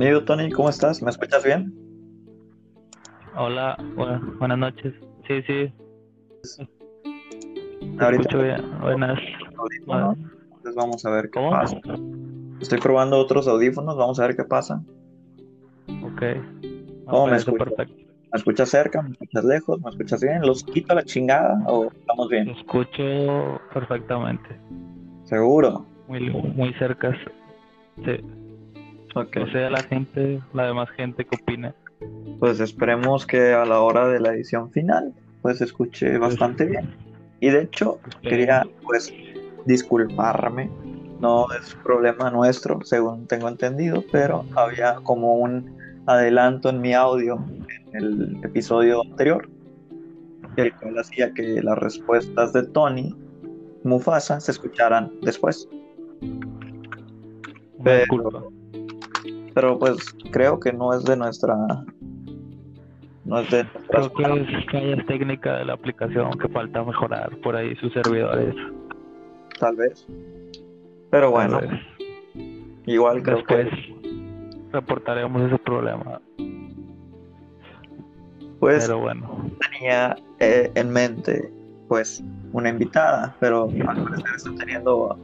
Bienvenido, 0.00 0.24
Tony. 0.24 0.50
¿Cómo 0.50 0.70
estás? 0.70 1.02
¿Me 1.02 1.10
escuchas 1.10 1.44
bien? 1.44 1.74
Hola, 3.36 3.76
bu- 3.94 4.38
buenas 4.38 4.56
noches. 4.56 4.94
Sí, 5.28 5.42
sí, 5.42 5.74
te 7.98 8.02
Ahorita 8.02 8.22
escucho 8.22 8.38
bien. 8.42 8.80
Buenas. 8.80 9.18
audífonos. 9.58 10.16
Entonces 10.16 10.74
vamos 10.74 11.04
a 11.04 11.10
ver 11.10 11.24
qué 11.24 11.38
¿Cómo? 11.38 11.50
pasa. 11.50 11.76
Estoy 12.62 12.78
probando 12.80 13.18
otros 13.18 13.46
audífonos. 13.46 13.98
Vamos 13.98 14.18
a 14.18 14.26
ver 14.26 14.36
qué 14.36 14.44
pasa. 14.44 14.80
Ok. 16.02 16.22
¿Cómo 17.04 17.26
me 17.26 17.36
perfecto. 17.36 17.94
¿Me 18.32 18.38
escuchas 18.38 18.70
cerca? 18.70 19.02
¿Me 19.02 19.10
escuchas 19.10 19.44
lejos? 19.44 19.82
¿Me 19.82 19.90
escuchas 19.90 20.22
bien? 20.22 20.40
¿Los 20.40 20.64
quito 20.64 20.94
a 20.94 20.96
la 20.96 21.02
chingada 21.02 21.62
o 21.66 21.90
estamos 21.92 22.30
bien? 22.30 22.48
escucho 22.48 23.60
perfectamente. 23.74 24.48
Seguro. 25.24 25.84
Muy, 26.08 26.30
muy 26.30 26.72
cerca. 26.78 27.14
Sí. 28.02 28.39
Ok. 29.14 29.36
No 29.36 29.46
sé 29.50 29.70
la 29.70 29.82
gente, 29.82 30.40
la 30.52 30.66
demás 30.66 30.88
gente 30.90 31.24
que 31.24 31.36
opina. 31.42 31.74
Pues 32.38 32.60
esperemos 32.60 33.26
que 33.26 33.52
a 33.52 33.64
la 33.64 33.80
hora 33.80 34.08
de 34.08 34.20
la 34.20 34.32
edición 34.32 34.70
final 34.70 35.12
pues 35.42 35.60
escuche 35.60 36.16
bastante 36.18 36.64
bien. 36.66 36.94
Y 37.40 37.50
de 37.50 37.62
hecho 37.62 37.98
quería 38.22 38.66
pues 38.82 39.12
disculparme. 39.66 40.70
No 41.20 41.46
es 41.52 41.74
problema 41.82 42.30
nuestro, 42.30 42.80
según 42.82 43.26
tengo 43.26 43.48
entendido, 43.48 44.02
pero 44.10 44.44
había 44.56 44.94
como 45.02 45.34
un 45.34 45.76
adelanto 46.06 46.70
en 46.70 46.80
mi 46.80 46.94
audio 46.94 47.44
en 47.92 47.94
el 47.94 48.40
episodio 48.42 49.02
anterior, 49.02 49.48
el 50.56 50.72
cual 50.76 50.98
hacía 50.98 51.34
que 51.34 51.62
las 51.62 51.76
respuestas 51.78 52.54
de 52.54 52.62
Tony 52.62 53.14
Mufasa 53.84 54.40
se 54.40 54.52
escucharan 54.52 55.12
después. 55.22 55.68
Pero- 57.82 57.98
disculpa. 57.98 58.44
Pero 59.60 59.78
pues 59.78 59.98
creo 60.32 60.58
que 60.58 60.72
no 60.72 60.94
es 60.94 61.04
de 61.04 61.18
nuestra 61.18 61.54
no 63.26 63.40
es 63.40 63.50
de 63.50 63.66
Creo 63.90 64.10
que 64.14 64.22
es 64.22 64.64
fallas 64.72 65.06
técnicas 65.06 65.58
de 65.58 65.66
la 65.66 65.74
aplicación 65.74 66.30
que 66.38 66.48
falta 66.48 66.82
mejorar 66.82 67.36
por 67.42 67.54
ahí 67.54 67.76
sus 67.76 67.92
servidores. 67.92 68.54
tal 69.58 69.76
vez. 69.76 70.06
Pero 71.10 71.30
bueno, 71.30 71.60
vez. 71.60 71.70
igual 72.86 73.22
creo 73.22 73.36
Después 73.36 73.68
que 73.68 74.70
reportaremos 74.72 75.42
ese 75.42 75.58
problema. 75.58 76.22
pues 78.60 78.86
Pero 78.86 79.00
bueno. 79.00 79.50
tenía 79.60 80.16
eh, 80.38 80.70
en 80.74 80.90
mente 80.90 81.52
pues 81.86 82.24
una 82.54 82.70
invitada, 82.70 83.36
pero 83.40 83.64
al 83.64 84.04
parecer 84.04 84.36
está 84.36 84.54
teniendo 84.54 85.18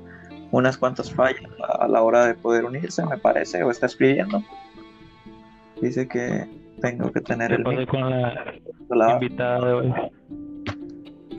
unas 0.51 0.79
cuantas 0.79 1.13
fallas 1.13 1.43
a, 1.79 1.89
la 1.89 2.03
hora 2.03 2.27
de 2.27 2.35
poder 2.35 2.65
unirse, 2.65 3.05
me 3.07 3.19
parece, 3.19 3.63
o 3.63 3.71
está 3.71 3.87
escribiendo. 3.87 4.43
Dice 5.81 6.09
que 6.09 6.49
tengo 6.81 7.11
que 7.13 7.21
tener 7.21 7.51
¿Qué 7.51 7.57
el 7.57 7.63
pasó 7.63 7.87
con 7.87 8.11
la 8.11 8.45
la- 8.91 9.13
invitada 9.15 9.67
de 9.67 9.73
hoy? 9.73 9.95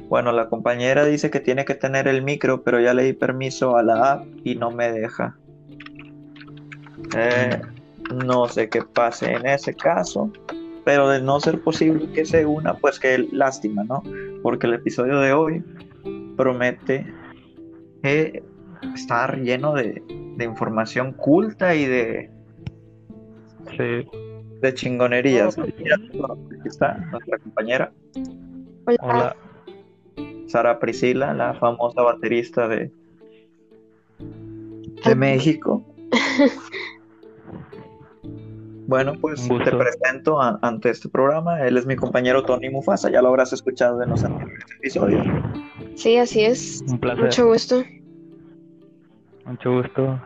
Bueno, 0.10 0.32
la 0.32 0.48
compañera 0.48 1.04
dice 1.06 1.30
que 1.30 1.40
tiene 1.42 1.66
que 1.66 1.76
tener 1.76 2.08
el 2.08 2.22
micro, 2.22 2.64
pero 2.64 2.80
ya 2.80 2.94
le 2.94 3.04
di 3.04 3.14
permiso 3.14 3.76
a 3.76 3.84
la 3.84 4.14
app 4.14 4.26
y 4.44 4.56
no 4.56 4.72
me 4.72 4.92
deja. 4.92 5.38
Eh, 7.16 7.60
no 8.26 8.48
sé 8.48 8.70
qué 8.70 8.82
pase 8.84 9.34
en 9.34 9.46
ese 9.46 9.74
caso, 9.74 10.32
pero 10.86 11.10
de 11.10 11.22
no 11.22 11.40
ser 11.42 11.62
posible 11.62 12.10
que 12.14 12.24
se 12.26 12.46
una, 12.46 12.76
pues 12.76 13.00
qué 13.00 13.18
lástima, 13.32 13.84
¿no? 13.84 14.02
Porque 14.44 14.68
el 14.68 14.76
episodio 14.76 15.20
de 15.20 15.34
hoy 15.34 15.64
promete 16.38 17.06
eh, 18.04 18.42
estar 18.96 19.40
lleno 19.42 19.74
de, 19.74 20.02
de 20.38 20.46
información 20.46 21.14
culta 21.14 21.76
y 21.76 21.86
de, 21.86 22.30
Sí. 23.76 24.08
de 24.62 24.74
chingonerías. 24.74 25.58
Aquí 25.58 25.84
está 26.66 26.98
nuestra 27.12 27.38
compañera 27.40 27.92
Hola. 28.86 28.98
Hola. 29.02 29.36
Sara 30.48 30.80
Priscila, 30.80 31.34
la 31.34 31.54
famosa 31.56 32.02
baterista 32.02 32.68
de, 32.70 32.90
de 35.06 35.16
México. 35.16 35.84
Bueno, 38.88 39.16
pues 39.20 39.46
te 39.46 39.72
presento 39.72 40.42
a- 40.42 40.60
ante 40.62 40.90
este 40.90 41.10
programa. 41.10 41.62
Él 41.68 41.76
es 41.78 41.86
mi 41.86 41.98
compañero 41.98 42.44
Tony 42.46 42.70
Mufasa, 42.70 43.12
ya 43.12 43.22
lo 43.22 43.28
habrás 43.28 43.52
escuchado 43.52 44.02
en 44.02 44.10
los 44.12 44.24
anteriores 44.24 44.64
episodios. 44.80 45.28
Sí, 45.96 46.16
así 46.16 46.46
es. 46.46 46.82
Un 46.88 46.98
placer. 46.98 47.26
Mucho 47.26 47.48
gusto. 47.48 47.84
Mucho 49.48 49.72
gusto. 49.72 50.20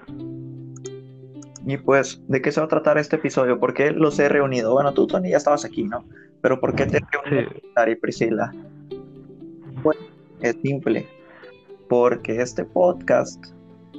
Y 1.66 1.78
pues, 1.78 2.22
¿de 2.28 2.42
qué 2.42 2.52
se 2.52 2.60
va 2.60 2.66
a 2.66 2.70
tratar 2.70 2.98
este 2.98 3.18
episodio? 3.18 3.60
¿Por 3.60 3.74
qué 3.74 3.92
los 3.92 4.18
he 4.18 4.28
reunido? 4.28 4.74
Bueno, 4.74 4.94
tú, 4.94 5.06
Tony, 5.06 5.30
ya 5.30 5.38
estabas 5.38 5.64
aquí, 5.64 5.84
¿no? 5.84 6.04
Pero 6.42 6.60
¿por 6.60 6.76
qué 6.76 6.88
te 6.88 6.98
Sí. 7.00 7.92
Y 7.92 7.96
Priscila? 7.96 8.52
Bueno, 9.84 10.02
es 10.42 10.58
simple. 10.64 11.08
Porque 11.88 12.42
este 12.42 12.66
podcast, 12.66 13.46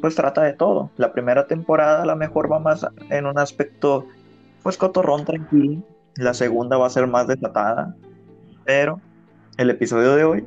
pues 0.01 0.17
trata 0.17 0.43
de 0.43 0.55
todo. 0.55 0.91
La 0.97 1.13
primera 1.13 1.47
temporada 1.47 2.03
a 2.03 2.07
lo 2.07 2.17
mejor 2.17 2.51
va 2.51 2.59
más 2.59 2.85
en 3.11 3.27
un 3.27 3.39
aspecto, 3.39 4.07
pues 4.65 4.77
cotorrón, 4.77 5.25
tranquilo. 5.25 5.83
La 6.17 6.35
segunda 6.35 6.79
va 6.79 6.89
a 6.89 6.91
ser 6.91 7.07
más 7.07 7.29
desatada. 7.29 7.95
Pero 8.65 9.01
el 9.57 9.71
episodio 9.71 10.17
de 10.17 10.25
hoy 10.25 10.45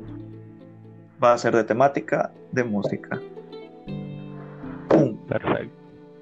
va 1.22 1.32
a 1.32 1.38
ser 1.38 1.56
de 1.56 1.64
temática 1.64 2.30
de 2.52 2.62
música. 2.62 3.18
Perfecto. 5.28 5.74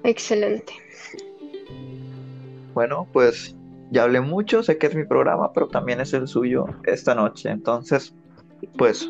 Excelente. 0.03 0.73
Bueno, 2.73 3.07
pues 3.11 3.55
ya 3.91 4.03
hablé 4.03 4.21
mucho, 4.21 4.63
sé 4.63 4.77
que 4.77 4.87
es 4.87 4.95
mi 4.95 5.05
programa, 5.05 5.53
pero 5.53 5.67
también 5.67 6.01
es 6.01 6.13
el 6.13 6.27
suyo 6.27 6.65
esta 6.83 7.15
noche. 7.15 7.49
Entonces, 7.49 8.13
pues, 8.77 9.09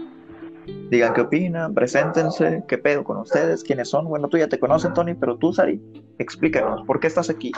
digan 0.89 1.13
qué 1.13 1.21
opinan, 1.21 1.73
preséntense, 1.73 2.63
qué 2.67 2.77
pedo 2.77 3.03
con 3.03 3.17
ustedes, 3.17 3.63
quiénes 3.63 3.89
son. 3.89 4.05
Bueno, 4.05 4.27
tú 4.27 4.37
ya 4.37 4.47
te 4.47 4.59
conoces, 4.59 4.93
Tony, 4.93 5.13
pero 5.15 5.37
tú, 5.37 5.53
Sari, 5.53 5.81
explícanos, 6.19 6.85
¿por 6.85 6.99
qué 6.99 7.07
estás 7.07 7.29
aquí? 7.29 7.51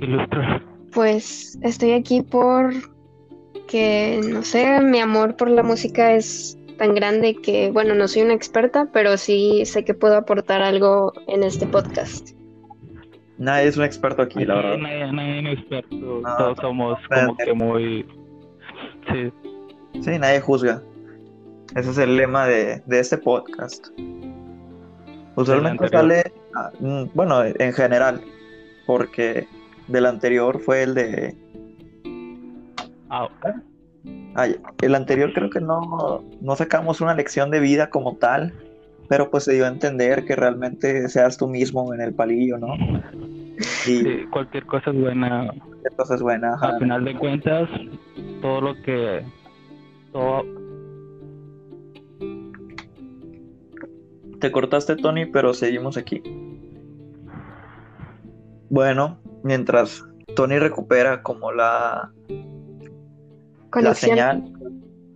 Ilustra. 0.00 0.62
Pues 0.92 1.58
estoy 1.62 1.92
aquí 1.92 2.22
por 2.22 2.72
que, 3.68 4.20
no 4.28 4.42
sé, 4.42 4.80
mi 4.80 4.98
amor 4.98 5.36
por 5.36 5.48
la 5.48 5.62
música 5.62 6.12
es 6.12 6.58
tan 6.80 6.94
grande 6.94 7.34
que, 7.34 7.70
bueno, 7.70 7.94
no 7.94 8.08
soy 8.08 8.22
una 8.22 8.32
experta, 8.32 8.88
pero 8.90 9.18
sí 9.18 9.66
sé 9.66 9.84
que 9.84 9.92
puedo 9.92 10.16
aportar 10.16 10.62
algo 10.62 11.12
en 11.28 11.42
este 11.42 11.66
podcast. 11.66 12.30
Nadie 13.36 13.68
es 13.68 13.76
un 13.76 13.84
experto 13.84 14.22
aquí, 14.22 14.46
la 14.46 14.54
verdad. 14.54 14.78
Nadie, 14.78 15.12
nadie 15.12 15.52
es 15.52 15.58
experto. 15.58 15.96
No, 16.22 16.36
Todos 16.38 16.58
somos 16.58 16.98
como 17.06 17.36
que 17.36 17.52
muy. 17.52 18.06
Sí. 19.12 19.30
Sí, 20.00 20.18
nadie 20.18 20.40
juzga. 20.40 20.82
Ese 21.76 21.90
es 21.90 21.98
el 21.98 22.16
lema 22.16 22.46
de, 22.46 22.82
de 22.86 22.98
este 22.98 23.18
podcast. 23.18 23.88
Usualmente 25.36 25.86
sale, 25.90 26.32
ah, 26.54 26.70
mm, 26.80 27.04
bueno, 27.12 27.44
en 27.44 27.72
general, 27.74 28.22
porque 28.86 29.46
del 29.88 30.06
anterior 30.06 30.58
fue 30.60 30.84
el 30.84 30.94
de 30.94 31.36
Ah, 33.10 33.28
Ay, 34.34 34.56
el 34.82 34.94
anterior 34.94 35.32
creo 35.32 35.50
que 35.50 35.60
no, 35.60 36.24
no 36.40 36.56
sacamos 36.56 37.00
una 37.00 37.14
lección 37.14 37.50
de 37.50 37.60
vida 37.60 37.90
como 37.90 38.16
tal, 38.16 38.54
pero 39.08 39.30
pues 39.30 39.44
se 39.44 39.54
dio 39.54 39.64
a 39.64 39.68
entender 39.68 40.24
que 40.24 40.36
realmente 40.36 41.08
seas 41.08 41.36
tú 41.36 41.48
mismo 41.48 41.92
en 41.92 42.00
el 42.00 42.14
palillo, 42.14 42.58
¿no? 42.58 42.74
Y 43.86 44.02
sí, 44.02 44.26
cualquier 44.30 44.64
cosa 44.66 44.90
es 44.90 45.00
buena. 45.00 45.50
entonces 45.84 46.16
es 46.16 46.22
buena, 46.22 46.54
ajá. 46.54 46.68
Al 46.68 46.78
final 46.78 47.04
de 47.04 47.14
cuentas, 47.16 47.68
todo 48.40 48.60
lo 48.60 48.74
que. 48.82 49.24
Todo. 50.12 50.44
Te 54.40 54.50
cortaste, 54.50 54.96
Tony, 54.96 55.26
pero 55.26 55.52
seguimos 55.52 55.96
aquí. 55.98 56.22
Bueno, 58.70 59.18
mientras 59.42 60.04
Tony 60.36 60.58
recupera 60.58 61.22
como 61.22 61.52
la, 61.52 62.12
la 63.74 63.94
señal, 63.94 64.52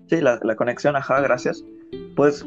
sí, 0.08 0.20
la, 0.20 0.38
la 0.42 0.56
conexión, 0.56 0.96
ajá, 0.96 1.20
gracias, 1.20 1.64
pues 2.16 2.46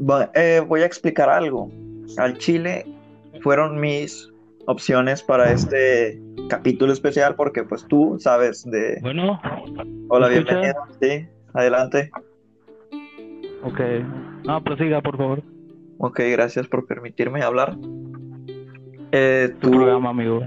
va- 0.00 0.30
eh, 0.34 0.62
voy 0.66 0.82
a 0.82 0.86
explicar 0.86 1.28
algo. 1.30 1.70
Al 2.18 2.36
Chile 2.38 2.84
fueron 3.42 3.80
mis 3.80 4.28
opciones 4.66 5.22
para 5.22 5.50
este 5.52 6.20
capítulo 6.48 6.92
especial 6.92 7.34
porque 7.34 7.64
pues 7.64 7.84
tú 7.86 8.16
sabes 8.18 8.64
de... 8.70 8.98
Bueno, 9.00 9.40
Hola, 10.08 10.28
bienvenido. 10.28 10.74
Sí, 11.00 11.26
adelante. 11.54 12.10
ok. 13.62 13.80
No, 14.44 14.62
prosiga, 14.62 15.00
por 15.00 15.16
favor. 15.16 15.42
Ok, 15.98 16.20
gracias 16.32 16.66
por 16.68 16.86
permitirme 16.86 17.42
hablar. 17.42 17.76
Eh, 19.12 19.50
Tu 19.60 19.70
tú- 19.70 19.76
programa, 19.76 20.10
amigo. 20.10 20.40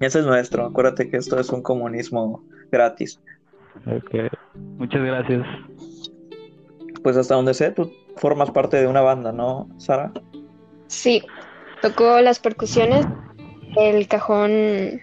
Ese 0.00 0.20
es 0.20 0.26
nuestro. 0.26 0.64
Acuérdate 0.66 1.10
que 1.10 1.16
esto 1.16 1.38
es 1.40 1.50
un 1.50 1.62
comunismo 1.62 2.44
gratis. 2.70 3.20
Ok. 3.86 4.30
Muchas 4.78 5.02
gracias. 5.02 5.46
Pues 7.02 7.16
hasta 7.16 7.34
donde 7.34 7.54
sé, 7.54 7.70
tú 7.70 7.92
formas 8.16 8.50
parte 8.50 8.76
de 8.76 8.86
una 8.86 9.00
banda, 9.00 9.32
¿no, 9.32 9.68
Sara? 9.78 10.12
Sí, 10.88 11.22
tocó 11.80 12.20
las 12.20 12.38
percusiones 12.38 13.06
el 13.76 14.08
cajón 14.08 15.00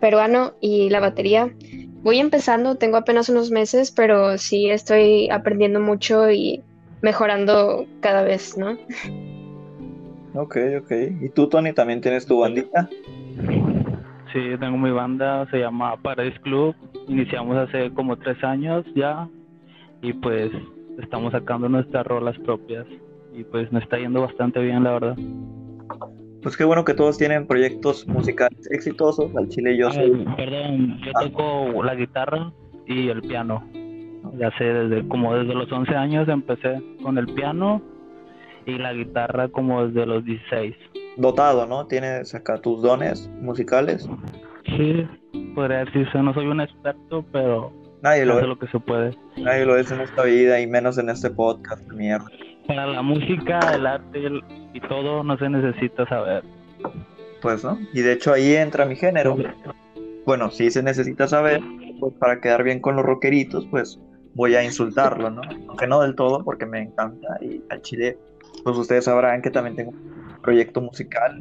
peruano 0.00 0.54
y 0.60 0.90
la 0.90 1.00
batería. 1.00 1.54
Voy 2.02 2.18
empezando, 2.18 2.76
tengo 2.76 2.96
apenas 2.96 3.28
unos 3.28 3.50
meses, 3.50 3.90
pero 3.90 4.38
sí 4.38 4.70
estoy 4.70 5.28
aprendiendo 5.30 5.80
mucho 5.80 6.30
y 6.30 6.62
mejorando 7.02 7.86
cada 8.00 8.22
vez, 8.22 8.56
¿no? 8.56 8.78
Ok, 10.34 10.56
ok. 10.80 10.92
¿Y 11.20 11.28
tú, 11.30 11.48
Tony, 11.48 11.72
también 11.72 12.00
tienes 12.00 12.24
tu 12.26 12.40
bandita? 12.40 12.88
Sí, 14.32 14.40
tengo 14.60 14.78
mi 14.78 14.90
banda, 14.92 15.46
se 15.50 15.58
llama 15.58 15.96
Paradise 15.96 16.38
Club. 16.40 16.74
Iniciamos 17.08 17.56
hace 17.56 17.90
como 17.90 18.16
tres 18.16 18.42
años 18.44 18.84
ya 18.94 19.28
y 20.02 20.12
pues 20.12 20.52
estamos 21.02 21.32
sacando 21.32 21.68
nuestras 21.68 22.06
rolas 22.06 22.38
propias 22.38 22.86
y 23.32 23.42
pues 23.44 23.70
nos 23.72 23.82
está 23.82 23.98
yendo 23.98 24.20
bastante 24.20 24.60
bien, 24.60 24.84
la 24.84 24.92
verdad. 24.92 25.16
Pues 26.42 26.56
qué 26.56 26.64
bueno 26.64 26.84
que 26.84 26.94
todos 26.94 27.18
tienen 27.18 27.46
proyectos 27.46 28.06
musicales 28.06 28.70
exitosos. 28.70 29.34
Al 29.36 29.48
chile 29.48 29.76
yo 29.76 29.90
soy... 29.90 30.24
perdón, 30.36 30.98
yo 31.04 31.12
toco 31.12 31.82
la 31.82 31.94
guitarra 31.94 32.52
y 32.86 33.08
el 33.08 33.22
piano. 33.22 33.64
Ya 34.38 34.50
sé, 34.58 34.64
desde 34.64 35.08
como 35.08 35.34
desde 35.34 35.54
los 35.54 35.70
11 35.70 35.94
años 35.94 36.28
empecé 36.28 36.80
con 37.02 37.18
el 37.18 37.26
piano 37.34 37.82
y 38.64 38.78
la 38.78 38.92
guitarra 38.92 39.48
como 39.48 39.86
desde 39.86 40.06
los 40.06 40.24
16. 40.24 40.74
Dotado, 41.16 41.66
¿no? 41.66 41.86
Tienes 41.86 42.34
acá 42.34 42.60
tus 42.60 42.82
dones 42.82 43.28
musicales. 43.40 44.08
Sí, 44.66 45.06
podría 45.54 45.84
decirse, 45.84 46.18
no 46.18 46.32
soy 46.34 46.46
un 46.46 46.60
experto, 46.60 47.24
pero 47.32 47.72
nadie 48.02 48.24
lo 48.24 48.36
hace 48.36 48.46
lo 48.46 48.58
que 48.58 48.68
se 48.68 48.78
puede. 48.78 49.16
Nadie 49.36 49.66
lo 49.66 49.76
es 49.76 49.90
en 49.90 50.00
esta 50.00 50.22
vida 50.24 50.60
y 50.60 50.66
menos 50.66 50.98
en 50.98 51.10
este 51.10 51.30
podcast 51.30 51.86
mierda. 51.92 52.26
Para 52.66 52.86
la 52.86 53.02
música, 53.02 53.58
el 53.74 53.86
arte 53.86 54.20
y 54.72 54.80
todo 54.82 55.24
no 55.24 55.36
se 55.38 55.48
necesita 55.48 56.06
saber. 56.08 56.44
Pues 57.42 57.64
no, 57.64 57.78
y 57.92 58.00
de 58.02 58.12
hecho 58.12 58.32
ahí 58.32 58.54
entra 58.54 58.84
mi 58.84 58.96
género. 58.96 59.36
Bueno, 60.26 60.50
sí 60.50 60.70
se 60.70 60.82
necesita 60.82 61.26
saber, 61.26 61.60
pues 61.98 62.14
para 62.14 62.40
quedar 62.40 62.62
bien 62.62 62.80
con 62.80 62.96
los 62.96 63.04
rockeritos, 63.04 63.66
pues 63.70 63.98
voy 64.34 64.54
a 64.54 64.62
insultarlo, 64.62 65.30
¿no? 65.30 65.42
Aunque 65.68 65.86
no 65.86 66.00
del 66.02 66.14
todo, 66.14 66.44
porque 66.44 66.66
me 66.66 66.80
encanta. 66.80 67.38
Y 67.40 67.62
al 67.70 67.82
chile, 67.82 68.18
pues 68.62 68.76
ustedes 68.76 69.06
sabrán 69.06 69.42
que 69.42 69.50
también 69.50 69.76
tengo 69.76 69.92
proyecto 70.42 70.80
musical, 70.80 71.40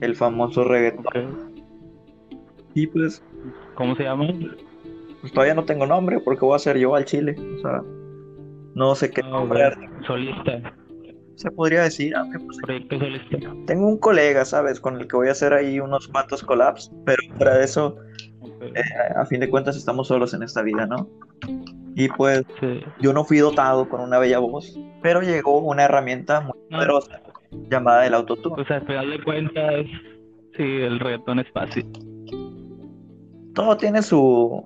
el 0.00 0.14
famoso 0.16 0.64
reggaetón. 0.64 1.54
Y 2.74 2.86
pues... 2.88 3.22
¿Cómo 3.74 3.94
se 3.96 4.04
llama? 4.04 4.26
Pues 5.20 5.32
todavía 5.32 5.54
no 5.54 5.64
tengo 5.64 5.86
nombre, 5.86 6.20
porque 6.20 6.44
voy 6.44 6.54
a 6.56 6.58
ser 6.58 6.76
yo 6.78 6.94
al 6.94 7.04
chile. 7.04 7.34
O 7.56 7.58
sea, 7.60 7.82
no 8.74 8.94
sé 8.94 9.10
qué 9.10 9.22
Ah, 9.24 9.28
nombre. 9.30 9.70
bueno, 9.76 10.04
solista. 10.06 10.74
Se 11.36 11.50
podría 11.50 11.82
decir, 11.82 12.14
aunque 12.14 12.38
pues 12.38 12.58
Proyecto 12.62 12.98
solista. 12.98 13.38
tengo 13.66 13.88
un 13.88 13.98
colega, 13.98 14.44
¿sabes? 14.44 14.78
Con 14.80 15.00
el 15.00 15.08
que 15.08 15.16
voy 15.16 15.28
a 15.28 15.32
hacer 15.32 15.52
ahí 15.52 15.80
unos 15.80 16.06
cuantos 16.08 16.42
collabs, 16.44 16.92
pero 17.04 17.54
de 17.58 17.64
eso, 17.64 17.96
eh, 18.60 18.82
a 19.16 19.24
fin 19.26 19.40
de 19.40 19.50
cuentas 19.50 19.76
estamos 19.76 20.08
solos 20.08 20.32
en 20.34 20.42
esta 20.44 20.62
vida, 20.62 20.86
¿no? 20.86 21.08
Y 21.96 22.08
pues 22.08 22.42
Sí. 22.60 22.80
yo 23.00 23.12
no 23.12 23.24
fui 23.24 23.38
dotado 23.38 23.88
con 23.88 24.00
una 24.00 24.18
bella 24.18 24.38
voz, 24.38 24.78
pero 25.02 25.22
llegó 25.22 25.58
una 25.58 25.84
herramienta 25.84 26.40
muy 26.40 26.52
No. 26.70 26.76
poderosa 26.78 27.20
llamada 27.70 28.06
el 28.06 28.14
autotune. 28.14 28.54
Pues 28.56 28.70
al 28.70 28.86
final 28.86 29.10
de 29.10 29.22
cuentas, 29.22 29.74
sí, 30.56 30.62
el 30.62 31.00
reggaetón 31.00 31.38
es 31.40 31.50
fácil. 31.52 31.86
Todo 33.54 33.76
tiene 33.76 34.02
su, 34.02 34.62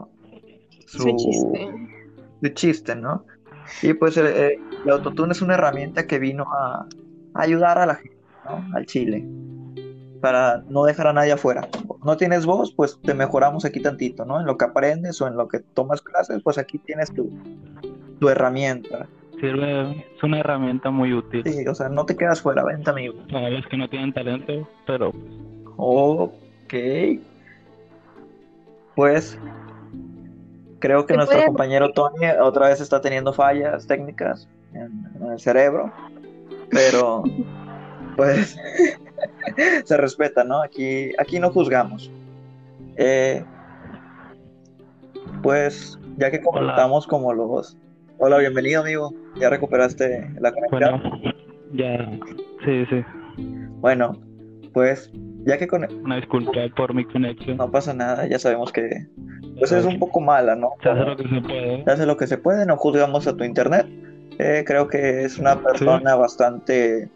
su, 0.87 0.99
Su 1.03 1.17
chiste. 1.17 1.71
su 2.43 2.49
chiste, 2.51 2.97
¿no? 2.97 3.25
Y 3.83 3.93
pues 3.95 4.17
el, 4.17 4.27
el- 4.27 4.59
el 4.85 4.91
autotune 4.93 5.33
es 5.33 5.43
una 5.43 5.55
herramienta 5.55 6.07
que 6.07 6.19
vino 6.19 6.45
a, 6.45 6.87
a 7.35 7.43
ayudar 7.43 7.79
a 7.79 7.85
la 7.87 7.97
gente, 7.97 8.17
¿no? 8.45 8.65
Al 8.75 8.87
chile, 8.87 9.25
para 10.23 10.63
no 10.69 10.85
dejar 10.85 11.09
a 11.09 11.13
nadie 11.13 11.33
afuera. 11.33 11.69
No 12.05 12.17
tienes 12.17 12.47
voz, 12.47 12.73
pues 12.75 12.99
te 13.03 13.13
mejoramos 13.13 13.65
aquí 13.65 13.81
tantito, 13.81 14.25
¿no? 14.25 14.41
En 14.41 14.47
lo 14.47 14.57
que 14.57 14.65
aprendes 14.65 15.21
o 15.21 15.27
en 15.27 15.37
lo 15.37 15.49
que 15.49 15.59
tomas 15.75 16.01
clases, 16.01 16.41
pues 16.43 16.57
aquí 16.59 16.79
tienes 16.79 17.13
tu, 17.13 17.29
tu 18.21 18.29
herramienta. 18.29 19.07
Sirve, 19.41 20.05
es 20.17 20.23
una 20.23 20.41
herramienta 20.41 20.91
muy 20.91 21.13
útil 21.13 21.43
Sí, 21.45 21.67
o 21.67 21.75
sea, 21.75 21.89
no 21.89 22.05
te 22.07 22.17
quedas 22.17 22.41
fuera, 22.43 22.65
vente 22.65 22.91
amigo. 22.91 23.15
para 23.31 23.51
los 23.51 23.67
que 23.67 23.77
no 23.77 23.89
tienen 23.89 24.13
talento, 24.13 24.69
pero 24.87 25.13
Ok. 25.77 26.75
Pues 28.95 29.39
creo 30.81 31.07
que 31.07 31.15
¿Se 31.15 31.17
nuestro 31.19 31.37
puede- 31.39 31.47
compañero 31.47 31.93
Tony 31.93 32.27
otra 32.41 32.69
vez 32.69 32.81
está 32.81 33.01
teniendo 33.01 33.33
fallas 33.33 33.87
técnicas 33.87 34.49
en, 34.75 35.09
en 35.21 35.33
el 35.33 35.39
cerebro, 35.39 35.93
pero 36.71 37.23
pues 38.17 38.57
se 39.85 39.97
respeta, 39.97 40.43
¿no? 40.43 40.61
Aquí, 40.63 41.13
aquí 41.19 41.39
no 41.39 41.51
juzgamos. 41.51 42.11
Eh, 42.97 43.45
pues 45.43 45.97
ya 46.17 46.31
que 46.33 46.41
comentamos 46.41 47.07
como 47.07 47.33
los... 47.33 47.77
Hola, 48.21 48.39
bienvenido 48.39 48.81
amigo. 48.81 49.13
¿Ya 49.37 49.49
recuperaste 49.49 50.29
la 50.41 50.51
conexión? 50.51 51.01
bueno, 51.01 51.35
ya, 51.73 52.11
sí, 52.65 52.85
sí, 52.91 53.05
Bueno, 53.81 54.13
pues 54.73 55.13
ya 55.45 55.57
que 55.57 55.69
con... 55.69 55.87
una 56.05 56.17
disculpa 56.17 56.51
por 56.77 56.95
mi 56.95 57.05
conexión. 57.05 57.59
No 57.59 57.71
pasa 57.71 57.95
nada, 57.95 58.27
ya 58.27 58.41
sabemos 58.41 58.73
que 58.73 59.07
pues 59.57 59.71
es 59.71 59.85
un 59.85 60.01
poco 60.01 60.21
mala, 60.21 60.57
¿no? 60.57 60.71
Se 60.83 60.89
hace 60.89 61.05
lo 61.05 61.17
que 61.17 61.29
se 61.29 61.41
puede. 61.41 61.85
Se 61.85 61.91
hace 61.91 62.07
lo 62.07 62.17
que 62.17 62.27
se 62.27 62.39
puede, 62.39 62.67
no 62.67 62.77
juzgamos 62.77 63.29
a 63.29 63.37
tu 63.37 63.45
internet. 63.45 63.87
Eh, 64.41 64.65
creo 64.67 64.89
que 64.89 65.23
es 65.25 65.39
una 65.39 65.57
persona 65.63 66.17
bastante, 66.17 67.09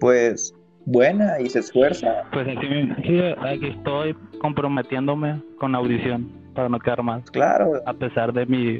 pues, 0.00 0.54
buena 0.86 1.40
y 1.40 1.50
se 1.50 1.58
esfuerza. 1.58 2.24
Pues 2.32 2.48
aquí, 2.48 2.66
sí, 3.06 3.20
aquí 3.38 3.66
estoy 3.68 4.16
comprometiéndome 4.40 5.42
con 5.58 5.72
la 5.72 5.78
audición 5.78 6.30
para 6.54 6.70
no 6.70 6.78
quedar 6.78 7.02
mal, 7.02 7.22
Claro, 7.32 7.82
a 7.86 7.92
pesar 7.92 8.32
de 8.32 8.46
mi 8.46 8.78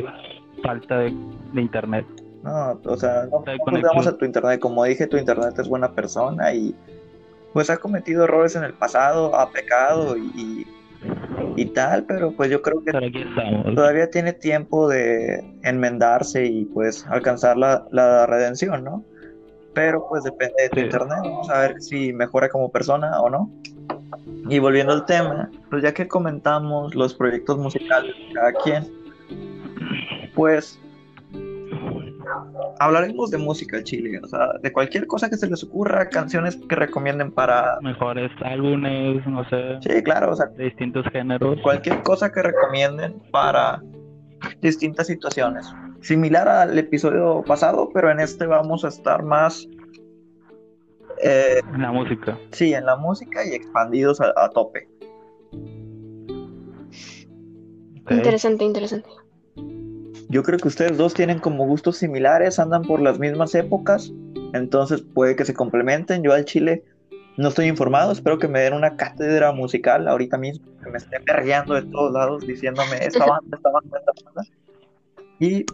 falta 0.63 0.99
de, 0.99 1.13
de 1.53 1.61
internet. 1.61 2.07
no, 2.43 2.81
o 2.85 2.97
sea, 2.97 3.25
no 3.31 3.43
conexión. 3.65 4.09
a 4.09 4.17
tu 4.19 4.25
internet. 4.25 4.61
Como 4.61 4.85
dije, 4.85 5.07
tu 5.07 5.17
internet 5.17 5.59
es 5.59 5.69
buena 5.69 5.93
persona 5.93 6.53
y 6.53 6.75
pues 7.53 7.71
ha 7.71 7.77
cometido 7.79 8.25
errores 8.25 8.55
en 8.57 8.65
el 8.65 8.75
pasado, 8.75 9.35
ha 9.35 9.51
pecado 9.51 10.17
y, 10.17 10.67
y, 11.57 11.65
tal, 11.67 12.05
pero 12.05 12.33
pues 12.33 12.51
yo 12.51 12.61
creo 12.63 12.83
que 12.85 12.93
todavía 13.75 14.11
tiene 14.11 14.33
tiempo 14.35 14.89
de 14.89 15.43
enmendarse 15.63 16.45
y 16.45 16.65
pues 16.67 17.07
alcanzar 17.09 17.57
la, 17.57 17.87
la 17.91 18.27
redención, 18.27 18.85
¿no? 18.85 19.05
Pero 19.75 20.07
pues 20.09 20.25
depende 20.25 20.55
de 20.65 20.69
tu 20.71 20.77
Sí. 20.77 20.85
internet, 20.87 21.19
vamos 21.25 21.51
a 21.51 21.61
ver 21.61 21.81
si 21.81 22.13
mejora 22.13 22.49
como 22.49 22.71
persona 22.71 23.21
o 23.21 23.31
no. 23.31 23.51
Y 24.49 24.59
volviendo 24.59 24.93
al 24.93 25.05
tema, 25.07 25.51
pues 25.71 25.83
ya 25.83 25.93
que 25.93 26.07
comentamos 26.09 26.95
los 26.95 27.15
proyectos 27.15 27.59
musicales 27.59 28.15
de 28.17 28.35
cada 28.35 28.53
quien, 28.55 28.85
pues 30.39 30.79
hablaremos 32.79 33.33
de 33.33 33.39
música 33.39 33.83
chile, 33.83 34.21
o 34.23 34.29
sea, 34.29 34.53
de 34.63 34.73
cualquier 34.73 35.09
cosa 35.09 35.29
que 35.29 35.37
se 35.37 35.49
les 35.51 35.65
ocurra, 35.65 36.09
canciones 36.11 36.57
que 36.69 36.77
recomienden 36.77 37.33
para... 37.33 37.81
Mejores 37.81 38.31
álbumes, 38.45 39.27
no 39.27 39.43
sé, 39.49 39.79
Sí, 39.81 40.01
claro, 40.05 40.31
o 40.31 40.37
sea, 40.37 40.47
de 40.47 40.67
distintos 40.67 41.05
géneros. 41.11 41.59
cualquier 41.61 42.05
cosa 42.05 42.31
que 42.31 42.41
recomienden 42.41 43.21
para 43.33 43.83
distintas 44.61 45.09
situaciones. 45.09 45.67
Similar 46.03 46.47
al 46.49 46.79
episodio 46.79 47.43
pasado, 47.45 47.91
pero 47.93 48.09
en 48.13 48.21
este 48.21 48.47
vamos 48.47 48.85
a 48.85 48.89
estar 48.89 49.25
más, 49.25 49.67
eh, 51.25 51.59
En 51.75 51.83
la 51.83 51.91
música. 51.91 52.39
sí, 52.53 52.75
en 52.75 52.87
la 52.87 52.95
música 52.95 53.45
y 53.45 53.55
expandidos 53.57 54.21
a, 54.21 54.33
a 54.37 54.51
tope. 54.51 54.87
Interesante, 58.09 58.65
interesante. 58.65 59.09
Yo 60.29 60.43
creo 60.43 60.59
que 60.59 60.69
ustedes 60.69 60.97
dos 60.99 61.15
tienen 61.15 61.39
como 61.39 61.67
gustos 61.67 61.97
similares, 61.97 62.59
andan 62.59 62.83
por 62.83 63.01
las 63.01 63.19
mismas 63.19 63.55
épocas, 63.55 64.13
entonces 64.53 65.03
puede 65.03 65.37
que 65.37 65.45
se 65.45 65.55
complementen. 65.55 66.23
Yo 66.23 66.33
al 66.33 66.45
chile 66.45 66.85
no 67.37 67.49
estoy 67.49 67.67
informado, 67.67 68.13
espero 68.13 68.39
que 68.39 68.49
me 68.49 68.61
den 68.61 68.75
una 68.75 68.97
cátedra 68.97 69.53
musical 69.53 70.07
ahorita 70.07 70.37
mismo, 70.37 70.67
que 70.83 70.91
me 70.91 70.99
esté 70.99 71.21
perreando 71.21 71.75
de 71.75 71.83
todos 71.83 72.13
lados 72.13 72.47
diciéndome 72.47 72.99
esta 73.05 73.27
banda, 73.27 73.57
esta 73.57 73.71
banda, 73.71 73.99
esta 73.99 74.13
banda. 74.25 74.43
Y 75.41 75.65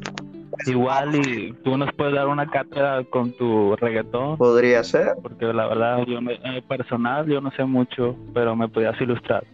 Igual 0.66 1.16
y 1.16 1.52
tú 1.64 1.76
nos 1.76 1.92
puedes 1.94 2.14
dar 2.14 2.28
una 2.28 2.48
cátedra 2.48 3.02
con 3.10 3.32
tu 3.32 3.74
reggaetón, 3.76 4.36
podría 4.36 4.84
ser. 4.84 5.14
porque 5.20 5.46
la 5.46 5.66
verdad 5.66 5.98
yo 6.06 6.18
eh, 6.18 6.62
personal 6.68 7.26
yo 7.26 7.40
no 7.40 7.50
sé 7.52 7.64
mucho, 7.64 8.16
pero 8.32 8.54
me 8.54 8.68
podías 8.68 8.98
ilustrar. 9.00 9.44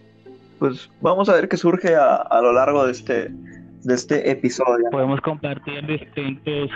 pues 0.58 0.90
vamos 1.00 1.28
a 1.28 1.34
ver 1.34 1.48
qué 1.48 1.56
surge 1.56 1.96
a, 1.96 2.16
a 2.16 2.42
lo 2.42 2.52
largo 2.52 2.84
de 2.84 2.92
este, 2.92 3.30
de 3.82 3.94
este 3.94 4.30
episodio. 4.30 4.90
Podemos 4.90 5.20
compartir 5.20 5.86
distintos 5.86 6.70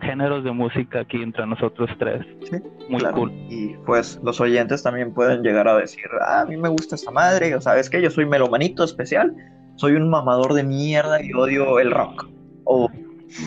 géneros 0.00 0.44
de 0.44 0.52
música 0.52 1.00
aquí 1.00 1.22
entre 1.22 1.46
nosotros 1.46 1.90
tres. 1.98 2.24
Sí, 2.50 2.56
Muy 2.88 3.00
claro. 3.00 3.16
cool. 3.16 3.32
Y 3.50 3.74
pues 3.84 4.20
los 4.22 4.40
oyentes 4.40 4.82
también 4.82 5.12
pueden 5.12 5.42
llegar 5.42 5.68
a 5.68 5.76
decir, 5.76 6.04
ah, 6.26 6.40
a 6.40 6.46
mí 6.46 6.56
me 6.56 6.68
gusta 6.68 6.94
esta 6.94 7.10
madre, 7.10 7.54
o 7.54 7.60
sabes 7.60 7.90
que 7.90 8.00
yo 8.00 8.10
soy 8.10 8.26
melomanito 8.26 8.84
especial, 8.84 9.34
soy 9.76 9.92
un 9.92 10.08
mamador 10.08 10.54
de 10.54 10.64
mierda 10.64 11.22
y 11.22 11.32
odio 11.32 11.78
el 11.78 11.90
rock. 11.90 12.28
O 12.64 12.88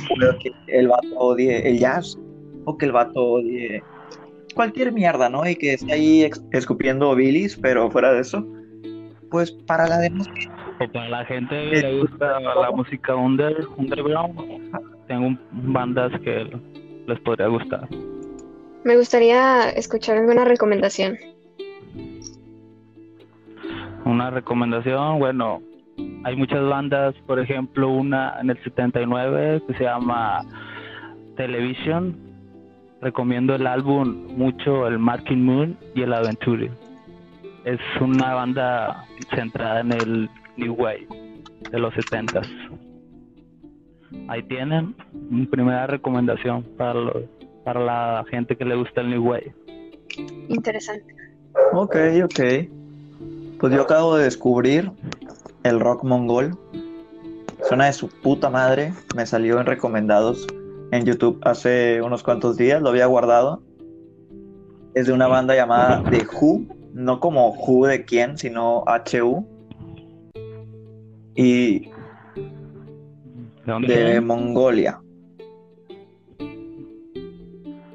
puede 0.07 0.37
que 0.39 0.51
el 0.67 0.87
vato 0.87 1.07
odie 1.17 1.67
el 1.67 1.79
jazz, 1.79 2.17
o 2.65 2.77
que 2.77 2.85
el 2.85 2.91
vato 2.91 3.23
odie 3.23 3.83
cualquier 4.53 4.91
mierda, 4.91 5.29
¿no? 5.29 5.47
Y 5.47 5.55
que 5.55 5.73
esté 5.73 5.93
ahí 5.93 6.29
escupiendo 6.51 7.15
bilis, 7.15 7.55
pero 7.57 7.89
fuera 7.89 8.11
de 8.11 8.21
eso, 8.21 8.45
pues 9.29 9.51
para 9.51 9.87
la 9.87 9.99
demás 9.99 10.27
O 10.79 10.87
para 10.87 11.09
la 11.09 11.25
gente 11.25 11.55
que 11.71 11.81
le 11.81 11.99
gusta 11.99 12.39
la 12.39 12.71
música 12.71 13.15
under, 13.15 13.67
underground, 13.77 14.39
tengo 15.07 15.37
bandas 15.51 16.11
que 16.21 16.49
les 17.07 17.19
podría 17.19 17.47
gustar. 17.47 17.87
Me 18.85 18.95
gustaría 18.95 19.69
escuchar 19.71 20.17
alguna 20.17 20.45
recomendación. 20.45 21.17
Una 24.05 24.29
recomendación, 24.29 25.19
bueno, 25.19 25.61
hay 26.23 26.35
muchas 26.35 26.63
bandas, 26.63 27.13
por 27.27 27.39
ejemplo, 27.39 27.89
una 27.89 28.39
en 28.39 28.49
el 28.49 28.63
79 28.63 29.61
que 29.67 29.73
se 29.73 29.83
llama 29.83 30.41
Television. 31.35 32.15
Recomiendo 33.01 33.55
el 33.55 33.67
álbum 33.67 34.27
mucho, 34.35 34.87
el 34.87 34.99
Marking 34.99 35.43
Moon 35.43 35.77
y 35.95 36.03
el 36.03 36.13
Aventure. 36.13 36.71
Es 37.65 37.79
una 37.99 38.33
banda 38.33 39.05
centrada 39.35 39.81
en 39.81 39.91
el 39.93 40.29
New 40.59 40.73
Wave 40.75 41.07
de 41.71 41.79
los 41.79 41.93
70s. 41.93 42.47
Ahí 44.27 44.43
tienen 44.43 44.95
mi 45.29 45.45
primera 45.45 45.87
recomendación 45.87 46.63
para, 46.77 46.93
lo- 46.93 47.23
para 47.63 47.79
la 47.79 48.25
gente 48.29 48.55
que 48.55 48.65
le 48.65 48.75
gusta 48.75 49.01
el 49.01 49.09
New 49.11 49.23
Wave. 49.27 49.53
Interesante. 50.47 51.13
Ok, 51.73 51.95
ok. 52.23 52.39
Pues 53.59 53.73
yo 53.73 53.81
acabo 53.81 54.15
de 54.17 54.23
descubrir 54.23 54.91
el 55.63 55.79
rock 55.79 56.03
mongol. 56.03 56.57
Suena 57.67 57.85
de 57.87 57.93
su 57.93 58.07
puta 58.09 58.49
madre. 58.49 58.93
Me 59.15 59.25
salió 59.25 59.59
en 59.59 59.65
recomendados 59.67 60.47
en 60.91 61.05
YouTube 61.05 61.39
hace 61.43 62.01
unos 62.01 62.23
cuantos 62.23 62.57
días. 62.57 62.81
Lo 62.81 62.89
había 62.89 63.05
guardado. 63.05 63.61
Es 64.95 65.05
de 65.07 65.13
una 65.13 65.27
banda 65.27 65.55
llamada 65.55 66.01
The 66.09 66.25
Who. 66.41 66.61
No 66.93 67.19
como 67.19 67.53
Who 67.53 67.85
de 67.85 68.05
quién, 68.05 68.37
sino 68.37 68.83
HU. 68.87 69.45
Y 71.35 71.79
¿De 71.79 71.91
dónde 73.65 73.95
de 73.95 74.15
son? 74.15 74.27
Mongolia. 74.27 74.99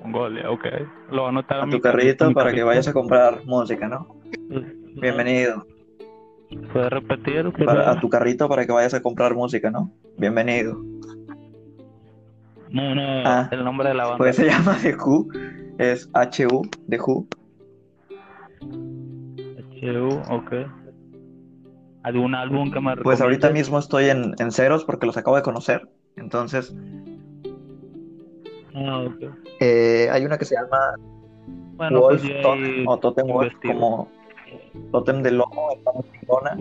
Mongolia, 0.03 0.51
ok. 0.51 0.65
Lo 1.11 1.17
voy 1.23 1.27
a 1.27 1.29
anotar 1.29 1.61
A 1.63 1.69
tu 1.69 1.81
carrito 1.81 2.29
mi 2.29 2.35
para 2.35 2.53
que 2.53 2.63
vayas 2.63 2.89
a 2.89 2.93
comprar 2.93 3.45
música, 3.45 3.89
¿no? 3.89 4.17
Mm. 4.49 5.01
Bienvenido. 5.01 5.67
¿Puedes 6.73 6.91
repetir? 6.91 7.53
Para- 7.65 7.91
a 7.91 8.01
tu 8.01 8.09
carrito 8.09 8.49
para 8.49 8.65
que 8.67 8.73
vayas 8.73 8.95
a 8.95 9.03
comprar 9.03 9.35
música, 9.35 9.71
¿no? 9.71 9.91
Bienvenido. 10.19 10.77
No, 12.71 12.95
no, 12.95 13.03
Ah. 13.25 13.49
el 13.51 13.65
nombre 13.65 13.89
de 13.89 13.95
la 13.95 14.05
banda. 14.05 14.19
Pues 14.19 14.37
se 14.37 14.47
llama 14.49 14.77
The 14.81 14.95
Who, 14.97 15.29
es 15.79 16.09
HU, 16.15 16.63
The 16.89 16.99
Who. 17.01 17.27
HU, 19.83 20.09
ok. 20.31 20.53
¿Algún 22.05 22.35
álbum 22.35 22.71
que 22.71 22.81
me 22.81 22.97
Pues 22.99 23.21
ahorita 23.21 23.51
mismo 23.51 23.79
estoy 23.79 24.11
en, 24.11 24.35
en 24.39 24.53
ceros 24.53 24.85
porque 24.85 25.07
los 25.07 25.17
acabo 25.17 25.37
de 25.37 25.43
conocer. 25.43 25.89
Entonces, 26.17 26.75
Ah, 28.75 29.05
ok. 29.07 29.35
eh, 29.61 30.09
hay 30.11 30.25
una 30.25 30.37
que 30.39 30.45
se 30.45 30.55
llama 30.55 30.95
Bueno, 31.77 32.01
Wolf 32.01 32.21
pues 32.21 32.33
yo 32.35 32.43
Totem, 32.43 32.89
o 32.89 32.99
Totem 32.99 33.27
Wolf, 33.27 33.53
como 33.65 34.09
Totem 34.93 35.23
de 35.23 35.31
Lomo, 35.33 35.71
está 35.77 35.93
muy 35.93 36.05
chingona. 36.21 36.57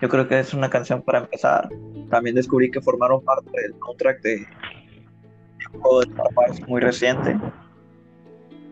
Yo 0.00 0.08
creo 0.08 0.28
que 0.28 0.38
es 0.40 0.54
una 0.54 0.68
canción 0.70 1.02
para 1.02 1.18
empezar. 1.18 1.68
También 2.10 2.36
descubrí 2.36 2.70
que 2.70 2.80
formaron 2.80 3.22
parte 3.22 3.50
del 3.60 3.74
soundtrack 3.84 4.22
de 4.22 4.36
de 4.38 4.46
un 5.74 5.80
juego 5.80 6.00
de 6.00 6.06
Star 6.08 6.26
Wars 6.36 6.68
muy 6.68 6.80
reciente. 6.80 7.36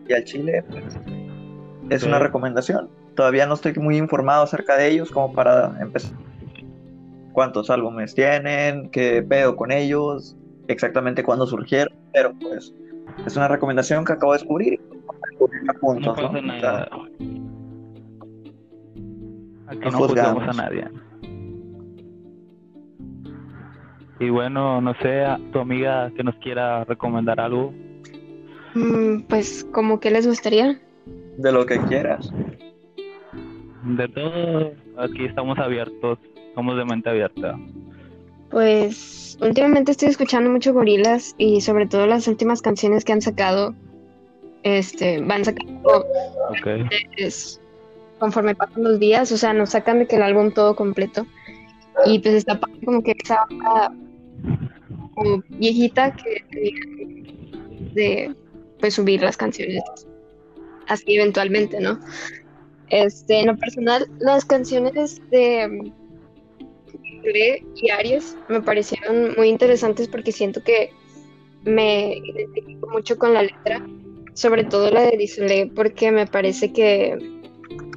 Y 0.07 0.13
al 0.13 0.23
Chile, 0.23 0.63
pues, 0.69 0.97
es 1.89 2.03
una 2.03 2.19
recomendación. 2.19 2.89
Todavía 3.15 3.45
no 3.45 3.53
estoy 3.53 3.73
muy 3.75 3.97
informado 3.97 4.43
acerca 4.43 4.75
de 4.75 4.89
ellos 4.89 5.11
como 5.11 5.33
para 5.33 5.75
empezar. 5.79 6.11
¿Cuántos 7.31 7.69
álbumes 7.69 8.13
tienen? 8.13 8.89
¿Qué 8.89 9.21
pedo 9.23 9.55
con 9.55 9.71
ellos? 9.71 10.35
Exactamente 10.67 11.23
cuándo 11.23 11.45
surgieron. 11.45 11.93
Pero 12.13 12.33
pues 12.39 12.73
es 13.25 13.35
una 13.35 13.47
recomendación 13.47 14.05
que 14.05 14.13
acabo 14.13 14.33
de 14.33 14.39
descubrir. 14.39 14.81
descubrirla 15.29 15.73
No 15.73 16.13
pasa 16.13 16.31
¿no? 16.31 16.41
Nada. 16.41 16.89
Aquí 19.67 19.79
no 19.79 19.91
no 19.91 19.97
juzgamos 19.97 20.43
a 20.43 20.53
nadie. 20.53 20.87
Y 24.19 24.29
bueno, 24.29 24.79
no 24.79 24.93
sé, 25.01 25.25
a 25.25 25.39
tu 25.51 25.59
amiga 25.59 26.09
que 26.15 26.23
nos 26.23 26.35
quiera 26.35 26.85
recomendar 26.85 27.39
algo. 27.39 27.73
Mm, 28.73 29.23
pues, 29.27 29.67
como 29.71 29.99
que 29.99 30.09
les 30.09 30.25
gustaría? 30.25 30.79
de 31.37 31.51
lo 31.51 31.65
que 31.65 31.79
quieras. 31.81 32.31
De 33.85 34.07
todo, 34.07 34.73
aquí 34.97 35.25
estamos 35.25 35.59
abiertos, 35.59 36.17
somos 36.55 36.75
de 36.75 36.85
mente 36.85 37.09
abierta. 37.09 37.57
Pues, 38.49 39.37
últimamente 39.41 39.91
estoy 39.91 40.09
escuchando 40.09 40.49
mucho 40.49 40.73
gorilas 40.73 41.35
y 41.37 41.61
sobre 41.61 41.85
todo 41.85 42.07
las 42.07 42.27
últimas 42.27 42.61
canciones 42.61 43.05
que 43.05 43.13
han 43.13 43.21
sacado, 43.21 43.75
este, 44.63 45.21
van 45.21 45.45
sacando 45.45 46.05
es, 47.17 47.61
conforme 48.17 48.55
pasan 48.55 48.83
los 48.83 48.99
días, 48.99 49.31
o 49.31 49.37
sea, 49.37 49.53
nos 49.53 49.69
sacan 49.71 49.99
de 49.99 50.07
que 50.07 50.15
el 50.15 50.23
álbum 50.23 50.51
todo 50.51 50.75
completo. 50.75 51.27
Y 52.05 52.19
pues 52.19 52.33
está 52.33 52.59
como 52.83 53.03
que 53.03 53.15
esa 53.23 53.45
como 55.13 55.43
viejita 55.49 56.13
que 56.15 56.43
de 57.93 58.35
pues 58.79 58.95
subir 58.95 59.21
las 59.21 59.37
canciones 59.37 59.81
así 60.87 61.15
eventualmente, 61.15 61.79
¿no? 61.79 61.99
Este, 62.89 63.39
en 63.39 63.47
lo 63.47 63.57
personal, 63.57 64.07
las 64.19 64.45
canciones 64.45 65.21
de 65.31 65.91
y 67.75 67.89
Aries 67.89 68.37
me 68.49 68.61
parecieron 68.61 69.33
muy 69.35 69.49
interesantes 69.49 70.07
porque 70.07 70.31
siento 70.31 70.63
que 70.63 70.91
me 71.63 72.17
identifico 72.17 72.87
mucho 72.89 73.17
con 73.17 73.33
la 73.33 73.41
letra, 73.41 73.85
sobre 74.33 74.63
todo 74.63 74.91
la 74.91 75.01
de 75.01 75.17
Disolé, 75.17 75.71
porque 75.73 76.11
me 76.11 76.27
parece 76.27 76.71
que, 76.71 77.17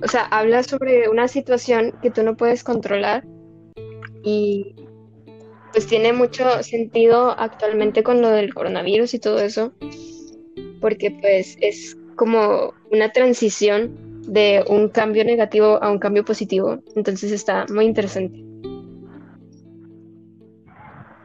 o 0.02 0.08
sea, 0.08 0.22
habla 0.26 0.62
sobre 0.62 1.08
una 1.08 1.28
situación 1.28 1.92
que 2.00 2.10
tú 2.10 2.22
no 2.22 2.36
puedes 2.36 2.64
controlar 2.64 3.24
y 4.22 4.74
pues 5.72 5.86
tiene 5.86 6.14
mucho 6.14 6.62
sentido 6.62 7.38
actualmente 7.38 8.02
con 8.02 8.22
lo 8.22 8.30
del 8.30 8.54
coronavirus 8.54 9.12
y 9.14 9.18
todo 9.18 9.40
eso, 9.40 9.74
porque 10.80 11.10
pues 11.10 11.58
es 11.60 11.96
como 12.16 12.72
una 12.90 13.12
transición 13.12 14.07
de 14.28 14.64
un 14.68 14.88
cambio 14.88 15.24
negativo 15.24 15.82
a 15.82 15.90
un 15.90 15.98
cambio 15.98 16.24
positivo, 16.24 16.78
entonces 16.94 17.32
está 17.32 17.64
muy 17.72 17.84
interesante. 17.86 18.38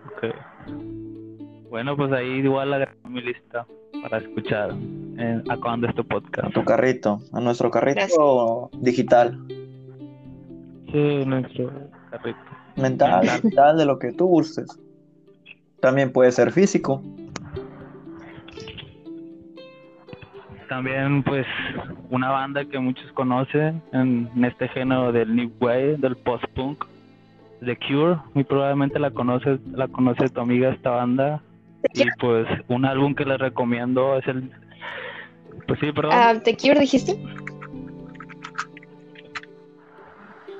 Ok. 0.07 0.33
Bueno, 1.69 1.95
pues 1.97 2.11
ahí 2.13 2.27
igual 2.39 2.73
agrego 2.73 3.09
mi 3.09 3.21
lista 3.21 3.65
para 4.01 4.17
escuchar 4.19 4.71
en, 4.71 5.43
acabando 5.49 5.87
este 5.87 6.01
A 6.01 6.03
podcast. 6.03 6.53
tu 6.53 6.63
carrito, 6.63 7.19
a 7.33 7.39
nuestro 7.39 7.69
carrito 7.71 7.99
Gracias. 8.71 8.81
digital, 8.83 9.39
Sí, 10.91 11.25
nuestro 11.25 11.71
carrito. 12.11 12.37
mental, 12.77 13.21
Mental. 13.21 13.41
mental, 13.43 13.77
de 13.77 13.85
lo 13.85 13.97
que 13.99 14.11
tú 14.11 14.27
gustes. 14.27 14.67
También 15.81 16.11
puede 16.11 16.31
ser 16.31 16.51
físico. 16.51 17.01
También, 20.73 21.21
pues, 21.21 21.45
una 22.09 22.31
banda 22.31 22.65
que 22.65 22.79
muchos 22.79 23.05
conocen 23.11 23.79
en, 23.91 24.27
en 24.35 24.45
este 24.45 24.67
género 24.69 25.11
del 25.11 25.35
New 25.35 25.51
Wave, 25.59 25.97
del 25.97 26.15
post-punk, 26.15 26.83
The 27.63 27.77
Cure. 27.77 28.17
Muy 28.33 28.43
probablemente 28.43 28.97
la 28.97 29.11
conoces, 29.11 29.59
la 29.71 29.87
conoce 29.87 30.29
tu 30.29 30.41
amiga 30.41 30.71
esta 30.71 30.89
banda. 30.89 31.43
Y 31.93 32.05
pues, 32.19 32.47
un 32.69 32.85
álbum 32.85 33.13
que 33.13 33.23
les 33.23 33.37
recomiendo 33.37 34.17
es 34.17 34.27
el. 34.27 34.49
Pues 35.67 35.79
sí, 35.79 35.91
perdón. 35.91 36.11
Ah, 36.11 36.33
¿The 36.43 36.57
Cure 36.57 36.79
dijiste? 36.79 37.23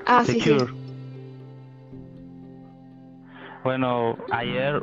Ah, 0.05 0.21
The 0.27 0.33
sí, 0.33 0.41
sí. 0.41 0.49
Cure. 0.51 0.71
Bueno, 3.63 4.15
ayer, 4.29 4.79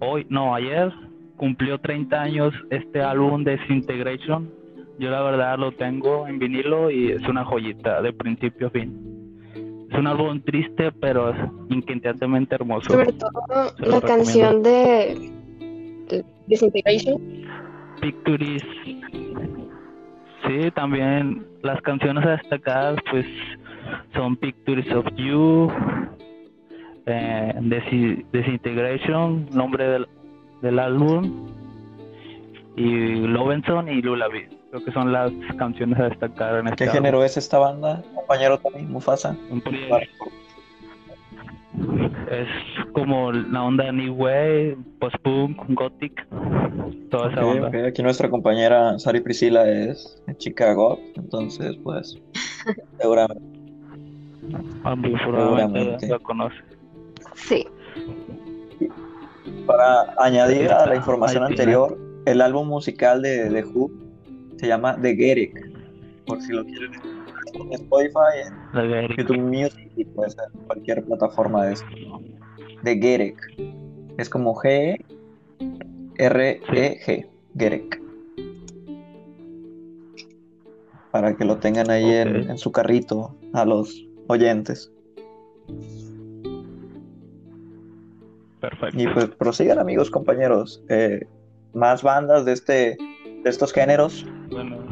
hoy, 0.00 0.26
no, 0.28 0.56
ayer 0.56 0.92
cumplió 1.36 1.78
30 1.78 2.20
años 2.20 2.52
este 2.70 3.00
álbum 3.00 3.44
Desintegration. 3.44 4.55
Yo 4.98 5.10
la 5.10 5.22
verdad 5.22 5.58
lo 5.58 5.72
tengo 5.72 6.26
en 6.26 6.38
vinilo 6.38 6.90
y 6.90 7.10
es 7.12 7.22
una 7.28 7.44
joyita 7.44 8.00
de 8.02 8.12
principio 8.12 8.68
a 8.68 8.70
fin. 8.70 9.86
Es 9.90 9.98
un 9.98 10.06
álbum 10.06 10.40
triste, 10.40 10.90
pero 10.92 11.30
es 11.30 11.36
inquietantemente 11.68 12.54
hermoso. 12.54 12.90
Sobre 12.92 13.12
todo 13.12 13.68
Se 13.78 13.86
la 13.86 14.00
canción 14.00 14.62
de, 14.62 15.30
de 16.08 16.24
Disintegration. 16.46 17.20
Pictures. 18.00 18.62
Sí, 20.46 20.70
también 20.74 21.46
las 21.62 21.80
canciones 21.82 22.24
destacadas 22.24 22.98
pues 23.10 23.26
son 24.14 24.36
Pictures 24.36 24.90
of 24.92 25.06
You, 25.16 25.70
eh, 27.06 27.52
Desi- 27.60 28.24
Disintegration, 28.32 29.46
nombre 29.52 29.88
del, 29.88 30.06
del 30.62 30.78
álbum, 30.78 31.48
y 32.76 33.14
Lovenson 33.26 33.88
y 33.88 34.02
Lullaby. 34.02 34.55
Creo 34.76 34.84
que 34.84 34.92
son 34.92 35.10
las 35.10 35.32
canciones 35.58 35.98
a 35.98 36.08
destacar 36.10 36.56
en 36.56 36.68
este 36.68 36.84
¿Qué 36.84 36.90
género 36.90 37.24
es 37.24 37.38
esta 37.38 37.58
banda, 37.58 38.02
compañero 38.14 38.58
también, 38.58 38.92
Mufasa? 38.92 39.34
Es 42.30 42.48
como 42.92 43.32
la 43.32 43.62
onda 43.62 43.90
New 43.90 44.14
Wave, 44.14 44.76
post-punk, 45.00 45.62
gothic, 45.68 46.28
toda 47.10 47.30
esa 47.30 47.46
onda. 47.46 47.86
Aquí 47.88 48.02
nuestra 48.02 48.28
compañera 48.28 48.98
Sari 48.98 49.20
Priscila 49.20 49.66
es 49.66 50.22
Chicago, 50.36 51.00
entonces 51.14 51.76
pues 51.82 52.18
seguramente. 53.00 53.46
seguramente 55.24 56.08
la 56.08 56.18
conoce. 56.18 56.56
Sí. 57.34 57.66
Para 59.66 60.14
añadir 60.18 60.70
a 60.70 60.84
la 60.84 60.96
información 60.96 61.44
anterior, 61.44 61.96
el 62.26 62.42
álbum 62.42 62.68
musical 62.68 63.22
de 63.22 63.48
The 63.48 63.64
Who 63.64 64.05
se 64.56 64.66
llama 64.66 64.96
The 65.00 65.14
Gerek, 65.14 65.70
por 66.26 66.40
si 66.42 66.52
lo 66.52 66.64
quieren 66.64 66.92
en 67.54 67.72
Spotify, 67.72 68.52
en 68.74 69.08
YouTube 69.16 69.38
Music 69.38 69.90
y 69.96 70.04
puede 70.04 70.30
ser 70.30 70.44
cualquier 70.66 71.04
plataforma 71.04 71.66
de 71.66 71.72
esto. 71.74 71.86
The 72.84 72.96
Gerek. 72.98 73.38
Es 74.18 74.28
como 74.28 74.54
G 74.54 75.02
R 76.18 76.60
E 76.72 77.00
G, 77.04 77.26
Gerek. 77.56 78.02
Para 81.10 81.34
que 81.36 81.44
lo 81.44 81.56
tengan 81.58 81.90
ahí 81.90 82.10
en, 82.10 82.50
en 82.50 82.58
su 82.58 82.72
carrito 82.72 83.34
a 83.52 83.64
los 83.64 84.06
oyentes. 84.26 84.92
Perfecto. 88.60 89.00
Y 89.00 89.06
pues 89.08 89.26
prosigan 89.30 89.78
amigos, 89.78 90.10
compañeros. 90.10 90.82
Eh, 90.88 91.26
más 91.72 92.02
bandas 92.02 92.44
de 92.44 92.52
este 92.52 92.96
de 93.42 93.50
estos 93.50 93.72
géneros 93.72 94.26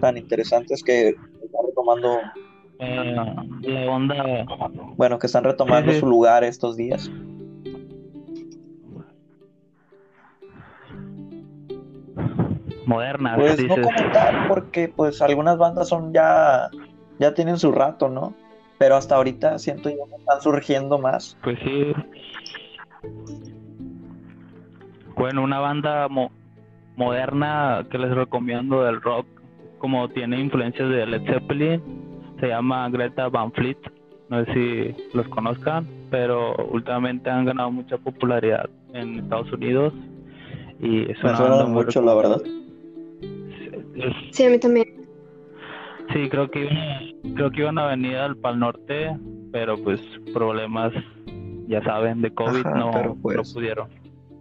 tan 0.01 0.17
interesantes 0.17 0.83
que 0.83 1.09
están 1.09 1.67
retomando 1.67 2.19
eh, 2.79 3.15
la 3.63 3.91
onda. 3.91 4.45
bueno 4.97 5.19
que 5.19 5.27
están 5.27 5.45
retomando 5.45 5.93
su 5.93 6.07
lugar 6.07 6.45
estos 6.45 6.77
días. 6.77 7.11
Modernas 12.87 13.37
pues 13.39 13.65
no 13.65 13.77
comentar 13.77 14.49
porque 14.49 14.89
pues 14.89 15.23
algunas 15.23 15.57
bandas 15.57 15.89
son 15.89 16.13
ya 16.13 16.69
ya 17.19 17.33
tienen 17.33 17.59
su 17.59 17.73
rato 17.73 18.11
no 18.11 18.35
pero 18.79 18.97
hasta 18.97 19.17
ahorita 19.17 19.59
siento 19.59 19.89
yo 19.89 20.07
que 20.09 20.17
están 20.17 20.41
surgiendo 20.41 20.99
más. 20.99 21.39
Pues 21.43 21.59
sí. 21.61 21.93
Bueno 25.17 25.43
una 25.43 25.61
banda 25.61 26.09
moderna 26.97 27.87
que 27.91 27.99
les 27.99 28.11
recomiendo 28.11 28.83
del 28.83 29.01
rock, 29.01 29.27
como 29.85 30.09
tiene 30.09 30.41
influencias 30.41 30.89
de 30.89 31.05
Led 31.05 31.27
Zeppelin, 31.27 31.79
se 32.41 32.49
llama 32.49 32.89
Greta 32.89 33.29
Van 33.29 33.53
Fleet, 33.53 33.77
no 34.31 34.43
sé 34.47 34.55
si 34.55 34.95
los 35.15 35.29
conozcan, 35.29 35.87
pero 36.11 36.57
últimamente 36.71 37.29
han 37.29 37.45
ganado 37.45 37.71
mucha 37.71 37.99
popularidad 37.99 38.71
en 38.95 39.19
Estados 39.19 39.53
Unidos 39.53 39.93
y 40.81 41.11
es 41.11 41.23
una 41.23 41.39
banda 41.39 41.67
mucho, 41.67 42.01
la 42.01 42.15
verdad. 42.15 42.41
Sí, 44.31 44.47
a 44.47 44.49
mí 44.49 44.59
también. 44.59 44.87
Sí, 46.15 46.31
creo 46.31 46.51
que 46.51 46.67
creo 47.35 47.51
que 47.51 47.61
iban 47.61 47.77
a 47.77 47.89
venir 47.89 48.17
al 48.17 48.39
Pal 48.39 48.61
Norte, 48.61 49.15
pero 49.53 49.77
pues 49.77 50.01
problemas, 50.33 50.95
ya 51.69 51.85
saben, 51.85 52.23
de 52.23 52.33
COVID 52.33 52.65
no, 52.75 53.19
pues, 53.21 53.37
no 53.37 53.43
pudieron. 53.53 53.91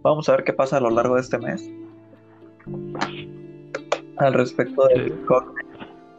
Vamos 0.00 0.26
a 0.26 0.36
ver 0.36 0.44
qué 0.44 0.54
pasa 0.54 0.78
a 0.78 0.80
lo 0.80 0.88
largo 0.88 1.16
de 1.16 1.20
este 1.20 1.36
mes 1.36 1.70
al 4.18 4.34
respecto 4.34 4.86
de 4.88 5.12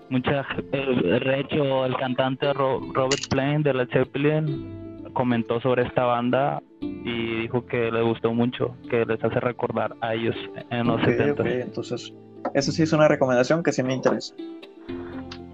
Mucha 0.09 0.45
de 0.71 1.39
hecho 1.39 1.85
el 1.85 1.95
cantante 1.97 2.53
Robert 2.53 3.27
Plain 3.29 3.63
de 3.63 3.73
la 3.73 3.87
Zeppelin 3.87 5.03
comentó 5.13 5.59
sobre 5.61 5.83
esta 5.83 6.03
banda 6.03 6.61
y 6.81 7.41
dijo 7.41 7.65
que 7.65 7.89
le 7.91 8.03
gustó 8.03 8.33
mucho, 8.33 8.75
que 8.89 9.05
les 9.05 9.23
hace 9.23 9.39
recordar 9.39 9.95
a 10.01 10.13
ellos 10.13 10.35
en 10.69 10.87
los 10.87 11.01
70. 11.01 11.49
Entonces, 11.49 12.13
eso 12.53 12.71
sí 12.71 12.83
es 12.83 12.93
una 12.93 13.07
recomendación 13.07 13.63
que 13.63 13.71
sí 13.71 13.81
me 13.81 13.93
interesa. 13.93 14.35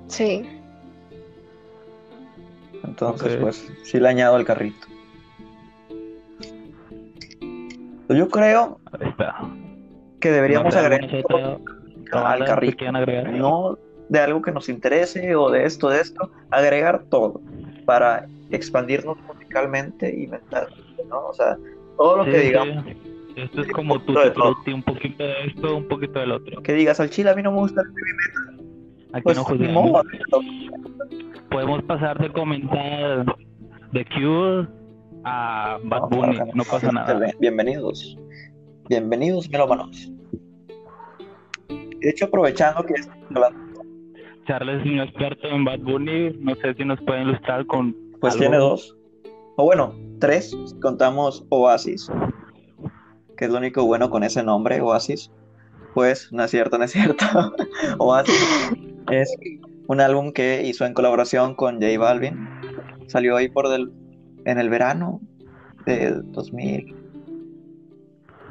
Sí. 0.07 0.45
Entonces, 2.83 3.37
pues 3.37 3.71
sí 3.83 3.99
le 3.99 4.09
añado 4.09 4.35
al 4.35 4.43
carrito. 4.43 4.87
Yo 8.09 8.27
creo 8.27 8.79
que 10.19 10.31
deberíamos 10.31 10.75
agregar 10.75 11.07
al 12.13 12.45
carrito. 12.45 12.85
No 12.91 13.77
de 14.11 14.19
algo 14.19 14.41
que 14.41 14.51
nos 14.51 14.67
interese 14.67 15.35
o 15.35 15.49
de 15.49 15.65
esto, 15.65 15.87
de 15.87 16.01
esto, 16.01 16.29
agregar 16.49 17.05
todo 17.09 17.39
para 17.85 18.27
expandirnos 18.49 19.17
musicalmente 19.21 20.13
y 20.13 20.27
mentalmente, 20.27 21.05
¿no? 21.07 21.27
O 21.27 21.33
sea, 21.33 21.57
todo 21.95 22.17
lo 22.17 22.25
que 22.25 22.39
digamos. 22.39 22.85
Esto 23.37 23.61
es 23.61 23.71
como 23.71 24.01
tu 24.01 24.11
un 24.11 24.83
poquito 24.83 25.23
de 25.23 25.45
esto, 25.45 25.77
un 25.77 25.87
poquito 25.87 26.19
del 26.19 26.33
otro. 26.33 26.61
Que 26.61 26.73
digas 26.73 26.99
al 26.99 27.09
chile, 27.09 27.29
a 27.29 27.35
mí 27.35 27.41
no 27.41 27.53
me 27.53 27.59
gusta 27.59 27.81
el 27.81 27.87
heavy 27.87 28.13
metal. 28.17 28.61
Aquí 29.13 29.23
pues, 29.23 29.37
no 29.37 29.43
juzgamos. 29.45 30.05
Podemos 31.49 31.83
pasar 31.83 32.19
de 32.19 32.29
comentar 32.33 33.25
The 33.93 34.05
Cure 34.05 34.67
a 35.23 35.77
Bad 35.85 36.09
Bunny, 36.09 36.39
no, 36.53 36.65
pasa 36.65 36.91
nada. 36.91 37.31
Bienvenidos. 37.39 38.17
Bienvenidos, 38.89 39.49
melómanos. 39.49 40.11
De 42.01 42.09
hecho, 42.09 42.25
aprovechando 42.25 42.83
que 42.83 42.95
Charles 44.47 44.81
es 44.81 44.91
un 44.91 44.99
experto 44.99 45.47
en 45.47 45.63
Bad 45.63 45.79
Bunny, 45.79 46.31
no 46.39 46.55
sé 46.55 46.73
si 46.73 46.83
nos 46.83 46.99
puede 47.01 47.21
ilustrar 47.21 47.65
con. 47.67 47.95
Pues 48.19 48.35
tiene 48.37 48.57
dos. 48.57 48.97
O 49.55 49.65
bueno, 49.65 49.95
tres, 50.19 50.55
contamos 50.81 51.45
Oasis, 51.49 52.11
que 53.37 53.45
es 53.45 53.51
lo 53.51 53.59
único 53.59 53.85
bueno 53.85 54.09
con 54.09 54.23
ese 54.23 54.41
nombre, 54.41 54.81
Oasis. 54.81 55.31
Pues 55.93 56.31
no 56.31 56.43
es 56.43 56.51
cierto, 56.51 56.77
no 56.77 56.85
es 56.85 56.91
cierto. 56.91 57.25
Oasis 57.99 58.71
es 59.11 59.31
un 59.87 60.01
álbum 60.01 60.31
que 60.31 60.63
hizo 60.65 60.85
en 60.85 60.93
colaboración 60.93 61.53
con 61.53 61.75
J 61.75 61.99
Balvin. 61.99 62.47
Salió 63.07 63.35
ahí 63.35 63.49
por 63.49 63.69
del, 63.69 63.91
en 64.45 64.57
el 64.57 64.69
verano 64.69 65.21
de 65.85 66.13
2000. 66.13 66.95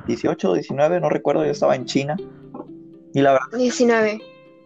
18 0.07 0.55
19, 0.55 1.01
no 1.01 1.09
recuerdo, 1.09 1.45
yo 1.45 1.51
estaba 1.51 1.75
en 1.75 1.85
China. 1.85 2.17
Y 3.14 3.23
la 3.23 3.33
verdad. 3.33 3.59
19. 3.59 4.20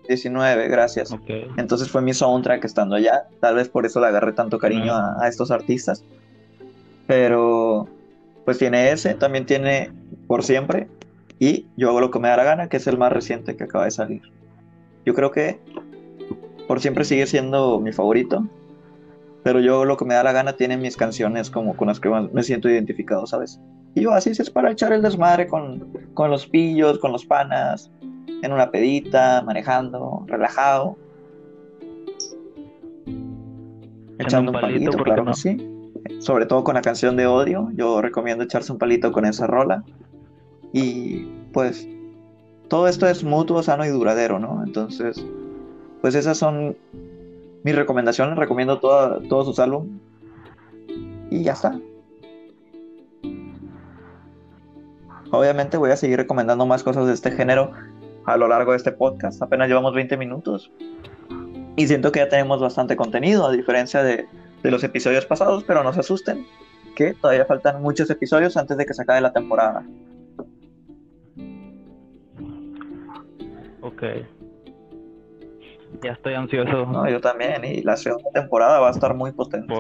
19, 0.08 0.68
gracias. 0.68 1.14
Entonces 1.56 1.88
fue 1.88 2.02
mi 2.02 2.12
soundtrack 2.12 2.64
estando 2.64 2.96
allá. 2.96 3.26
Tal 3.40 3.54
vez 3.54 3.68
por 3.68 3.86
eso 3.86 4.00
le 4.00 4.08
agarré 4.08 4.32
tanto 4.32 4.58
cariño 4.58 4.92
a, 4.94 5.26
estos 5.28 5.50
artistas. 5.50 6.04
Pero, 7.06 7.88
pues 8.44 8.58
tiene 8.58 8.90
ese, 8.90 9.14
también 9.14 9.46
tiene 9.46 9.90
Por 10.26 10.42
Siempre. 10.42 10.88
Y 11.38 11.66
Yo 11.76 11.88
hago 11.88 12.00
lo 12.00 12.10
que 12.10 12.18
me 12.18 12.28
da 12.28 12.36
la 12.36 12.44
gana, 12.44 12.68
que 12.68 12.76
es 12.76 12.86
el 12.86 12.98
más 12.98 13.12
reciente 13.12 13.56
que 13.56 13.64
acaba 13.64 13.84
de 13.84 13.90
salir. 13.90 14.22
Yo 15.06 15.14
creo 15.14 15.30
que 15.30 15.58
Por 16.68 16.80
Siempre 16.80 17.04
sigue 17.04 17.26
siendo 17.26 17.80
mi 17.80 17.92
favorito. 17.92 18.46
Pero 19.42 19.60
yo 19.60 19.84
lo 19.84 19.98
que 19.98 20.06
me 20.06 20.14
da 20.14 20.22
la 20.22 20.32
gana 20.32 20.54
tiene 20.54 20.78
mis 20.78 20.96
canciones 20.96 21.50
como 21.50 21.76
con 21.76 21.88
las 21.88 22.00
que 22.00 22.08
me 22.08 22.42
siento 22.42 22.70
identificado, 22.70 23.26
¿sabes? 23.26 23.60
Y 23.94 24.02
yo 24.02 24.12
así 24.12 24.30
es 24.30 24.50
para 24.50 24.72
echar 24.72 24.92
el 24.92 25.02
desmadre 25.02 25.46
con, 25.46 25.86
los 26.16 26.46
pillos, 26.46 26.98
con 26.98 27.12
los 27.12 27.24
panas, 27.24 27.90
en 28.42 28.52
una 28.52 28.70
pedita, 28.70 29.42
manejando, 29.42 30.24
relajado. 30.26 30.96
Echando 34.18 34.52
un 34.52 34.60
palito, 34.60 34.92
claro 34.92 35.24
que 35.26 35.34
sí. 35.34 35.70
Sobre 36.18 36.46
todo 36.46 36.64
con 36.64 36.74
la 36.74 36.82
canción 36.82 37.16
de 37.16 37.26
odio, 37.26 37.70
yo 37.74 38.00
recomiendo 38.02 38.44
echarse 38.44 38.72
un 38.72 38.78
palito 38.78 39.10
con 39.12 39.24
esa 39.24 39.46
rola. 39.46 39.82
Y 40.72 41.26
pues 41.52 41.88
todo 42.68 42.88
esto 42.88 43.06
es 43.06 43.24
mutuo, 43.24 43.62
sano 43.62 43.84
y 43.84 43.88
duradero, 43.88 44.38
¿no? 44.38 44.62
Entonces, 44.64 45.24
pues 46.00 46.14
esas 46.14 46.36
son 46.36 46.76
mis 47.62 47.74
recomendaciones. 47.74 48.36
Recomiendo 48.36 48.78
todos 48.80 49.46
sus 49.46 49.58
álbumes. 49.58 49.90
Y 51.30 51.42
ya 51.42 51.52
está. 51.52 51.78
Obviamente 55.30 55.78
voy 55.78 55.90
a 55.90 55.96
seguir 55.96 56.18
recomendando 56.18 56.64
más 56.66 56.84
cosas 56.84 57.06
de 57.06 57.14
este 57.14 57.32
género 57.32 57.72
a 58.26 58.36
lo 58.36 58.48
largo 58.48 58.72
de 58.72 58.78
este 58.78 58.92
podcast. 58.92 59.42
Apenas 59.42 59.68
llevamos 59.68 59.94
20 59.94 60.16
minutos. 60.16 60.70
Y 61.76 61.86
siento 61.86 62.12
que 62.12 62.20
ya 62.20 62.28
tenemos 62.28 62.60
bastante 62.60 62.96
contenido, 62.96 63.46
a 63.46 63.52
diferencia 63.52 64.02
de, 64.02 64.26
los 64.62 64.82
episodios 64.84 65.26
pasados, 65.26 65.64
pero 65.64 65.82
no 65.82 65.92
se 65.92 66.00
asusten, 66.00 66.46
que 66.94 67.14
todavía 67.14 67.44
faltan 67.44 67.82
muchos 67.82 68.08
episodios 68.08 68.56
antes 68.56 68.76
de 68.76 68.86
que 68.86 68.94
se 68.94 69.02
acabe 69.02 69.20
la 69.20 69.32
temporada. 69.32 69.84
Ok. 73.82 74.02
Ya 76.02 76.12
estoy 76.12 76.34
ansioso. 76.34 76.86
No, 76.86 77.08
yo 77.08 77.20
también, 77.20 77.64
y 77.64 77.82
la 77.82 77.96
segunda 77.96 78.30
temporada 78.32 78.78
va 78.78 78.88
a 78.88 78.92
estar 78.92 79.14
muy 79.14 79.32
potente. 79.32 79.72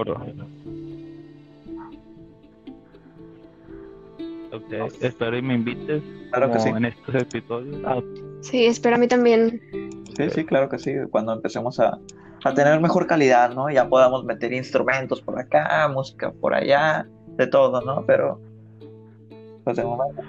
espero 5.00 5.36
y 5.36 5.42
me 5.42 5.54
invites 5.54 6.02
claro 6.30 6.52
que 6.52 6.60
sí. 6.60 6.68
en 6.68 6.84
estos 6.84 7.14
episodios. 7.14 7.76
Ah, 7.84 8.00
sí, 8.44 8.66
espero 8.66 8.96
a 8.96 8.98
mí 8.98 9.08
también 9.08 9.60
Sí, 10.16 10.30
sí, 10.30 10.44
claro 10.44 10.68
que 10.68 10.78
sí. 10.78 10.94
Cuando 11.10 11.32
empecemos 11.32 11.80
a, 11.80 11.98
a 12.44 12.54
tener 12.54 12.80
mejor 12.80 13.06
calidad, 13.06 13.52
¿no? 13.52 13.70
Ya 13.70 13.88
podamos 13.88 14.24
meter 14.24 14.52
instrumentos 14.52 15.20
por 15.20 15.38
acá, 15.38 15.88
música 15.88 16.32
por 16.32 16.54
allá, 16.54 17.06
de 17.36 17.46
todo, 17.46 17.80
¿no? 17.80 18.04
Pero, 18.06 18.40
pues 19.64 19.76
de 19.76 19.84
momento. 19.84 20.22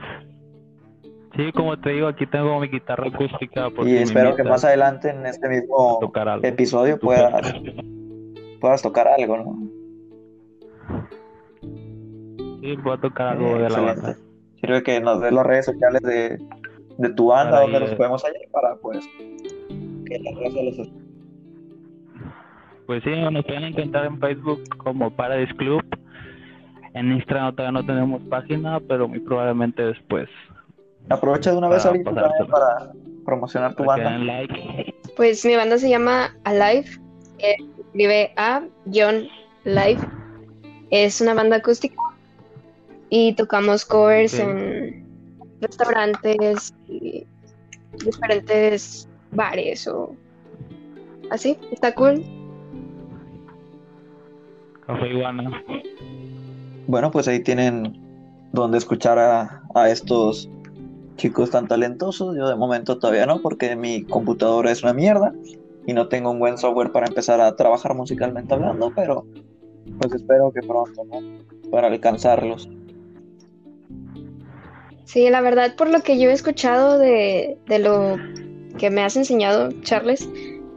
Sí, 1.35 1.51
como 1.51 1.77
te 1.79 1.89
digo, 1.91 2.07
aquí 2.07 2.25
tengo 2.25 2.59
mi 2.59 2.67
guitarra 2.67 3.07
acústica. 3.07 3.67
Y 3.85 3.97
espero 3.97 4.35
que 4.35 4.43
más 4.43 4.63
adelante 4.63 5.09
en 5.09 5.25
este 5.25 5.49
mismo 5.49 5.99
tocar 5.99 6.29
algo. 6.29 6.47
episodio 6.47 6.97
puedas, 6.97 7.53
puedas 8.61 8.81
tocar 8.81 9.07
algo, 9.07 9.37
¿no? 9.37 9.59
Sí, 12.61 12.75
voy 12.77 12.93
a 12.93 13.01
tocar 13.01 13.27
algo 13.27 13.59
de 13.59 13.69
la 13.69 13.79
banda. 13.79 14.17
Sirve 14.61 14.81
que 14.81 14.99
nos 15.01 15.21
des 15.21 15.33
las 15.33 15.45
redes 15.45 15.65
sociales 15.65 16.01
de, 16.01 16.39
de 16.97 17.09
tu 17.09 17.27
banda, 17.27 17.51
Para 17.51 17.61
donde 17.63 17.77
ir- 17.77 17.81
nos 17.81 17.95
podemos 17.95 18.23
hallar 18.23 18.41
para, 18.51 18.75
pues, 18.77 19.05
que 20.05 20.19
la 20.19 20.31
raza 20.39 20.61
los. 20.63 20.89
Pues 22.85 23.03
sí, 23.03 23.09
nos 23.31 23.43
pueden 23.45 23.63
encontrar 23.63 24.05
en 24.05 24.19
Facebook 24.19 24.61
como 24.77 25.09
Paradise 25.11 25.53
Club. 25.55 25.83
En 26.93 27.11
Instagram 27.11 27.55
todavía 27.55 27.81
no 27.81 27.85
tenemos 27.85 28.21
página, 28.29 28.79
pero 28.87 29.07
muy 29.07 29.19
probablemente 29.19 29.81
después. 29.83 30.29
Aprovecha 31.09 31.51
de 31.51 31.57
una 31.57 31.67
vez 31.69 31.85
ahorita 31.85 32.11
para 32.49 32.91
promocionar 33.25 33.75
tu 33.75 33.83
Para 33.85 34.03
banda. 34.03 34.23
like. 34.25 34.93
Pues 35.17 35.43
mi 35.45 35.55
banda 35.55 35.77
se 35.77 35.89
llama 35.89 36.35
Alive, 36.43 36.85
eh, 37.39 37.55
escribe 37.79 38.31
A-Live. 38.37 39.99
Es 40.91 41.19
una 41.21 41.33
banda 41.33 41.57
acústica 41.57 41.95
y 43.09 43.33
tocamos 43.33 43.83
covers 43.85 44.37
en 44.39 44.84
restaurantes 45.67 46.73
y 46.87 47.25
diferentes 48.03 49.07
bares 49.31 49.87
o 49.87 50.15
así. 51.29 51.57
Está 51.71 51.93
cool. 51.95 52.23
Café 54.85 55.07
Iguana. 55.09 55.63
Bueno, 56.87 57.11
pues 57.11 57.27
ahí 57.27 57.39
tienen 57.39 57.99
donde 58.51 58.77
escuchar 58.77 59.17
a, 59.17 59.63
a 59.73 59.89
estos 59.89 60.49
chicos 61.15 61.49
tan 61.49 61.67
talentosos. 61.67 62.35
Yo 62.37 62.47
de 62.47 62.55
momento 62.55 62.99
todavía 62.99 63.25
no, 63.25 63.41
porque 63.41 63.75
mi 63.75 64.03
computadora 64.03 64.71
es 64.71 64.83
una 64.83 64.93
mierda 64.93 65.33
y 65.87 65.93
no 65.93 66.07
tengo 66.07 66.31
un 66.31 66.39
buen 66.39 66.57
software 66.57 66.91
para 66.91 67.07
empezar 67.07 67.41
a 67.41 67.55
trabajar 67.55 67.95
musicalmente 67.95 68.53
hablando, 68.53 68.91
pero 68.95 69.25
pues 69.99 70.13
espero 70.13 70.51
que 70.51 70.61
pronto, 70.61 71.03
¿no? 71.05 71.19
Para 71.71 71.87
alcanzarlos. 71.87 72.69
Sí, 75.05 75.29
la 75.29 75.41
verdad, 75.41 75.75
por 75.75 75.89
lo 75.89 76.01
que 76.01 76.19
yo 76.19 76.29
he 76.29 76.33
escuchado 76.33 76.97
de, 76.97 77.57
de 77.67 77.79
lo 77.79 78.17
que 78.77 78.89
me 78.89 79.01
has 79.03 79.15
enseñado, 79.15 79.69
Charles, 79.81 80.27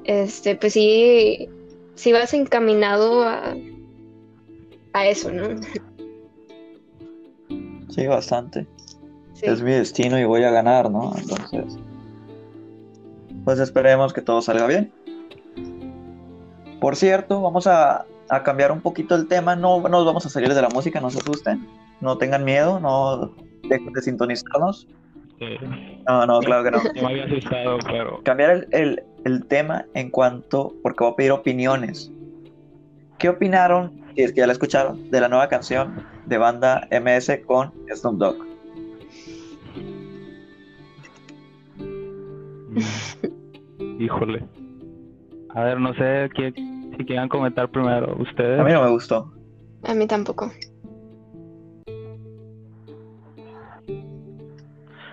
este, 0.04 0.54
pues 0.54 0.74
sí, 0.74 1.48
sí 1.94 2.12
vas 2.12 2.34
encaminado 2.34 3.24
a, 3.24 3.56
a 4.92 5.06
eso, 5.06 5.32
¿no? 5.32 5.60
Sí, 7.88 8.06
bastante. 8.06 8.66
Sí. 9.32 9.46
Es 9.46 9.62
mi 9.62 9.72
destino 9.72 10.18
y 10.18 10.24
voy 10.24 10.44
a 10.44 10.50
ganar, 10.50 10.90
¿no? 10.90 11.14
Entonces, 11.16 11.76
pues 13.44 13.58
esperemos 13.58 14.12
que 14.12 14.20
todo 14.20 14.42
salga 14.42 14.66
bien. 14.66 14.92
Por 16.80 16.96
cierto, 16.96 17.40
vamos 17.40 17.66
a, 17.66 18.04
a 18.28 18.42
cambiar 18.42 18.72
un 18.72 18.80
poquito 18.82 19.14
el 19.14 19.26
tema. 19.26 19.56
No 19.56 19.80
nos 19.80 20.04
vamos 20.04 20.26
a 20.26 20.28
salir 20.28 20.54
de 20.54 20.62
la 20.62 20.68
música, 20.68 21.00
no 21.00 21.10
se 21.10 21.18
asusten. 21.18 21.66
No 22.00 22.18
tengan 22.18 22.44
miedo, 22.44 22.78
no 22.78 23.34
dejen 23.68 23.92
de 23.92 24.02
sintonizarnos. 24.02 24.86
Sí. 25.38 25.46
No, 26.08 26.26
no, 26.26 26.40
claro 26.40 26.64
que 26.64 26.70
no. 26.70 26.82
Yo 26.94 27.02
me 27.02 27.08
había 27.10 27.24
asustado, 27.24 27.78
pero 27.86 28.20
Cambiar 28.24 28.50
el, 28.50 28.68
el- 28.72 29.02
el 29.24 29.46
tema 29.46 29.84
en 29.94 30.10
cuanto, 30.10 30.72
porque 30.82 31.04
voy 31.04 31.12
a 31.12 31.16
pedir 31.16 31.32
opiniones. 31.32 32.10
¿Qué 33.18 33.28
opinaron, 33.28 33.92
si 34.14 34.22
es 34.22 34.32
que 34.32 34.38
ya 34.40 34.46
la 34.46 34.52
escucharon, 34.52 35.10
de 35.10 35.20
la 35.20 35.28
nueva 35.28 35.48
canción 35.48 35.92
de 36.26 36.38
banda 36.38 36.86
MS 36.90 37.42
con 37.46 37.72
Snoop 37.94 38.16
Dogg? 38.18 38.36
mm, 42.68 44.02
híjole. 44.02 44.44
A 45.54 45.64
ver, 45.64 45.80
no 45.80 45.92
sé 45.94 46.28
quién- 46.34 46.94
si 46.96 47.04
quieran 47.04 47.28
comentar 47.28 47.68
primero 47.70 48.16
ustedes. 48.20 48.60
A 48.60 48.64
mí 48.64 48.72
no 48.72 48.82
me 48.84 48.90
gustó. 48.90 49.32
A 49.84 49.94
mí 49.94 50.06
tampoco. 50.06 50.50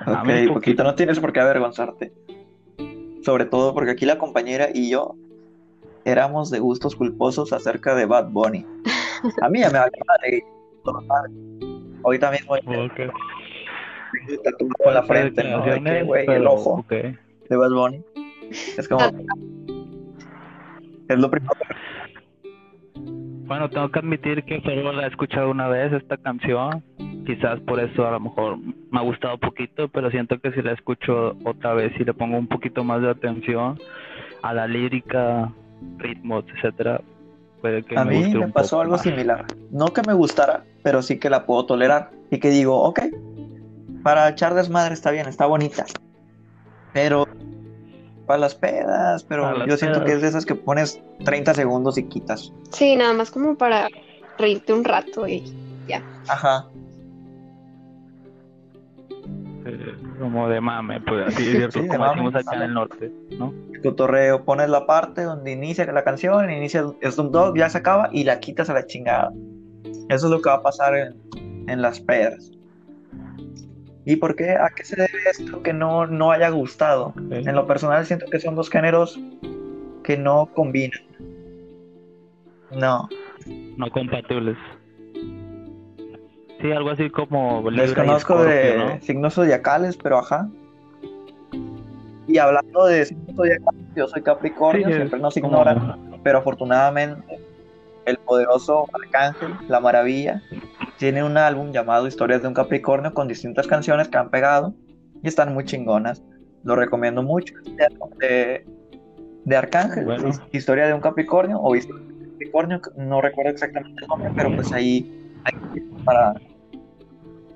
Ok, 0.08 0.26
mí 0.26 0.34
un 0.34 0.38
poquito, 0.40 0.54
poquito. 0.54 0.84
no 0.84 0.96
tienes 0.96 1.20
por 1.20 1.34
qué 1.34 1.40
avergonzarte. 1.40 2.14
Sobre 3.24 3.46
todo 3.46 3.74
porque 3.74 3.92
aquí 3.92 4.06
la 4.06 4.18
compañera 4.18 4.70
y 4.74 4.90
yo 4.92 5.16
éramos 6.06 6.52
de 6.52 6.60
gustos 6.60 6.96
culposos 6.96 7.52
acerca 7.54 7.96
de 7.96 8.06
Bad 8.06 8.30
Bunny. 8.30 8.66
A 9.42 9.50
mí 9.50 9.60
ya 9.60 9.70
me 9.72 9.80
vale 9.80 9.98
madre. 10.08 10.44
Ahorita 12.04 12.30
mismo 12.32 12.56
ya 12.58 12.84
Ok. 12.84 12.96
tengo 12.96 14.42
tatuado 14.44 14.90
en 14.90 14.94
la 14.94 15.04
frente, 15.04 15.44
¿no? 15.44 15.62
De 15.66 15.82
que, 15.84 16.04
güey, 16.04 16.28
el 16.28 16.46
ojo 16.48 16.76
ok. 16.82 16.90
de 16.90 17.58
Bad 17.58 17.72
Bunny. 17.72 18.04
Es 18.78 18.88
como... 18.88 19.04
Es 21.08 21.20
lo 21.20 21.30
primero 21.30 21.52
Bueno, 22.96 23.70
tengo 23.70 23.90
que 23.90 24.00
admitir 24.00 24.44
que 24.44 24.62
solo 24.62 24.92
la 24.92 25.06
he 25.06 25.10
escuchado 25.10 25.50
una 25.50 25.68
vez 25.68 25.92
esta 25.94 26.18
canción. 26.18 26.84
Quizás 27.26 27.60
por 27.62 27.80
eso 27.80 28.06
a 28.08 28.12
lo 28.12 28.20
mejor 28.20 28.58
me 28.60 29.00
ha 29.00 29.02
gustado 29.02 29.38
poquito, 29.40 29.88
pero 29.90 30.12
siento 30.12 30.40
que 30.40 30.52
si 30.52 30.62
la 30.62 30.74
escucho 30.74 31.36
otra 31.44 31.74
vez 31.74 31.92
y 32.00 32.04
le 32.04 32.14
pongo 32.14 32.38
un 32.38 32.48
poquito 32.48 32.84
más 32.84 33.02
de 33.02 33.10
atención 33.10 33.80
a 34.44 34.54
la 34.54 34.68
lírica, 34.68 35.52
ritmos, 35.98 36.46
etcétera, 36.56 37.02
puede 37.62 37.82
que 37.84 37.98
A 37.98 38.06
me 38.06 38.20
mí 38.20 38.34
me 38.34 38.46
un 38.46 38.52
pasó 38.52 38.80
algo 38.80 38.94
más. 38.94 39.02
similar. 39.02 39.46
No 39.72 39.88
que 39.88 40.02
me 40.06 40.14
gustara, 40.14 40.64
pero 40.84 41.02
sí 41.02 41.18
que 41.20 41.30
la 41.32 41.46
puedo 41.48 41.66
tolerar. 41.66 42.12
Y 42.30 42.40
que 42.40 42.50
digo, 42.50 42.80
ok, 42.84 43.00
para 44.04 44.30
echar 44.30 44.54
desmadre 44.54 44.94
está 44.94 45.10
bien, 45.10 45.28
está 45.28 45.48
bonita. 45.48 45.86
Pero 46.94 47.28
para 48.28 48.40
las 48.40 48.56
pedas, 48.56 49.24
pero 49.24 49.44
Para 49.44 49.66
yo 49.68 49.78
siento 49.78 50.00
pedas. 50.00 50.10
que 50.10 50.16
es 50.16 50.22
de 50.22 50.28
esas 50.28 50.46
que 50.46 50.56
pones 50.56 51.02
30 51.24 51.54
segundos 51.56 51.98
y 51.98 52.04
quitas. 52.04 52.54
Sí, 52.72 52.96
nada 52.96 53.14
más 53.14 53.32
como 53.32 53.56
para 53.56 53.88
reírte 54.38 54.74
un 54.74 54.84
rato 54.84 55.28
y 55.28 55.44
Ajá. 56.28 56.66
Eh, 59.66 59.96
como 60.20 60.48
de 60.48 60.62
mame, 60.62 61.02
pues 61.02 61.28
así 61.28 61.46
decirlo, 61.46 61.72
Sí, 61.72 61.82
de 61.82 61.88
como 61.88 62.00
mame, 62.00 62.12
decimos 62.14 62.36
acá 62.36 62.56
en 62.56 62.62
el 62.62 62.74
norte, 62.74 63.12
¿no? 63.38 63.54
Cotorreo, 63.82 64.46
pones 64.46 64.70
la 64.70 64.86
parte 64.86 65.24
donde 65.24 65.52
inicia 65.52 65.92
la 65.92 66.04
canción, 66.04 66.52
inicia 66.52 66.86
Snoop 67.04 67.32
Dogg, 67.32 67.58
ya 67.58 67.70
se 67.70 67.80
acaba 67.80 68.10
y 68.12 68.24
la 68.24 68.40
quitas 68.40 68.70
a 68.70 68.74
la 68.74 68.86
chingada. 68.86 69.32
Eso 70.10 70.28
es 70.28 70.32
lo 70.32 70.42
que 70.42 70.50
va 70.50 70.56
a 70.56 70.62
pasar 70.62 70.96
en, 70.96 71.16
en 71.68 71.82
las 71.82 72.00
pedas. 72.00 72.52
¿Y 74.06 74.18
por 74.18 74.36
qué? 74.36 74.52
¿A 74.52 74.70
qué 74.76 74.86
se 74.86 74.96
debe 74.96 75.18
esto 75.32 75.64
que 75.64 75.74
no, 75.74 76.06
no 76.06 76.32
haya 76.32 76.50
gustado? 76.50 77.14
En 77.32 77.56
lo 77.56 77.66
personal 77.66 78.06
siento 78.06 78.28
que 78.28 78.40
son 78.40 78.56
dos 78.56 78.70
géneros 78.70 79.20
que 80.04 80.16
no 80.16 80.48
combinan. 80.54 81.02
No, 82.72 83.10
No 83.78 83.90
compatibles. 83.90 84.58
Sí, 86.66 86.72
algo 86.72 86.90
así 86.90 87.10
como 87.10 87.70
desconozco 87.72 88.44
de 88.44 88.78
¿no? 88.78 89.02
signos 89.02 89.34
zodiacales, 89.36 89.98
pero 89.98 90.18
ajá. 90.20 90.50
Y 92.28 92.38
hablando 92.40 92.86
de 92.86 93.06
signos 93.06 93.36
zodiacales, 93.36 93.82
yo 93.96 94.08
soy 94.08 94.22
Capricornio, 94.24 94.88
Sí, 94.88 94.94
siempre 94.94 95.20
nos 95.20 95.34
como- 95.36 95.48
ignoran, 95.48 96.20
pero 96.24 96.40
afortunadamente 96.40 97.40
el 98.06 98.18
poderoso 98.18 98.86
Arcángel, 98.94 99.54
La 99.68 99.80
Maravilla, 99.80 100.42
tiene 100.98 101.24
un 101.24 101.38
álbum 101.38 101.72
llamado 101.72 102.08
Historias 102.08 102.42
de 102.42 102.48
un 102.48 102.54
Capricornio 102.54 103.14
con 103.14 103.28
distintas 103.28 103.68
canciones 103.68 104.08
que 104.08 104.18
han 104.18 104.30
pegado 104.30 104.74
y 105.22 105.28
están 105.28 105.54
muy 105.54 105.66
chingonas. 105.66 106.24
Lo 106.64 106.76
recomiendo 106.76 107.22
mucho. 107.22 107.54
De, 108.20 108.66
de 109.44 109.56
Arcángel, 109.56 110.06
Bueno. 110.06 110.30
Historia 110.52 110.88
de 110.88 110.94
un 110.94 111.02
Capricornio 111.02 111.60
o 111.60 111.76
Historia 111.76 112.02
de 112.08 112.14
un 112.24 112.30
Capricornio, 112.32 112.82
no 112.98 113.22
recuerdo 113.22 113.52
exactamente 113.52 114.02
el 114.04 114.08
nombre, 114.08 114.32
pero 114.36 114.56
pues 114.56 114.72
ahí 114.72 115.12
hay 115.44 115.54
para, 116.04 116.34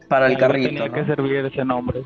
para 0.10 0.28
el 0.28 0.38
carrito. 0.38 0.70
Tenía 0.70 0.88
¿no? 0.88 0.94
que 0.94 1.06
servir 1.06 1.46
ese 1.46 1.64
nombre. 1.64 2.04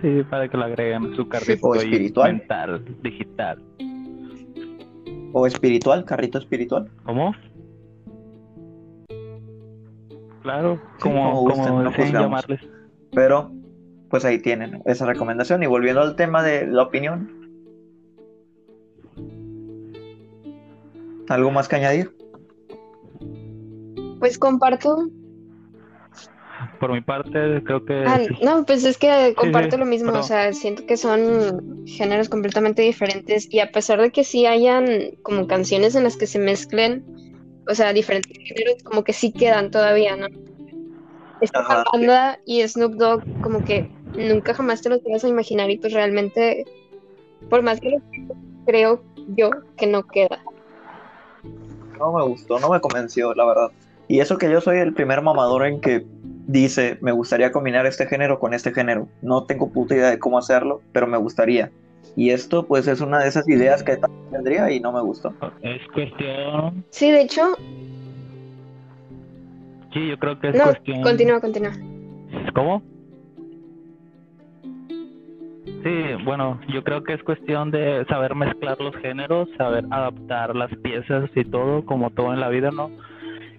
Sí, 0.00 0.22
para 0.30 0.48
que 0.48 0.56
lo 0.56 0.64
agreguen 0.64 1.12
a 1.12 1.16
su 1.16 1.28
carrito 1.28 1.66
O 1.66 1.74
espiritual. 1.74 2.32
mental, 2.32 2.84
digital. 3.02 3.62
O 5.32 5.46
espiritual, 5.46 6.04
carrito 6.04 6.38
espiritual. 6.38 6.88
¿Cómo? 7.04 7.34
Claro, 10.42 10.80
como 11.00 11.30
como, 11.32 11.40
gusten, 11.42 11.64
como 11.64 11.82
no 11.82 11.90
juzgamos. 11.92 12.12
llamarles. 12.22 12.60
Pero, 13.12 13.50
pues 14.08 14.24
ahí 14.24 14.38
tienen 14.38 14.80
esa 14.86 15.04
recomendación. 15.04 15.62
Y 15.62 15.66
volviendo 15.66 16.00
al 16.00 16.16
tema 16.16 16.42
de 16.42 16.66
la 16.66 16.82
opinión. 16.84 17.36
¿Algo 21.28 21.50
más 21.50 21.68
que 21.68 21.76
añadir? 21.76 22.16
Pues 24.18 24.38
comparto 24.38 25.08
por 26.80 26.92
mi 26.92 27.00
parte, 27.00 27.62
creo 27.64 27.84
que... 27.84 28.04
Ah, 28.06 28.20
no, 28.42 28.64
pues 28.64 28.84
es 28.84 28.98
que 28.98 29.34
comparto 29.36 29.76
lo 29.76 29.84
mismo, 29.84 30.12
o 30.12 30.22
sea, 30.22 30.52
siento 30.52 30.86
que 30.86 30.96
son 30.96 31.86
géneros 31.86 32.28
completamente 32.28 32.82
diferentes 32.82 33.52
y 33.52 33.60
a 33.60 33.70
pesar 33.70 34.00
de 34.00 34.10
que 34.10 34.24
sí 34.24 34.46
hayan 34.46 35.12
como 35.22 35.46
canciones 35.46 35.94
en 35.94 36.04
las 36.04 36.16
que 36.16 36.26
se 36.26 36.38
mezclen, 36.38 37.04
o 37.68 37.74
sea, 37.74 37.92
diferentes 37.92 38.36
géneros, 38.36 38.82
como 38.82 39.04
que 39.04 39.12
sí 39.12 39.32
quedan 39.32 39.70
todavía, 39.70 40.16
¿no? 40.16 40.26
Esta 41.40 41.84
banda 41.92 42.40
y 42.44 42.66
Snoop 42.66 42.94
Dogg 42.94 43.22
como 43.42 43.64
que 43.64 43.88
nunca 44.16 44.54
jamás 44.54 44.82
te 44.82 44.88
los 44.88 45.00
vas 45.04 45.24
a 45.24 45.28
imaginar 45.28 45.70
y 45.70 45.78
pues 45.78 45.92
realmente, 45.92 46.64
por 47.48 47.62
más 47.62 47.80
que 47.80 47.90
lo 47.90 47.98
creo 48.66 49.02
yo 49.36 49.50
que 49.76 49.86
no 49.86 50.06
queda. 50.06 50.42
No 51.98 52.12
me 52.12 52.22
gustó, 52.24 52.58
no 52.58 52.70
me 52.70 52.80
convenció, 52.80 53.34
la 53.34 53.44
verdad. 53.44 53.70
Y 54.08 54.20
eso 54.20 54.38
que 54.38 54.50
yo 54.50 54.60
soy 54.60 54.78
el 54.78 54.94
primer 54.94 55.20
mamador 55.22 55.66
en 55.66 55.80
que 55.80 56.06
dice, 56.46 56.98
me 57.02 57.12
gustaría 57.12 57.52
combinar 57.52 57.86
este 57.86 58.06
género 58.06 58.38
con 58.40 58.54
este 58.54 58.72
género. 58.72 59.06
No 59.20 59.44
tengo 59.44 59.70
puta 59.70 59.94
idea 59.94 60.10
de 60.10 60.18
cómo 60.18 60.38
hacerlo, 60.38 60.80
pero 60.92 61.06
me 61.06 61.18
gustaría. 61.18 61.70
Y 62.16 62.30
esto 62.30 62.66
pues 62.66 62.88
es 62.88 63.00
una 63.00 63.20
de 63.20 63.28
esas 63.28 63.46
ideas 63.48 63.82
que 63.82 63.98
tendría 64.30 64.70
y 64.72 64.80
no 64.80 64.92
me 64.92 65.02
gustó. 65.02 65.34
Es 65.62 65.86
cuestión... 65.92 66.84
Sí, 66.90 67.10
de 67.10 67.22
hecho... 67.22 67.54
Sí, 69.92 70.08
yo 70.08 70.18
creo 70.18 70.40
que 70.40 70.48
es 70.48 70.56
no, 70.56 70.64
cuestión... 70.64 71.02
Continúa, 71.02 71.40
continúa. 71.40 71.72
¿Cómo? 72.54 72.82
Sí, 75.82 76.24
bueno, 76.24 76.58
yo 76.72 76.82
creo 76.82 77.04
que 77.04 77.14
es 77.14 77.22
cuestión 77.22 77.70
de 77.70 78.04
saber 78.06 78.34
mezclar 78.34 78.80
los 78.80 78.96
géneros, 78.96 79.48
saber 79.56 79.84
adaptar 79.90 80.56
las 80.56 80.74
piezas 80.78 81.30
y 81.34 81.44
todo, 81.44 81.84
como 81.84 82.10
todo 82.10 82.32
en 82.32 82.40
la 82.40 82.48
vida, 82.48 82.70
¿no? 82.70 82.90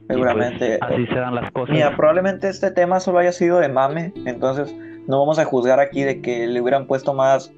Seguramente. 0.10 0.80
Pues, 0.80 0.92
así 0.92 1.06
se 1.06 1.16
dan 1.16 1.36
las 1.36 1.52
cosas. 1.52 1.76
Mira, 1.76 1.96
probablemente 1.96 2.50
este 2.50 2.72
tema 2.72 3.00
solo 3.00 3.20
haya 3.20 3.32
sido 3.32 3.60
de 3.60 3.70
mame, 3.70 4.12
entonces 4.26 4.76
no 5.08 5.20
vamos 5.20 5.40
a 5.40 5.46
juzgar 5.46 5.80
aquí 5.80 6.04
de 6.04 6.22
que 6.22 6.48
le 6.48 6.60
hubieran 6.60 6.88
puesto 6.88 7.14
más 7.14 7.52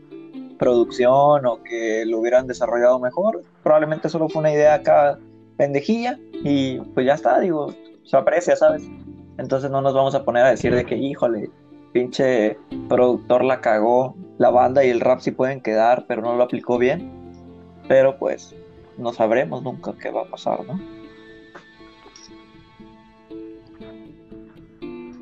producción 0.60 1.46
o 1.46 1.64
que 1.64 2.04
lo 2.06 2.20
hubieran 2.20 2.48
desarrollado 2.48 3.00
mejor. 3.00 3.42
Probablemente 3.64 4.10
solo 4.10 4.30
fue 4.30 4.42
una 4.42 4.54
idea 4.54 4.76
acá 4.76 5.18
pendejilla 5.58 6.20
y 6.44 6.80
pues 6.94 7.06
ya 7.06 7.14
está, 7.14 7.40
digo, 7.40 7.74
se 8.04 8.18
aprecia, 8.18 8.56
¿sabes? 8.56 8.84
Entonces 9.38 9.72
no 9.72 9.82
nos 9.82 9.94
vamos 9.94 10.14
a 10.14 10.24
poner 10.24 10.46
a 10.46 10.50
decir 10.52 10.76
de 10.76 10.86
que, 10.86 10.96
híjole, 10.96 11.50
pinche 11.94 12.58
productor 12.90 13.44
la 13.44 13.62
cagó, 13.62 14.16
la 14.38 14.50
banda 14.50 14.84
y 14.84 14.90
el 14.90 15.00
rap 15.00 15.20
sí 15.22 15.32
pueden 15.32 15.62
quedar, 15.62 16.06
pero 16.08 16.22
no 16.22 16.36
lo 16.36 16.44
aplicó 16.44 16.78
bien. 16.78 17.12
Pero 17.88 18.18
pues 18.18 18.56
no 18.98 19.14
sabremos 19.14 19.64
nunca 19.64 19.94
qué 20.00 20.12
va 20.12 20.22
a 20.22 20.26
pasar, 20.26 20.64
¿no? 20.66 21.01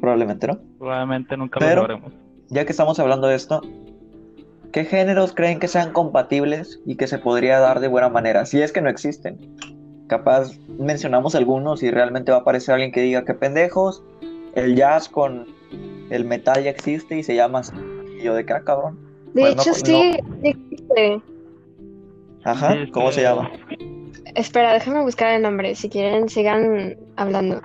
Probablemente 0.02 0.48
no. 0.48 0.60
Probablemente 0.78 1.38
nunca 1.38 1.60
Pero, 1.60 1.82
lo 1.82 1.88
sabremos. 1.88 2.14
Ya 2.50 2.66
que 2.66 2.72
estamos 2.72 3.00
hablando 3.00 3.28
de 3.28 3.36
esto, 3.36 3.62
¿qué 4.72 4.86
géneros 4.86 5.34
creen 5.34 5.60
que 5.60 5.68
sean 5.68 5.92
compatibles 5.92 6.80
y 6.86 6.96
que 6.96 7.08
se 7.08 7.18
podría 7.20 7.60
dar 7.60 7.80
de 7.80 7.88
buena 7.88 8.10
manera? 8.10 8.46
Si 8.46 8.62
es 8.62 8.72
que 8.72 8.82
no 8.82 8.90
existen. 8.90 9.38
Capaz 10.08 10.58
mencionamos 10.80 11.36
algunos 11.36 11.84
y 11.84 11.92
realmente 11.92 12.32
va 12.32 12.40
a 12.40 12.42
aparecer 12.42 12.74
alguien 12.74 12.92
que 12.92 13.02
diga 13.02 13.26
que 13.26 13.36
pendejos, 13.36 14.04
el 14.56 14.76
jazz 14.76 15.08
con 15.08 15.46
el 16.10 16.26
metal 16.26 16.64
ya 16.64 16.72
existe 16.72 17.18
y 17.20 17.24
se 17.24 17.36
llama 17.36 17.60
así. 17.60 17.76
Y 18.20 18.24
yo 18.24 18.34
de 18.34 18.46
qué 18.46 18.54
ah, 18.54 18.64
cabrón. 18.64 18.98
De 19.36 19.42
Pues 19.42 19.56
no- 19.56 19.62
hecho, 19.62 19.74
sí 19.76 20.18
existe. 20.42 21.22
Ajá, 22.44 22.76
¿cómo 22.92 23.12
se 23.12 23.22
llama? 23.22 23.52
Espera, 24.34 24.74
déjame 24.74 25.02
buscar 25.04 25.36
el 25.36 25.42
nombre. 25.44 25.76
Si 25.76 25.90
quieren, 25.90 26.30
sigan 26.30 26.98
hablando. 27.16 27.62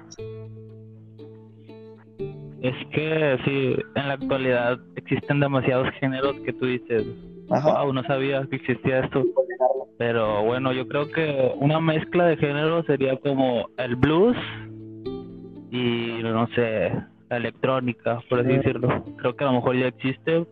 Es 2.64 2.74
que 2.92 3.38
sí, 3.44 3.77
en 3.94 4.09
la 4.09 4.14
actualidad 4.14 4.79
existen 4.96 5.38
demasiados 5.38 5.87
géneros 6.00 6.35
que 6.46 6.53
tú 6.55 6.64
dices, 6.64 7.05
Ajá. 7.50 7.83
wow, 7.83 7.92
no 7.92 8.03
sabía 8.05 8.42
que 8.48 8.57
existía 8.57 9.00
esto. 9.00 9.22
Pero 9.98 10.42
bueno, 10.44 10.72
yo 10.72 10.88
creo 10.88 11.11
que 11.11 11.53
una 11.61 11.79
mezcla 11.79 12.24
de 12.24 12.38
géneros 12.38 12.87
sería 12.87 13.18
como 13.18 13.68
el 13.77 13.96
blues 13.96 14.37
y 15.70 16.22
no 16.22 16.46
sé, 16.55 16.90
la 17.29 17.37
electrónica, 17.37 18.20
por 18.31 18.40
así 18.40 18.55
decirlo. 18.55 19.05
Creo 19.18 19.37
que 19.37 19.44
a 19.44 19.48
lo 19.48 19.53
mejor 19.53 19.77
ya 19.77 19.88
existe, 19.88 20.46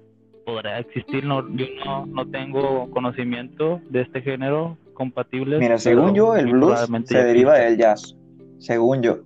podrá 0.44 0.81
existir, 0.81 1.25
no, 1.25 1.48
yo 1.57 1.64
no, 1.87 2.05
no 2.05 2.29
tengo 2.29 2.90
conocimiento 2.90 3.81
de 3.88 4.03
este 4.03 4.20
género 4.20 4.77
compatible. 4.92 5.57
Mira, 5.57 5.79
según 5.79 6.14
yo, 6.14 6.37
el 6.37 6.53
blues 6.53 6.79
se 7.07 7.25
deriva 7.25 7.55
del 7.55 7.79
jazz. 7.79 8.14
Según 8.59 9.01
yo. 9.01 9.20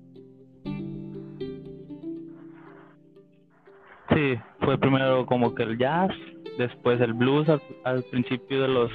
Sí, 4.16 4.34
fue 4.60 4.78
primero 4.78 5.26
como 5.26 5.54
que 5.54 5.62
el 5.64 5.76
jazz, 5.76 6.10
después 6.56 6.98
el 7.02 7.12
blues 7.12 7.46
al, 7.50 7.60
al 7.84 8.02
principio 8.04 8.62
de 8.62 8.68
los 8.68 8.90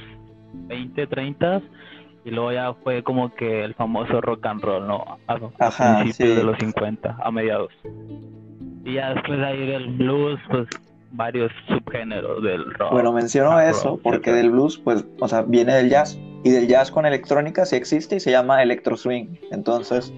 20, 0.52 1.06
30 1.06 1.62
y 2.24 2.30
luego 2.30 2.50
ya 2.52 2.74
fue 2.82 3.04
como 3.04 3.32
que 3.32 3.62
el 3.64 3.74
famoso 3.74 4.20
rock 4.20 4.44
and 4.46 4.62
roll, 4.62 4.84
¿no? 4.88 5.04
A, 5.28 5.34
a 5.34 5.66
Ajá, 5.68 6.00
principios 6.00 6.30
sí. 6.30 6.36
de 6.38 6.42
los 6.44 6.58
50, 6.58 7.18
a 7.22 7.30
mediados. 7.30 7.70
Y 8.84 8.94
ya 8.94 9.14
después 9.14 9.38
de 9.38 9.46
ahí 9.46 9.64
del 9.64 9.92
blues, 9.96 10.40
pues 10.50 10.66
varios 11.12 11.52
subgéneros 11.68 12.42
del 12.42 12.74
rock. 12.74 12.90
Bueno, 12.92 13.12
menciono 13.12 13.50
rock, 13.52 13.60
eso 13.60 14.00
porque 14.02 14.30
etcétera. 14.30 14.36
del 14.38 14.50
blues, 14.50 14.78
pues, 14.78 15.06
o 15.20 15.28
sea, 15.28 15.42
viene 15.42 15.74
del 15.74 15.88
jazz. 15.88 16.18
Y 16.44 16.50
del 16.50 16.66
jazz 16.66 16.90
con 16.90 17.06
electrónica 17.06 17.64
sí 17.64 17.76
existe 17.76 18.16
y 18.16 18.20
se 18.20 18.32
llama 18.32 18.60
electro 18.60 18.96
swing. 18.96 19.36
Entonces, 19.52 20.12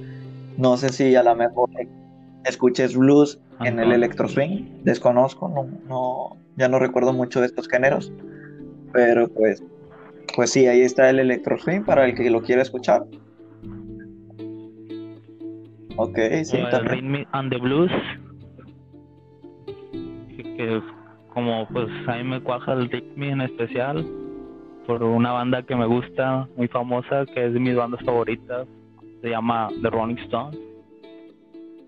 no 0.56 0.78
sé 0.78 0.88
si 0.88 1.14
a 1.14 1.22
lo 1.22 1.34
mejor 1.36 1.68
escuches 2.44 2.96
blues 2.96 3.40
en 3.60 3.78
el 3.78 3.92
electro 3.92 4.28
swing. 4.28 4.82
Desconozco, 4.84 5.48
no, 5.48 5.68
no, 5.88 6.36
ya 6.56 6.68
no 6.68 6.78
recuerdo 6.78 7.12
mucho 7.12 7.40
de 7.40 7.46
estos 7.46 7.68
géneros. 7.68 8.12
Pero 8.92 9.28
pues, 9.28 9.62
pues 10.36 10.50
sí, 10.50 10.66
ahí 10.66 10.82
está 10.82 11.10
el 11.10 11.18
electro 11.18 11.58
swing 11.58 11.82
para 11.82 12.06
el 12.06 12.14
que 12.14 12.30
lo 12.30 12.42
quiera 12.42 12.62
escuchar. 12.62 13.04
Ok, 15.96 16.18
sí, 16.42 16.56
O 16.56 16.68
el. 16.68 16.84
Rhythm 16.86 17.24
and 17.32 17.52
the 17.52 17.58
Blues, 17.58 17.92
que, 20.36 20.42
que 20.42 20.82
como 21.32 21.68
pues 21.68 21.88
a 22.08 22.16
mí 22.16 22.24
me 22.24 22.40
cuaja 22.40 22.72
el 22.72 22.90
rhythm 22.90 23.22
en 23.22 23.40
especial, 23.42 24.04
por 24.86 25.02
una 25.02 25.32
banda 25.32 25.62
que 25.62 25.74
me 25.74 25.86
gusta, 25.86 26.48
muy 26.56 26.68
famosa, 26.68 27.26
que 27.26 27.46
es 27.46 27.54
de 27.54 27.60
mis 27.60 27.76
bandas 27.76 28.04
favoritas, 28.04 28.66
se 29.22 29.30
llama 29.30 29.68
The 29.82 29.90
Rolling 29.90 30.18
Stones. 30.24 30.58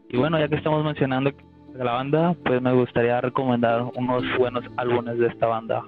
Y 0.08 0.16
bueno, 0.16 0.38
ya 0.38 0.48
que 0.48 0.56
estamos 0.56 0.84
mencionando 0.84 1.32
la 1.74 1.92
banda, 1.92 2.34
pues 2.44 2.62
me 2.62 2.72
gustaría 2.72 3.20
recomendar 3.20 3.82
unos 3.96 4.22
buenos 4.38 4.64
álbumes 4.76 5.18
de 5.18 5.26
esta 5.26 5.46
banda. 5.46 5.82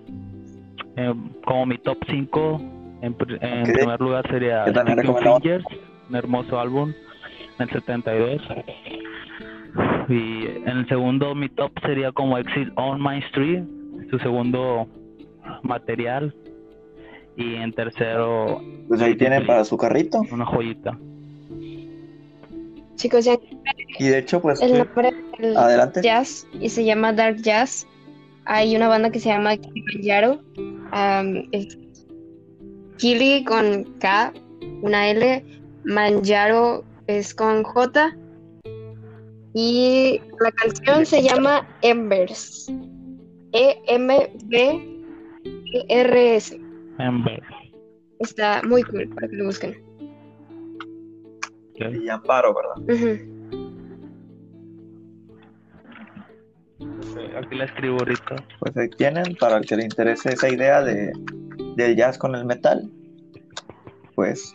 Eh, 0.97 1.15
como 1.45 1.67
mi 1.67 1.79
top 1.79 1.99
5, 2.09 2.61
en, 3.03 3.15
primer 3.15 4.01
lugar 4.01 4.29
sería. 4.31 4.65
Fingers, 4.65 5.65
un 6.09 6.17
hermoso 6.17 6.59
álbum 6.59 6.93
en 7.59 7.63
el 7.63 7.71
72. 7.71 8.43
Y 10.09 10.47
en 10.47 10.79
el 10.79 10.89
segundo, 10.89 11.35
mi 11.35 11.49
top 11.49 11.73
sería 11.83 12.13
como 12.13 12.39
Exit 12.39 12.71
on 12.77 13.03
My 13.03 13.19
Street, 13.19 13.63
su 14.11 14.19
segundo 14.19 14.89
material. 15.63 16.35
Y 17.37 17.55
en 17.55 17.73
tercero, 17.73 18.61
Pues 18.89 19.01
ahí 19.01 19.15
tienen 19.17 19.47
para 19.47 19.65
su 19.65 19.77
carrito. 19.77 20.23
una 20.33 20.45
joyita. 20.45 20.99
Chicos, 22.99 23.25
ya 23.25 23.39
Y 23.99 24.09
de 24.09 24.19
hecho, 24.19 24.43
pues, 24.43 24.61
el 24.61 24.77
nombre 24.79 25.15
del 25.39 25.57
adelante. 25.57 26.03
jazz 26.03 26.47
y 26.61 26.69
se 26.69 26.85
llama 26.85 27.13
Dark 27.13 27.37
Jazz. 27.43 27.87
Hay 28.45 28.75
una 28.75 28.89
banda 28.89 29.11
que 29.11 29.21
se 29.21 29.29
llama 29.29 29.57
Kilimanjaro. 29.57 30.43
es 31.53 31.79
Kili 32.99 33.45
con 33.45 33.85
K, 34.01 34.33
una 34.83 35.09
L. 35.11 35.45
Manjaro 35.85 36.85
es 37.07 37.33
con 37.35 37.63
J. 37.63 38.17
Y 39.55 40.21
la 40.41 40.51
canción 40.53 41.07
se 41.07 41.23
llama 41.23 41.67
Embers. 41.83 42.67
E 43.53 43.79
E-M-B-E-R-S. 43.87 45.01
Ember. 46.99 47.43
Está 48.19 48.61
muy 48.65 48.83
cool 48.83 49.09
para 49.15 49.29
que 49.29 49.37
lo 49.37 49.45
busquen. 49.47 49.88
Y 51.79 52.09
Amparo, 52.09 52.55
¿verdad? 52.55 52.77
Aquí 57.37 57.55
la 57.55 57.65
escribo 57.65 57.99
ahorita. 57.99 58.37
Pues 58.59 58.77
ahí 58.77 58.89
tienen, 58.91 59.37
para 59.39 59.59
el 59.59 59.67
que 59.67 59.77
le 59.77 59.85
interese 59.85 60.33
esa 60.33 60.49
idea 60.49 60.83
de, 60.83 61.13
del 61.77 61.97
jazz 61.97 62.19
con 62.19 62.35
el 62.35 62.45
metal, 62.45 62.91
pues 64.15 64.55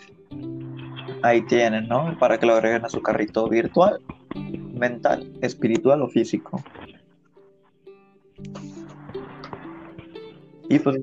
ahí 1.21 1.41
tienen, 1.43 1.87
¿no? 1.87 2.17
Para 2.19 2.37
que 2.37 2.45
lo 2.45 2.53
agreguen 2.53 2.85
a 2.85 2.89
su 2.89 3.01
carrito 3.01 3.47
virtual, 3.47 4.01
mental, 4.73 5.31
espiritual 5.41 6.01
o 6.01 6.09
físico. 6.09 6.61
Y 10.69 10.79
pues 10.79 10.99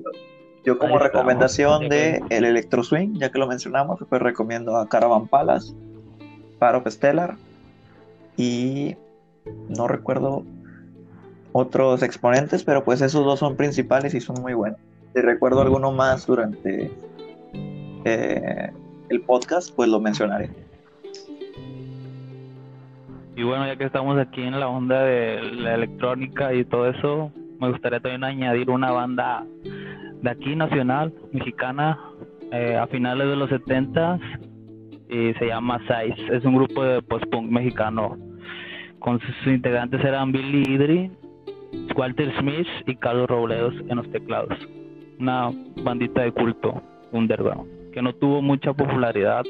yo 0.63 0.77
como 0.77 0.99
recomendación 0.99 1.89
de 1.89 2.21
el 2.29 2.45
Electro 2.45 2.83
Swing, 2.83 3.17
ya 3.19 3.31
que 3.31 3.39
lo 3.39 3.47
mencionamos, 3.47 3.99
pues 4.07 4.21
recomiendo 4.21 4.77
a 4.77 4.87
Caravan 4.87 5.27
Palace, 5.27 5.73
Paro 6.61 6.83
Stellar 6.85 7.37
y 8.37 8.95
no 9.67 9.87
recuerdo 9.87 10.43
otros 11.53 12.03
exponentes, 12.03 12.63
pero 12.63 12.83
pues 12.83 13.01
esos 13.01 13.25
dos 13.25 13.39
son 13.39 13.57
principales 13.57 14.13
y 14.13 14.21
son 14.21 14.39
muy 14.43 14.53
buenos. 14.53 14.79
Si 15.15 15.21
recuerdo 15.21 15.61
alguno 15.61 15.91
más 15.91 16.27
durante 16.27 16.91
eh, 18.05 18.71
el 19.09 19.21
podcast, 19.21 19.75
pues 19.75 19.89
lo 19.89 19.99
mencionaré. 19.99 20.51
Y 23.35 23.41
bueno, 23.41 23.65
ya 23.65 23.75
que 23.75 23.85
estamos 23.85 24.19
aquí 24.19 24.43
en 24.43 24.59
la 24.59 24.67
onda 24.67 25.01
de 25.01 25.41
la 25.41 25.73
electrónica 25.73 26.53
y 26.53 26.63
todo 26.63 26.87
eso, 26.87 27.31
me 27.59 27.71
gustaría 27.71 27.99
también 27.99 28.23
añadir 28.23 28.69
una 28.69 28.91
banda 28.91 29.43
de 29.63 30.29
aquí 30.29 30.55
nacional, 30.55 31.11
mexicana, 31.31 31.97
eh, 32.51 32.77
a 32.77 32.85
finales 32.85 33.27
de 33.29 33.35
los 33.35 33.49
70 33.49 34.19
y 35.11 35.33
se 35.33 35.47
llama 35.47 35.79
Size. 35.79 36.35
Es 36.35 36.43
un 36.45 36.55
grupo 36.55 36.83
de 36.83 37.01
post-punk 37.03 37.51
mexicano. 37.51 38.17
Con 38.99 39.19
sus 39.19 39.47
integrantes 39.47 40.03
eran 40.03 40.31
Billy 40.31 40.63
Idri, 40.73 41.11
Walter 41.95 42.33
Smith 42.39 42.67
y 42.87 42.95
Carlos 42.95 43.29
Robledos 43.29 43.75
en 43.87 43.97
los 43.97 44.09
teclados. 44.11 44.57
Una 45.19 45.51
bandita 45.83 46.21
de 46.21 46.31
culto 46.31 46.81
underground 47.11 47.81
que 47.91 48.01
no 48.01 48.13
tuvo 48.13 48.41
mucha 48.41 48.73
popularidad 48.73 49.43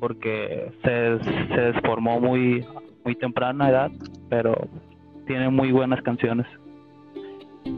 porque 0.00 0.72
se, 0.82 1.18
se 1.22 1.60
desformó 1.60 2.20
muy 2.20 2.64
muy 3.04 3.14
temprana 3.14 3.70
edad, 3.70 3.90
pero 4.28 4.54
tiene 5.26 5.48
muy 5.48 5.72
buenas 5.72 6.02
canciones 6.02 6.46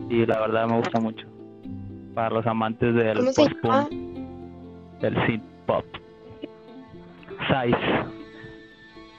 y 0.08 0.26
la 0.26 0.40
verdad 0.40 0.66
me 0.66 0.78
gusta 0.78 1.00
mucho 1.00 1.26
para 2.14 2.30
los 2.30 2.46
amantes 2.46 2.94
del 2.94 3.18
post 3.36 3.52
punk, 3.62 3.90
del 5.00 5.26
synth 5.26 5.44
pop. 5.66 5.84
Size. 7.48 8.12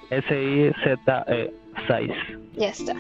S 0.09 0.41
I 0.41 0.71
Z 0.83 1.25
E 1.27 1.53
Size. 1.87 2.39
Ya 2.55 2.69
está. 2.69 2.93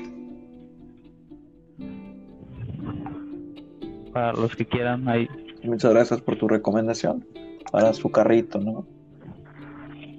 Para 4.11 4.33
los 4.33 4.55
que 4.55 4.65
quieran 4.65 5.07
ahí. 5.07 5.27
Muchas 5.63 5.93
gracias 5.93 6.21
por 6.21 6.37
tu 6.37 6.47
recomendación 6.47 7.25
para 7.71 7.93
su 7.93 8.11
carrito, 8.11 8.59
¿no? 8.59 8.85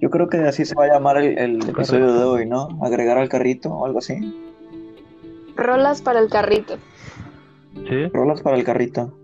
Yo 0.00 0.10
creo 0.10 0.28
que 0.28 0.38
así 0.38 0.64
se 0.64 0.74
va 0.74 0.84
a 0.84 0.88
llamar 0.88 1.18
el, 1.18 1.68
episodio 1.68 2.12
de 2.12 2.24
hoy, 2.24 2.46
¿no? 2.46 2.68
Agregar 2.82 3.16
al 3.16 3.28
carrito 3.28 3.70
o 3.70 3.86
algo 3.86 4.00
así. 4.00 4.14
Rolas 5.56 6.02
para 6.02 6.18
el 6.18 6.28
carrito. 6.28 6.74
¿Sí? 7.88 8.08
Rolas 8.12 8.42
para 8.42 8.56
el 8.56 8.64
carrito. 8.64 9.16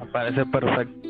Me 0.00 0.06
parece 0.10 0.46
perfecto. 0.46 1.08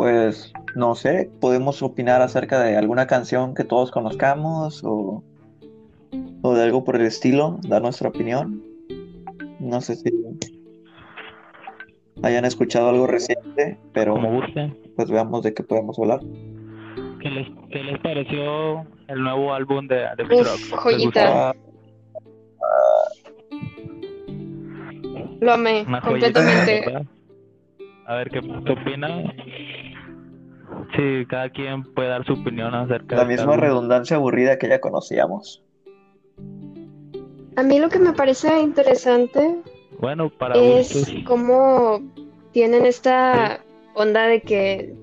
Pues 0.00 0.50
no 0.76 0.94
sé, 0.94 1.30
podemos 1.42 1.82
opinar 1.82 2.22
acerca 2.22 2.58
de 2.62 2.74
alguna 2.74 3.06
canción 3.06 3.54
que 3.54 3.64
todos 3.64 3.90
conozcamos 3.90 4.82
o, 4.82 5.22
o 6.40 6.54
de 6.54 6.62
algo 6.62 6.84
por 6.84 6.96
el 6.96 7.02
estilo, 7.02 7.58
dar 7.68 7.82
nuestra 7.82 8.08
opinión. 8.08 8.62
No 9.58 9.82
sé 9.82 9.96
si 9.96 10.10
hayan 12.22 12.46
escuchado 12.46 12.88
algo 12.88 13.06
reciente, 13.08 13.76
pero 13.92 14.14
Como 14.14 14.32
gusten. 14.40 14.74
pues 14.96 15.10
veamos 15.10 15.42
de 15.42 15.52
qué 15.52 15.62
podemos 15.64 15.98
hablar. 15.98 16.20
¿Qué 17.20 17.28
les, 17.28 17.48
qué 17.70 17.84
les 17.84 17.98
pareció 17.98 18.86
el 19.08 19.22
nuevo 19.22 19.52
álbum 19.52 19.86
de, 19.86 19.96
de 20.16 20.22
Uf, 20.24 20.30
Rock? 20.30 20.60
¿Les 20.60 20.70
joyita. 20.80 21.52
gustó? 21.52 21.70
Lo 25.44 25.52
amé 25.52 25.84
Una 25.86 26.00
completamente. 26.00 26.84
A 28.06 28.14
ver 28.14 28.30
qué, 28.30 28.40
qué 28.40 28.72
opina. 28.72 29.22
Sí, 30.96 31.26
cada 31.28 31.50
quien 31.50 31.82
puede 31.94 32.08
dar 32.08 32.24
su 32.24 32.34
opinión 32.34 32.74
acerca 32.74 33.16
La 33.16 33.24
de 33.24 33.36
misma 33.36 33.56
redundancia 33.56 34.16
aburrida 34.16 34.58
que 34.58 34.68
ya 34.68 34.80
conocíamos. 34.80 35.62
A 37.56 37.62
mí 37.62 37.78
lo 37.78 37.88
que 37.88 37.98
me 37.98 38.12
parece 38.12 38.60
interesante 38.60 39.60
Bueno, 39.98 40.30
para 40.30 40.54
es 40.54 40.92
gustos. 40.94 41.14
cómo 41.26 42.00
tienen 42.52 42.86
esta 42.86 43.60
onda 43.94 44.26
de 44.26 44.40
que, 44.40 44.94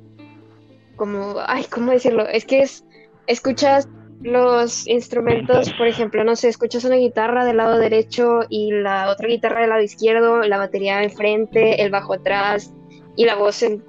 como, 0.96 1.36
ay, 1.46 1.66
¿cómo 1.70 1.92
decirlo? 1.92 2.28
Es 2.28 2.46
que 2.46 2.62
es, 2.62 2.86
escuchas 3.28 3.88
los 4.22 4.88
instrumentos, 4.88 5.72
por 5.74 5.88
ejemplo, 5.88 6.24
no 6.24 6.36
sé, 6.36 6.48
escuchas 6.48 6.84
una 6.86 6.96
guitarra 6.96 7.46
del 7.46 7.58
lado 7.58 7.78
derecho 7.78 8.40
y 8.50 8.72
la 8.72 9.12
otra 9.12 9.28
guitarra 9.28 9.62
del 9.62 9.70
lado 9.70 9.84
izquierdo, 9.84 10.42
la 10.42 10.58
batería 10.58 11.04
enfrente, 11.04 11.84
el 11.84 11.92
bajo 11.92 12.14
atrás 12.14 12.74
y 13.16 13.26
la 13.26 13.36
voz 13.36 13.62
en... 13.62 13.84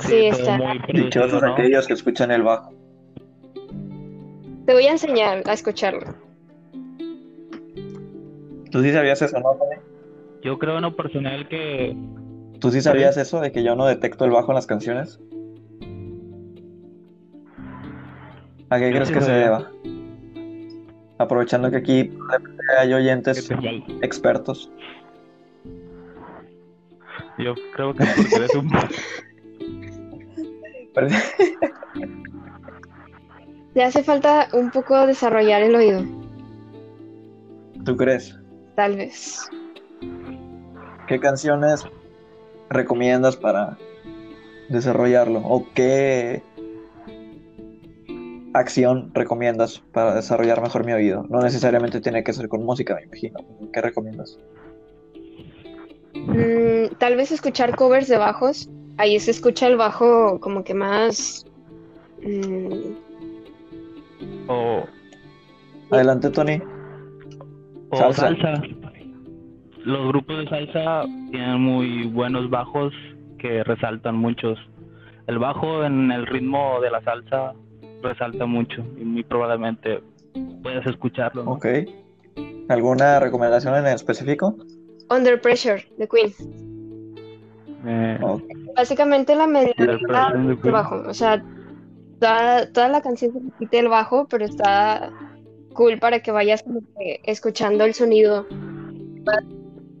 Sí, 0.00 0.26
está. 0.26 0.58
Dichosos 0.92 1.42
¿no? 1.42 1.52
aquellos 1.52 1.86
que 1.86 1.94
escuchan 1.94 2.30
el 2.30 2.42
bajo. 2.42 2.72
Te 4.66 4.72
voy 4.72 4.86
a 4.86 4.92
enseñar 4.92 5.42
a 5.46 5.52
escucharlo. 5.52 6.14
¿Tú 8.70 8.82
sí 8.82 8.92
sabías 8.92 9.20
eso, 9.22 9.38
no? 9.40 9.54
Tony? 9.56 9.76
Yo 10.42 10.58
creo 10.58 10.76
en 10.76 10.82
lo 10.82 10.96
personal 10.96 11.48
que 11.48 11.96
¿Tú 12.60 12.70
sí 12.70 12.82
sabías 12.82 13.16
eso 13.16 13.40
de 13.40 13.52
que 13.52 13.62
yo 13.62 13.74
no 13.74 13.86
detecto 13.86 14.26
el 14.26 14.30
bajo 14.30 14.52
en 14.52 14.56
las 14.56 14.66
canciones? 14.66 15.18
¿A 18.68 18.78
qué 18.78 18.90
Yo 18.90 18.92
crees 18.92 19.08
sí 19.08 19.14
que 19.14 19.20
se 19.22 19.32
deba? 19.32 19.70
Aprovechando 21.18 21.70
que 21.70 21.78
aquí 21.78 22.12
hay 22.78 22.92
oyentes 22.92 23.50
expertos. 24.02 24.70
yo 27.38 27.54
creo 27.74 27.94
que 27.94 28.04
porque 28.04 28.34
eres 28.36 28.54
un 28.54 28.70
Le 33.74 33.84
hace 33.84 34.02
falta 34.02 34.48
un 34.52 34.70
poco 34.70 35.06
desarrollar 35.06 35.62
el 35.62 35.74
oído, 35.76 36.02
¿Tú 37.84 37.96
crees? 37.96 38.36
tal 38.74 38.96
vez. 38.96 39.48
¿Qué 41.06 41.20
canciones 41.20 41.84
recomiendas 42.68 43.36
para 43.36 43.78
desarrollarlo? 44.68 45.40
¿O 45.44 45.66
qué 45.74 46.42
acción 48.54 49.10
recomiendas 49.14 49.78
para 49.92 50.14
desarrollar 50.14 50.60
mejor 50.60 50.84
mi 50.84 50.92
oído? 50.92 51.24
No 51.28 51.40
necesariamente 51.40 52.00
tiene 52.00 52.24
que 52.24 52.32
ser 52.32 52.48
con 52.48 52.64
música, 52.64 52.96
me 52.96 53.04
imagino. 53.04 53.38
¿Qué 53.72 53.80
recomiendas? 53.80 54.38
Mm, 56.14 56.94
tal 56.98 57.16
vez 57.16 57.30
escuchar 57.32 57.76
covers 57.76 58.08
de 58.08 58.18
bajos. 58.18 58.68
Ahí 59.00 59.18
se 59.18 59.30
escucha 59.30 59.66
el 59.66 59.76
bajo 59.78 60.38
como 60.40 60.62
que 60.62 60.74
más. 60.74 61.46
mm, 62.22 62.92
o, 64.46 64.84
Adelante, 65.90 66.28
Tony. 66.28 66.60
o 67.88 67.96
Salsa. 67.96 68.22
salsa. 68.36 68.62
Los 69.84 70.06
grupos 70.08 70.36
de 70.40 70.48
salsa 70.50 71.04
tienen 71.30 71.62
muy 71.62 72.08
buenos 72.08 72.50
bajos 72.50 72.92
que 73.38 73.64
resaltan 73.64 74.16
muchos. 74.16 74.58
El 75.28 75.38
bajo 75.38 75.82
en 75.82 76.12
el 76.12 76.26
ritmo 76.26 76.78
de 76.82 76.90
la 76.90 77.00
salsa 77.02 77.54
resalta 78.02 78.44
mucho 78.44 78.84
y 79.00 79.04
muy 79.04 79.22
probablemente 79.24 80.02
puedes 80.62 80.86
escucharlo. 80.86 81.44
¿no? 81.44 81.52
Ok. 81.52 81.66
¿Alguna 82.68 83.18
recomendación 83.18 83.74
en 83.76 83.86
específico? 83.86 84.56
Under 85.08 85.40
Pressure 85.40 85.82
de 85.96 86.06
Queen. 86.06 86.32
Eh, 87.86 88.18
Ok. 88.22 88.42
Básicamente 88.76 89.34
la 89.34 89.46
melodía 89.46 89.86
del 89.86 90.56
bajo. 90.56 91.02
O 91.06 91.14
sea, 91.14 91.42
toda, 92.18 92.72
toda 92.72 92.88
la 92.88 93.00
canción 93.02 93.32
se 93.32 93.40
repite 93.40 93.78
el 93.78 93.88
bajo, 93.88 94.26
pero 94.28 94.44
está 94.44 95.12
cool 95.72 95.98
para 95.98 96.20
que 96.20 96.32
vayas 96.32 96.62
como 96.62 96.80
que 96.98 97.20
escuchando 97.24 97.84
el 97.84 97.94
sonido. 97.94 98.46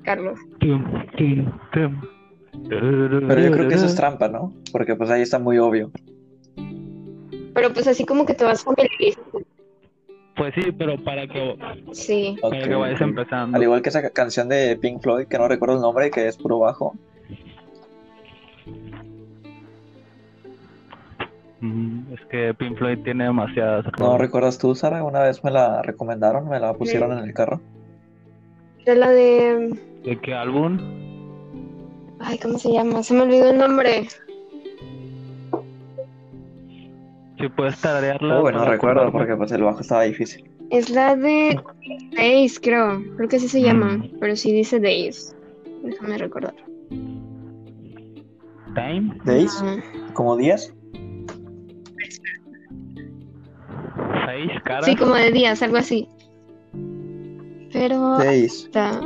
Carlos. 0.02 0.38
Pero 2.68 3.40
yo 3.40 3.52
creo 3.52 3.68
que 3.68 3.74
eso 3.74 3.86
es 3.86 3.94
trampa, 3.94 4.28
¿no? 4.28 4.52
Porque 4.72 4.96
pues 4.96 5.10
ahí 5.10 5.22
está 5.22 5.38
muy 5.38 5.58
obvio. 5.58 5.90
Pero 7.54 7.72
pues 7.72 7.86
así 7.86 8.04
como 8.04 8.26
que 8.26 8.34
te 8.34 8.44
vas 8.44 8.64
familiarizando. 8.64 9.40
Pues 10.36 10.54
sí, 10.54 10.72
pero 10.72 10.96
para 11.04 11.26
que, 11.26 11.56
Sí. 11.92 12.36
para 12.40 12.62
que 12.62 12.74
vayas 12.74 13.00
empezando. 13.00 13.56
Al 13.56 13.62
igual 13.62 13.82
que 13.82 13.90
esa 13.90 14.08
canción 14.10 14.48
de 14.48 14.76
Pink 14.76 15.02
Floyd, 15.02 15.26
que 15.26 15.38
no 15.38 15.48
recuerdo 15.48 15.74
el 15.74 15.82
nombre, 15.82 16.10
que 16.10 16.28
es 16.28 16.36
puro 16.36 16.60
bajo. 16.60 16.94
Mm, 21.60 22.12
Es 22.14 22.20
que 22.30 22.54
Pink 22.54 22.78
Floyd 22.78 22.98
tiene 23.04 23.24
demasiadas 23.24 23.84
¿No 23.98 24.06
rolas. 24.06 24.20
recuerdas 24.20 24.58
tú, 24.58 24.74
Sara? 24.74 25.02
Una 25.04 25.20
vez 25.22 25.44
me 25.44 25.50
la 25.50 25.82
recomendaron, 25.82 26.48
me 26.48 26.58
la 26.58 26.72
pusieron 26.74 27.12
en 27.18 27.24
el 27.24 27.34
carro. 27.34 27.60
Era 28.84 28.94
la 28.94 29.10
de. 29.10 29.78
¿De 30.04 30.18
qué 30.20 30.32
álbum? 30.34 30.78
Ay, 32.18 32.38
¿cómo 32.38 32.58
se 32.58 32.72
llama? 32.72 33.02
Se 33.02 33.12
me 33.14 33.22
olvidó 33.22 33.50
el 33.50 33.58
nombre. 33.58 34.08
Si 37.38 37.48
puedes 37.48 37.80
tararearla. 37.80 38.42
Uy, 38.42 38.52
no 38.52 38.58
para 38.58 38.70
recuerdo 38.72 39.00
acordarme. 39.00 39.18
porque 39.18 39.36
pues 39.36 39.52
el 39.52 39.62
bajo 39.62 39.80
estaba 39.80 40.02
difícil. 40.02 40.48
Es 40.70 40.88
la 40.90 41.16
de 41.16 41.58
Days, 42.16 42.60
creo. 42.60 43.02
Creo 43.16 43.28
que 43.28 43.36
así 43.36 43.48
se 43.48 43.62
llama. 43.62 43.96
Mm. 43.98 44.10
Pero 44.20 44.36
sí 44.36 44.52
dice 44.52 44.78
Days. 44.80 45.34
Déjame 45.82 46.18
recordar. 46.18 46.54
Time. 48.74 49.14
¿Days? 49.24 49.58
Ah, 49.64 49.76
¿Como 50.12 50.36
10? 50.36 50.74
Seis 54.30 54.62
caras. 54.64 54.84
Sí, 54.84 54.96
como 54.96 55.14
de 55.14 55.32
días, 55.32 55.62
algo 55.62 55.76
así. 55.76 56.08
Pero 57.72 58.18
Seis. 58.20 58.64
está. 58.64 59.00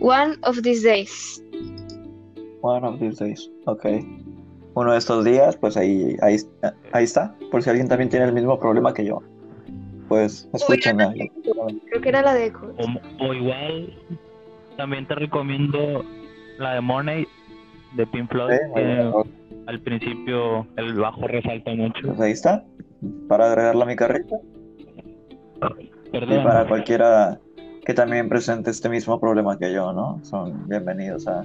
One 0.00 0.36
of 0.42 0.62
these 0.62 0.82
days. 0.82 1.42
One 2.62 2.86
of 2.86 2.98
these 2.98 3.22
days. 3.22 3.50
Ok. 3.66 3.86
Uno 4.74 4.92
de 4.92 4.98
estos 4.98 5.24
días, 5.24 5.56
pues 5.56 5.76
ahí, 5.76 6.16
ahí, 6.22 6.36
ahí 6.92 7.04
está. 7.04 7.34
Por 7.50 7.62
si 7.62 7.70
alguien 7.70 7.88
también 7.88 8.08
tiene 8.08 8.26
el 8.26 8.32
mismo 8.32 8.58
problema 8.58 8.92
que 8.92 9.04
yo. 9.04 9.20
Pues 10.08 10.48
escúchenla. 10.52 11.12
Creo 11.12 12.00
que 12.02 12.08
era 12.08 12.22
la 12.22 12.34
de 12.34 12.46
Echo. 12.46 12.74
O, 12.78 13.24
o 13.26 13.34
igual, 13.34 13.96
también 14.76 15.06
te 15.06 15.14
recomiendo 15.14 16.04
la 16.58 16.74
de 16.74 16.80
Money 16.80 17.26
de 17.94 18.06
Pink 18.06 18.30
Floyd. 18.30 18.52
Sí, 18.52 18.74
que. 18.74 19.39
Al 19.70 19.80
principio 19.82 20.66
el 20.76 20.94
bajo 20.94 21.26
resalta 21.28 21.72
mucho. 21.74 22.00
Pues 22.08 22.20
ahí 22.20 22.32
está. 22.32 22.64
Para 23.28 23.46
agregarla 23.46 23.84
a 23.84 23.86
mi 23.86 23.94
carreta. 23.96 24.36
Y 25.78 26.10
Perdón. 26.10 26.42
para 26.42 26.66
cualquiera 26.66 27.38
que 27.86 27.94
también 27.94 28.28
presente 28.28 28.70
este 28.70 28.88
mismo 28.88 29.20
problema 29.20 29.56
que 29.58 29.72
yo, 29.72 29.92
¿no? 29.92 30.18
Son 30.24 30.68
bienvenidos 30.68 31.26
a 31.28 31.44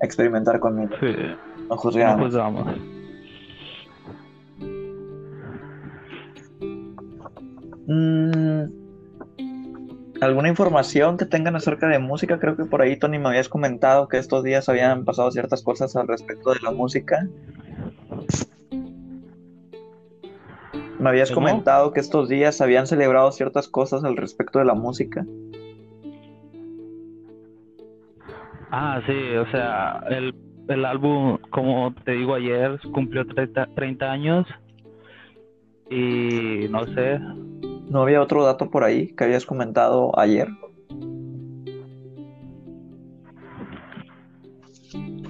experimentar 0.00 0.60
conmigo. 0.60 0.94
Sí, 1.00 1.06
No 1.16 1.68
no 1.70 1.76
juzgamos. 1.76 2.26
juzgamos. 2.26 2.66
Mm, 7.86 8.83
¿Alguna 10.20 10.48
información 10.48 11.16
que 11.16 11.26
tengan 11.26 11.56
acerca 11.56 11.88
de 11.88 11.98
música? 11.98 12.38
Creo 12.38 12.56
que 12.56 12.64
por 12.64 12.80
ahí, 12.82 12.96
Tony, 12.96 13.18
me 13.18 13.28
habías 13.28 13.48
comentado 13.48 14.08
que 14.08 14.18
estos 14.18 14.44
días 14.44 14.68
habían 14.68 15.04
pasado 15.04 15.30
ciertas 15.30 15.62
cosas 15.62 15.96
al 15.96 16.06
respecto 16.06 16.52
de 16.52 16.60
la 16.60 16.70
música. 16.70 17.28
Me 20.98 21.08
habías 21.10 21.30
¿Cómo? 21.30 21.48
comentado 21.48 21.92
que 21.92 22.00
estos 22.00 22.28
días 22.28 22.60
habían 22.60 22.86
celebrado 22.86 23.32
ciertas 23.32 23.68
cosas 23.68 24.04
al 24.04 24.16
respecto 24.16 24.60
de 24.60 24.64
la 24.64 24.74
música. 24.74 25.26
Ah, 28.70 29.00
sí, 29.06 29.36
o 29.36 29.50
sea, 29.50 30.02
el, 30.08 30.34
el 30.68 30.84
álbum, 30.84 31.38
como 31.50 31.92
te 32.04 32.12
digo 32.12 32.34
ayer, 32.34 32.80
cumplió 32.92 33.26
30, 33.26 33.68
30 33.74 34.10
años. 34.10 34.46
Y 35.90 36.66
no 36.70 36.86
sé, 36.86 37.20
¿No 37.88 38.02
había 38.02 38.22
otro 38.22 38.44
dato 38.44 38.70
por 38.70 38.84
ahí 38.84 39.08
que 39.14 39.24
habías 39.24 39.46
comentado 39.46 40.18
ayer? 40.18 40.48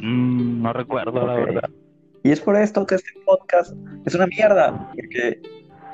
mm, 0.05 0.62
no 0.62 0.72
recuerdo 0.72 1.26
la 1.26 1.34
verdad. 1.34 1.70
Y 2.22 2.30
es 2.30 2.40
por 2.40 2.57
esto 2.57 2.86
que 2.86 2.94
este 2.94 3.11
podcast 3.24 3.74
es 4.07 4.14
una 4.14 4.26
mierda, 4.26 4.90
porque 4.94 5.40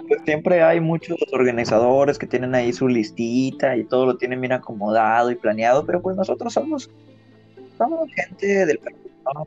pues, 0.08 0.20
siempre 0.24 0.62
hay 0.62 0.80
muchos 0.80 1.18
organizadores 1.32 2.18
que 2.18 2.26
tienen 2.26 2.54
ahí 2.54 2.72
su 2.72 2.88
listita 2.88 3.76
y 3.76 3.84
todo 3.84 4.06
lo 4.06 4.16
tienen 4.16 4.40
bien 4.40 4.52
acomodado 4.52 5.30
y 5.30 5.34
planeado, 5.34 5.84
pero 5.84 6.00
pues 6.00 6.16
nosotros 6.16 6.52
somos, 6.52 6.90
somos 7.78 8.08
gente 8.14 8.66
del 8.66 8.80
¿no? 9.24 9.44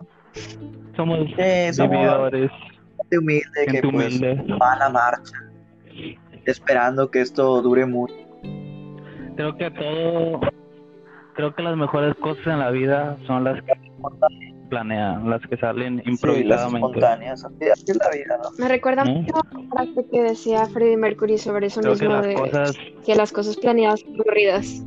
Somos 0.96 1.20
Sí, 1.20 1.74
somos 1.74 1.92
vividores, 1.92 2.52
gente 2.98 3.18
humilde 3.18 3.66
que 3.72 3.82
pues 3.90 4.22
va 4.22 4.74
a 4.74 4.80
la 4.80 4.90
marcha, 4.90 5.36
esperando 6.46 7.10
que 7.12 7.22
esto 7.22 7.62
dure 7.62 7.86
mucho. 7.86 8.14
Creo 9.36 9.56
que 9.58 9.72
todo, 9.72 10.40
creo 11.34 11.56
que 11.56 11.64
las 11.64 11.76
mejores 11.78 12.16
cosas 12.18 12.46
en 12.48 12.60
la 12.60 12.70
vida 12.72 13.18
son 13.26 13.44
las 13.44 13.62
que 13.64 13.74
planean, 14.70 15.30
las 15.30 15.42
que 15.48 15.58
salen 15.58 15.98
Sí, 16.00 16.04
las 16.04 16.08
improvisadamente. 16.08 16.88
espontáneas, 16.88 17.46
así, 17.46 17.70
así 17.72 17.84
es 17.88 17.98
la 17.98 18.10
vida, 18.10 18.38
¿no? 18.44 18.50
Me 18.58 18.68
recuerda 18.68 19.04
¿No? 19.04 19.12
mucho 19.12 19.36
a 19.36 19.58
una 19.58 19.70
frase 19.70 20.06
que 20.12 20.22
decía 20.24 20.66
Freddie 20.68 20.98
Mercury 20.98 21.38
sobre 21.38 21.68
eso 21.68 21.82
Creo 21.82 21.94
que 21.96 22.00
mismo 22.08 22.16
las 22.16 22.28
de 22.28 22.34
cosas, 22.36 22.76
que 23.06 23.16
las 23.16 23.32
cosas 23.32 23.58
planeadas 23.58 24.00
son 24.02 24.14
aburridas. 24.16 24.84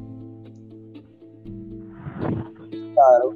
Claro. 2.94 3.34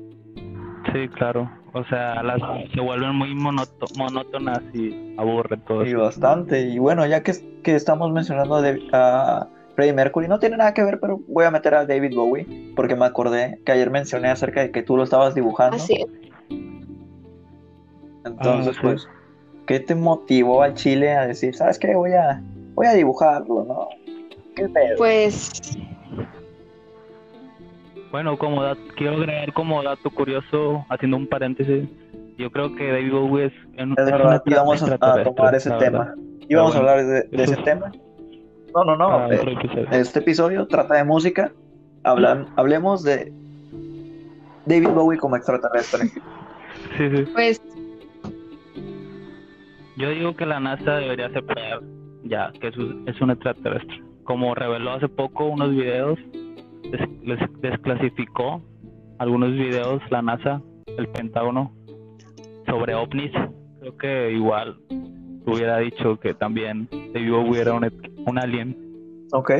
sí, 0.93 1.09
claro. 1.11 1.51
O 1.73 1.85
sea, 1.85 2.23
las 2.23 2.41
se 2.75 2.81
vuelven 2.81 3.15
muy 3.15 3.35
monótonas 3.35 4.61
y 4.75 5.15
aburre 5.17 5.57
todo. 5.59 5.87
Y 5.87 5.95
bastante. 5.95 6.63
Y 6.63 6.79
bueno, 6.79 7.07
ya 7.07 7.23
que, 7.23 7.33
que 7.63 7.77
estamos 7.77 8.11
mencionando 8.13 8.57
a, 8.93 9.49
Freddie 9.77 9.93
Mercury, 9.93 10.27
no 10.27 10.39
tiene 10.41 10.57
nada 10.57 10.75
que 10.75 10.83
ver, 10.83 10.99
pero 10.99 11.21
voy 11.29 11.45
a 11.45 11.51
meter 11.51 11.75
a 11.75 11.87
David 11.87 12.15
Bowie, 12.15 12.73
porque 12.75 12.97
me 12.97 13.05
acordé 13.07 13.61
que 13.65 13.73
ayer 13.73 13.89
mencioné 13.89 14.29
acerca 14.29 14.63
de 14.63 14.73
que 14.73 14.83
tú 14.83 14.97
lo 14.97 15.05
estabas 15.05 15.35
dibujando. 15.35 15.77
Así 15.77 15.95
es. 15.95 16.07
Entonces, 18.25 18.69
Ah, 18.69 18.73
sí. 18.75 18.79
pues, 18.83 19.09
¿qué 19.67 19.81
te 19.81 19.95
motivó 19.95 20.63
al 20.63 20.75
Chile 20.75 21.13
a 21.13 21.27
decir, 21.27 21.55
sabes 21.55 21.79
qué? 21.79 21.95
Voy 21.95 22.13
a, 22.13 22.43
voy 22.75 22.89
a 22.89 22.93
dibujarlo, 22.93 23.65
¿no? 23.65 23.89
¿Qué 24.57 24.69
pedo? 24.69 24.97
Pues 24.99 25.79
Bueno, 28.11 28.37
como 28.39 28.63
dat- 28.63 28.79
quiero 28.97 29.15
agregar 29.17 29.53
como 29.53 29.83
dato 29.83 30.11
curioso, 30.11 30.85
haciendo 30.89 31.17
un 31.17 31.27
paréntesis, 31.29 31.89
yo 32.37 32.51
creo 32.51 32.75
que 32.75 32.91
David 32.91 33.13
Bowie 33.13 33.47
es, 33.47 33.53
en- 33.77 33.93
es 33.93 33.99
es 33.99 34.05
un 34.07 34.19
verdad, 34.19 34.43
íbamos 34.47 34.83
a, 34.83 34.95
a 34.95 35.23
tomar 35.25 35.55
ese 35.55 35.71
tema. 35.73 36.15
Íbamos 36.49 36.75
a 36.75 36.79
hablar 36.79 37.05
de, 37.05 37.29
ese 37.33 37.55
es- 37.55 37.65
tema. 37.65 37.93
No, 38.75 38.85
no, 38.85 38.97
no. 38.97 39.09
Ah, 39.11 39.29
eh, 39.31 39.41
episodio. 39.43 39.89
este 39.91 40.19
episodio 40.21 40.67
trata 40.67 40.95
de 40.95 41.05
música. 41.05 41.53
Habla- 42.05 42.47
hablemos 42.57 43.03
de 43.03 43.33
David 44.67 44.89
Bowie 44.91 45.19
como 45.19 45.37
extraterrestre. 45.37 46.09
Sí, 46.97 47.09
sí. 47.15 47.25
pues 47.35 47.61
Yo 49.97 50.09
digo 50.11 50.35
que 50.35 50.47
la 50.47 50.61
NASA 50.61 50.97
debería 50.97 51.27
aceptar 51.27 51.81
ya 52.25 52.51
que 52.61 52.69
es 52.69 52.77
un, 52.77 53.07
es 53.09 53.21
un 53.21 53.31
extraterrestre. 53.31 54.03
Como 54.25 54.55
reveló 54.55 54.93
hace 54.93 55.09
poco 55.09 55.47
unos 55.47 55.71
videos, 55.73 56.19
les 57.23 57.39
desclasificó 57.61 58.63
algunos 59.19 59.53
videos 59.53 60.03
la 60.11 60.23
NASA, 60.23 60.63
el 60.97 61.09
Pentágono, 61.09 61.73
sobre 62.67 62.95
ovnis. 62.95 63.33
Creo 63.81 63.97
que 63.97 64.33
igual 64.33 64.79
hubiera 65.47 65.79
dicho 65.79 66.19
que 66.19 66.35
también 66.35 66.89
David 67.13 67.33
Bowie 67.33 67.61
era 67.61 67.75
un, 67.75 67.91
un 68.27 68.39
alien. 68.39 68.77
Ok, 69.33 69.53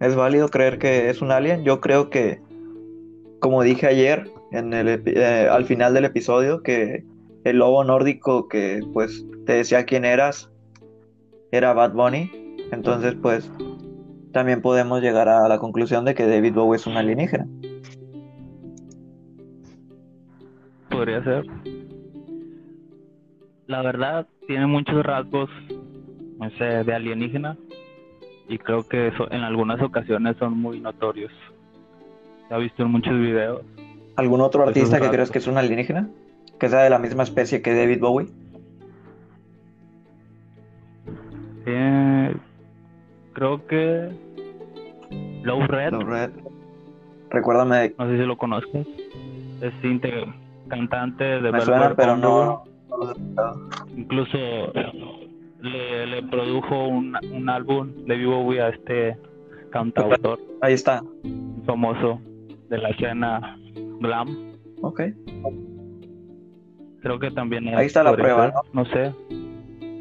es 0.00 0.16
válido 0.16 0.48
creer 0.48 0.78
que 0.78 1.10
es 1.10 1.22
un 1.22 1.30
alien. 1.30 1.64
Yo 1.64 1.80
creo 1.80 2.10
que, 2.10 2.40
como 3.40 3.62
dije 3.62 3.86
ayer 3.86 4.30
en 4.52 4.72
el, 4.72 5.02
eh, 5.06 5.48
al 5.50 5.64
final 5.64 5.94
del 5.94 6.04
episodio, 6.04 6.62
que 6.62 7.04
el 7.44 7.58
lobo 7.58 7.84
nórdico 7.84 8.48
que 8.48 8.80
pues 8.92 9.24
te 9.46 9.54
decía 9.54 9.84
quién 9.84 10.04
eras 10.04 10.50
era 11.52 11.72
Bad 11.72 11.92
Bunny. 11.92 12.30
Entonces, 12.72 13.16
pues 13.20 13.50
también 14.32 14.62
podemos 14.62 15.00
llegar 15.00 15.28
a 15.28 15.48
la 15.48 15.58
conclusión 15.58 16.04
de 16.04 16.14
que 16.14 16.26
David 16.26 16.54
Bowie 16.54 16.76
es 16.76 16.86
un 16.86 16.96
alienígena. 16.96 17.46
Podría 20.90 21.22
ser. 21.22 21.44
La 23.66 23.82
verdad, 23.82 24.26
tiene 24.46 24.66
muchos 24.66 25.04
rasgos, 25.04 25.50
no 26.38 26.50
sé, 26.58 26.64
de 26.64 26.94
alienígena. 26.94 27.56
Y 28.48 28.56
creo 28.58 28.88
que 28.88 29.08
eso 29.08 29.30
en 29.30 29.42
algunas 29.42 29.80
ocasiones 29.82 30.36
son 30.38 30.56
muy 30.58 30.80
notorios. 30.80 31.32
Se 32.48 32.54
ha 32.54 32.58
visto 32.58 32.82
en 32.82 32.90
muchos 32.92 33.12
videos. 33.12 33.62
¿Algún 34.16 34.40
otro 34.40 34.64
Pues 34.64 34.74
artista 34.76 34.96
que 34.96 35.04
rato. 35.04 35.12
creas 35.12 35.30
que 35.30 35.38
es 35.38 35.46
un 35.46 35.58
alienígena? 35.58 36.08
Que 36.58 36.68
sea 36.70 36.80
de 36.80 36.90
la 36.90 36.98
misma 36.98 37.22
especie 37.24 37.60
que 37.60 37.74
David 37.74 38.00
Bowie. 38.00 38.28
Eh, 41.66 42.34
creo 43.38 43.64
que 43.66 44.10
Low 45.42 45.60
Red, 45.68 45.92
Los 45.92 46.04
Red. 46.04 46.30
Recuérdame 47.30 47.76
de 47.76 47.94
no 47.98 48.06
sé 48.08 48.18
si 48.18 48.24
lo 48.24 48.36
conozcas, 48.36 48.86
es 49.62 49.72
inte- 49.84 50.24
cantante 50.68 51.24
de 51.24 51.52
Me 51.52 51.60
suena, 51.60 51.94
pero 51.94 52.16
no. 52.16 52.64
no. 52.88 53.54
Incluso 53.96 54.36
le, 55.60 56.06
le 56.06 56.22
produjo 56.24 56.88
un, 56.88 57.16
un 57.32 57.48
álbum 57.48 57.92
de 58.06 58.16
Vivo 58.16 58.50
a 58.52 58.68
este 58.70 59.16
cantautor 59.70 60.40
Ahí 60.62 60.74
está. 60.74 61.02
famoso 61.66 62.20
de 62.70 62.78
la 62.78 62.88
escena 62.90 63.56
glam. 64.00 64.52
Ok. 64.82 65.00
Creo 67.02 67.18
que 67.18 67.30
también 67.30 67.68
es, 67.68 67.76
Ahí 67.76 67.86
está 67.86 68.02
la 68.02 68.14
prueba, 68.14 68.52
no 68.72 68.84
sé. 68.86 69.12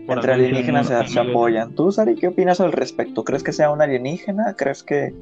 Por 0.07 0.17
Entre 0.17 0.33
alienígenas 0.33 0.87
se, 0.87 1.07
se 1.07 1.19
apoyan. 1.19 1.75
¿Tú, 1.75 1.91
Sari, 1.91 2.15
qué 2.15 2.29
opinas 2.29 2.61
al 2.61 2.71
respecto? 2.71 3.23
¿Crees 3.25 3.43
que 3.43 3.51
sea 3.51 3.69
un 3.71 3.81
alienígena? 3.81 4.55
¿Crees 4.55 4.81
que, 4.81 5.13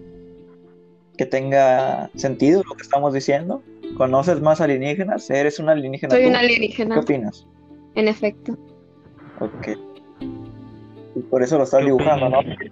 que 1.18 1.26
tenga 1.26 2.10
sentido 2.16 2.62
lo 2.70 2.76
que 2.76 2.84
estamos 2.84 3.12
diciendo? 3.14 3.64
¿Conoces 3.98 4.42
más 4.42 4.62
alienígenas? 4.62 5.28
¿Eres 5.32 5.60
un 5.60 5.70
alienígena 5.70 6.14
soy 6.14 6.24
tú? 6.24 6.28
un 6.30 6.34
¿Qué 6.34 6.40
alienígena, 6.40 7.00
opinas? 7.00 7.48
en 7.96 8.08
efecto. 8.08 8.58
Ok. 9.40 9.70
Y 11.16 11.20
por 11.22 11.42
eso 11.42 11.58
lo 11.58 11.64
estás 11.64 11.80
¿Qué 11.80 11.86
dibujando, 11.88 12.30
¿no? 12.30 12.42
¿Qué 12.42 12.72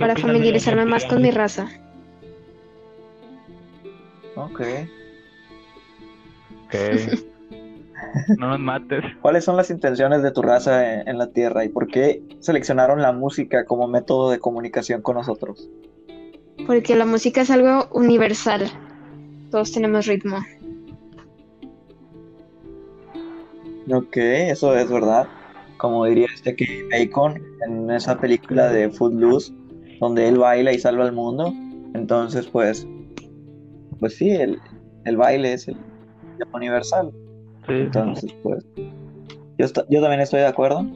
Para 0.00 0.16
familiarizarme 0.16 0.86
más 0.86 1.04
con 1.04 1.22
mi 1.22 1.30
raza. 1.30 1.68
Ok. 4.34 4.60
Ok. 6.66 6.74
No 8.38 8.48
nos 8.50 8.60
mates. 8.60 9.04
¿Cuáles 9.20 9.44
son 9.44 9.56
las 9.56 9.70
intenciones 9.70 10.22
de 10.22 10.30
tu 10.30 10.42
raza 10.42 10.94
en, 10.94 11.08
en 11.08 11.18
la 11.18 11.28
Tierra 11.28 11.64
y 11.64 11.68
por 11.68 11.86
qué 11.86 12.22
seleccionaron 12.40 13.02
la 13.02 13.12
música 13.12 13.64
como 13.64 13.88
método 13.88 14.30
de 14.30 14.38
comunicación 14.38 15.02
con 15.02 15.16
nosotros? 15.16 15.68
Porque 16.66 16.96
la 16.96 17.04
música 17.04 17.42
es 17.42 17.50
algo 17.50 17.88
universal. 17.92 18.70
Todos 19.50 19.72
tenemos 19.72 20.06
ritmo. 20.06 20.38
Ok, 23.92 24.16
eso 24.16 24.76
es 24.76 24.90
verdad. 24.90 25.28
Como 25.76 26.06
diría 26.06 26.26
este 26.34 26.56
que 26.56 26.88
Bacon 26.90 27.40
en 27.66 27.90
esa 27.90 28.18
película 28.18 28.72
de 28.72 28.90
Footloose, 28.90 29.52
donde 30.00 30.28
él 30.28 30.38
baila 30.38 30.72
y 30.72 30.78
salva 30.78 31.04
al 31.04 31.12
mundo. 31.12 31.52
Entonces, 31.94 32.46
pues, 32.46 32.86
pues 34.00 34.16
sí, 34.16 34.30
el, 34.30 34.58
el 35.04 35.16
baile 35.16 35.52
es 35.52 35.68
el, 35.68 35.76
el 35.76 36.46
universal. 36.52 37.12
Sí. 37.66 37.72
Entonces, 37.72 38.32
pues, 38.42 38.64
yo, 39.58 39.66
yo 39.88 40.00
también 40.00 40.20
estoy 40.20 40.40
de 40.40 40.46
acuerdo. 40.46 40.86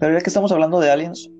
Pero 0.00 0.12
ya 0.12 0.20
que 0.20 0.30
estamos 0.30 0.52
hablando 0.52 0.80
de 0.80 0.90
aliens, 0.90 1.30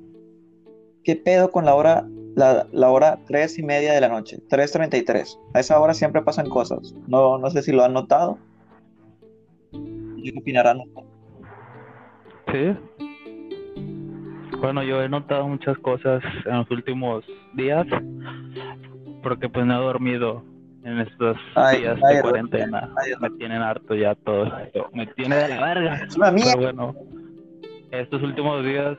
¿qué 1.04 1.16
pedo 1.16 1.50
con 1.50 1.64
la 1.64 1.74
hora, 1.74 2.06
la, 2.34 2.66
la 2.72 2.90
hora 2.90 3.20
tres 3.26 3.58
y 3.58 3.62
media 3.62 3.92
de 3.92 4.00
la 4.00 4.08
noche? 4.08 4.38
3.33. 4.48 5.38
A 5.54 5.60
esa 5.60 5.78
hora 5.78 5.94
siempre 5.94 6.22
pasan 6.22 6.48
cosas. 6.48 6.94
No, 7.06 7.38
no 7.38 7.50
sé 7.50 7.62
si 7.62 7.72
lo 7.72 7.84
han 7.84 7.92
notado. 7.92 8.38
¿Qué 9.72 10.34
opinarán? 10.36 10.80
Sí. 12.52 12.76
Bueno, 14.60 14.82
yo 14.82 15.00
he 15.02 15.08
notado 15.08 15.46
muchas 15.46 15.78
cosas 15.78 16.22
en 16.44 16.56
los 16.56 16.70
últimos 16.70 17.24
días 17.54 17.86
porque 19.22 19.48
pues 19.48 19.64
no 19.66 19.80
he 19.80 19.84
dormido 19.84 20.42
en 20.84 21.00
estos 21.00 21.36
Ay, 21.54 21.80
días 21.80 21.98
ay, 22.04 22.16
de 22.16 22.22
cuarentena. 22.22 22.90
ay, 22.96 23.12
Me 23.20 23.30
tienen 23.30 23.62
harto 23.62 23.94
ya 23.94 24.14
todo 24.14 24.44
esto. 24.58 24.88
Me 24.92 25.06
tiene 25.08 25.36
de 25.36 25.48
la 25.48 25.60
verga. 25.74 25.94
Es 25.94 26.16
una 26.16 26.30
mierda. 26.30 26.54
Pero 26.56 26.72
bueno, 26.74 26.94
estos 27.90 28.22
últimos 28.22 28.64
días, 28.64 28.96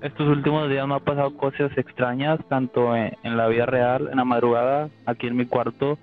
estos 0.00 0.28
últimos 0.28 0.68
días 0.70 0.86
me 0.86 0.94
han 0.94 1.00
pasado 1.00 1.36
cosas 1.36 1.76
extrañas, 1.76 2.38
tanto 2.48 2.94
en, 2.94 3.16
en 3.24 3.36
la 3.36 3.48
vida 3.48 3.66
real, 3.66 4.08
en 4.10 4.16
la 4.16 4.24
madrugada, 4.24 4.88
aquí 5.06 5.26
en 5.26 5.36
mi 5.36 5.46
cuarto. 5.46 5.98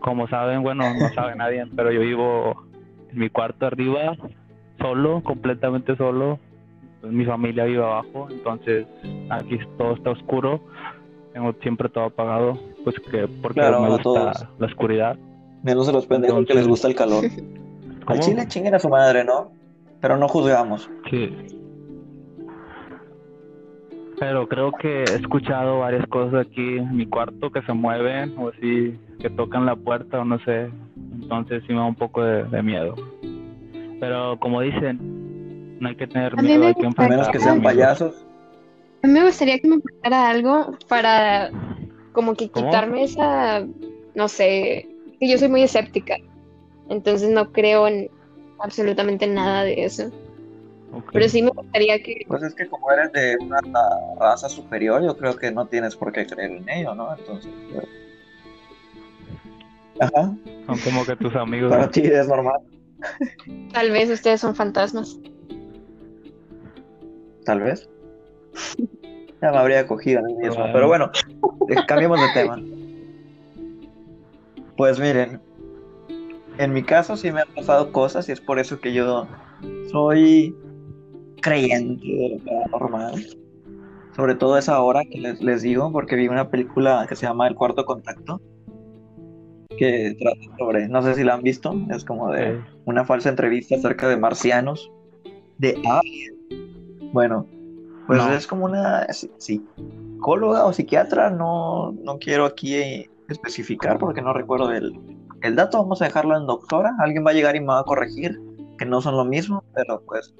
Como 0.00 0.28
saben, 0.28 0.62
bueno, 0.62 0.84
no 0.94 1.08
sabe 1.14 1.36
nadie, 1.36 1.64
pero 1.74 1.90
yo 1.92 2.00
vivo 2.00 2.64
en 3.10 3.18
mi 3.18 3.30
cuarto 3.30 3.66
arriba, 3.66 4.16
solo, 4.80 5.22
completamente 5.22 5.96
solo. 5.96 6.38
Mi 7.02 7.24
familia 7.24 7.64
vive 7.64 7.82
abajo, 7.84 8.28
entonces 8.30 8.86
aquí 9.30 9.58
todo 9.76 9.94
está 9.94 10.10
oscuro. 10.10 10.60
Tengo 11.32 11.52
siempre 11.62 11.88
todo 11.88 12.04
apagado, 12.04 12.58
pues 12.92 13.10
que 13.10 13.28
porque 13.42 13.60
Claro, 13.60 13.82
me 13.82 13.90
gusta 13.90 14.46
la 14.58 14.66
oscuridad. 14.66 15.16
Menos 15.62 15.88
a 15.88 15.92
los 15.92 16.06
pendejos 16.06 16.46
que 16.46 16.54
les 16.54 16.66
gusta 16.66 16.88
el 16.88 16.94
calor. 16.94 17.24
Al 18.06 18.20
chile 18.20 18.46
chinguen 18.48 18.74
a 18.74 18.78
su 18.78 18.88
madre, 18.88 19.24
¿no? 19.24 19.50
Pero 20.00 20.16
no 20.16 20.28
juzgamos. 20.28 20.88
Sí. 21.10 21.34
Pero 24.18 24.48
creo 24.48 24.72
que 24.72 25.04
he 25.04 25.14
escuchado 25.16 25.80
varias 25.80 26.06
cosas 26.08 26.46
aquí 26.46 26.78
en 26.78 26.96
mi 26.96 27.06
cuarto 27.06 27.50
que 27.50 27.62
se 27.62 27.72
mueven 27.72 28.34
o 28.38 28.48
así, 28.48 28.98
que 29.20 29.30
tocan 29.30 29.66
la 29.66 29.76
puerta 29.76 30.20
o 30.20 30.24
no 30.24 30.38
sé. 30.40 30.70
Entonces 31.20 31.62
sí 31.66 31.72
me 31.72 31.80
da 31.80 31.84
un 31.84 31.94
poco 31.94 32.22
de, 32.22 32.44
de 32.44 32.62
miedo. 32.62 32.94
Pero 34.00 34.38
como 34.40 34.60
dicen, 34.60 35.78
no 35.80 35.88
hay 35.88 35.96
que 35.96 36.06
tener 36.06 36.32
A 36.38 36.42
miedo, 36.42 36.60
me 36.60 36.66
hay 36.68 36.74
que 36.74 36.86
A 36.86 37.08
menos 37.08 37.28
que 37.28 37.38
sean 37.38 37.62
payasos. 37.62 38.24
A 39.02 39.06
mí 39.06 39.12
me 39.12 39.24
gustaría 39.24 39.58
que 39.58 39.68
me 39.68 39.78
pasara 39.78 40.30
algo 40.30 40.76
para 40.88 41.50
como 42.12 42.34
que 42.34 42.50
¿Cómo? 42.50 42.66
quitarme 42.66 43.04
esa, 43.04 43.64
no 44.14 44.28
sé, 44.28 44.88
que 45.18 45.28
yo 45.28 45.38
soy 45.38 45.48
muy 45.48 45.62
escéptica. 45.62 46.16
Entonces 46.88 47.28
no 47.28 47.52
creo 47.52 47.86
en 47.86 48.10
absolutamente 48.58 49.26
nada 49.26 49.64
de 49.64 49.84
eso. 49.84 50.10
Pero 51.12 51.28
sí 51.28 51.42
me 51.42 51.50
gustaría 51.50 52.02
que 52.02 52.24
Pues 52.26 52.42
es 52.42 52.54
que 52.54 52.66
como 52.66 52.90
eres 52.90 53.12
de 53.12 53.36
una 53.40 53.60
raza 54.18 54.48
superior, 54.48 55.02
yo 55.04 55.16
creo 55.18 55.36
que 55.36 55.50
no 55.50 55.66
tienes 55.66 55.94
por 55.94 56.12
qué 56.12 56.26
creer 56.26 56.52
en 56.52 56.68
ello, 56.68 56.94
¿no? 56.94 57.14
Entonces, 57.14 57.52
pues... 57.72 57.84
Ajá, 60.00 60.34
Son 60.66 60.78
como 60.78 61.04
que 61.04 61.16
tus 61.16 61.34
amigos. 61.36 61.70
para 61.70 61.90
ti 61.90 62.02
es 62.02 62.28
normal, 62.28 62.60
tal 63.72 63.90
vez 63.90 64.08
ustedes 64.10 64.40
son 64.40 64.54
fantasmas. 64.54 65.18
tal 67.44 67.60
vez. 67.60 67.88
Ya 69.40 69.52
me 69.52 69.58
habría 69.58 69.86
cogido 69.86 70.20
a 70.20 70.22
mí 70.22 70.34
mismo, 70.34 70.56
Bueno. 70.56 70.72
pero 70.72 70.88
bueno, 70.88 71.10
eh, 71.68 71.76
cambiemos 71.86 72.20
de 72.20 72.28
tema. 72.34 72.60
Pues 74.76 74.98
miren, 74.98 75.40
en 76.58 76.72
mi 76.72 76.82
caso 76.82 77.16
sí 77.16 77.30
me 77.30 77.40
han 77.42 77.48
pasado 77.54 77.92
cosas 77.92 78.28
y 78.28 78.32
es 78.32 78.40
por 78.40 78.58
eso 78.58 78.80
que 78.80 78.92
yo 78.92 79.26
soy 79.90 80.54
creyente 81.40 82.06
de 82.06 82.28
lo 82.30 82.44
paranormal. 82.44 83.26
Sobre 84.16 84.34
todo 84.34 84.58
esa 84.58 84.80
hora 84.82 85.02
que 85.04 85.18
les, 85.18 85.40
les 85.40 85.62
digo, 85.62 85.92
porque 85.92 86.16
vi 86.16 86.26
una 86.26 86.50
película 86.50 87.06
que 87.08 87.14
se 87.14 87.26
llama 87.26 87.46
El 87.46 87.54
Cuarto 87.54 87.84
Contacto, 87.84 88.40
que 89.78 90.16
trata 90.18 90.40
sobre, 90.58 90.88
no 90.88 91.02
sé 91.02 91.14
si 91.14 91.22
la 91.22 91.34
han 91.34 91.42
visto, 91.42 91.72
es 91.90 92.04
como 92.04 92.32
de 92.32 92.60
una 92.84 93.04
falsa 93.04 93.28
entrevista 93.28 93.76
acerca 93.76 94.08
de 94.08 94.16
marcianos, 94.16 94.90
de 95.58 95.80
aliens. 95.88 97.12
Bueno, 97.12 97.46
pues 98.08 98.18
No. 98.18 98.32
es 98.32 98.46
como 98.48 98.64
una 98.64 99.06
psi- 99.06 99.30
psicóloga 99.38 100.64
o 100.64 100.72
psiquiatra, 100.72 101.30
no, 101.30 101.92
no 101.92 102.18
quiero 102.18 102.44
aquí 102.46 102.74
eh, 102.74 103.10
especificar 103.28 103.98
porque 103.98 104.20
no 104.22 104.32
recuerdo 104.32 104.72
el, 104.72 104.98
el 105.42 105.54
dato, 105.54 105.78
vamos 105.78 106.02
a 106.02 106.06
dejarlo 106.06 106.36
en 106.36 106.46
doctora, 106.46 106.96
alguien 106.98 107.24
va 107.24 107.30
a 107.30 107.34
llegar 107.34 107.54
y 107.54 107.60
me 107.60 107.66
va 107.66 107.80
a 107.80 107.84
corregir, 107.84 108.40
que 108.78 108.84
no 108.86 109.00
son 109.00 109.16
lo 109.16 109.24
mismo, 109.24 109.62
pero 109.74 110.02
pues 110.06 110.34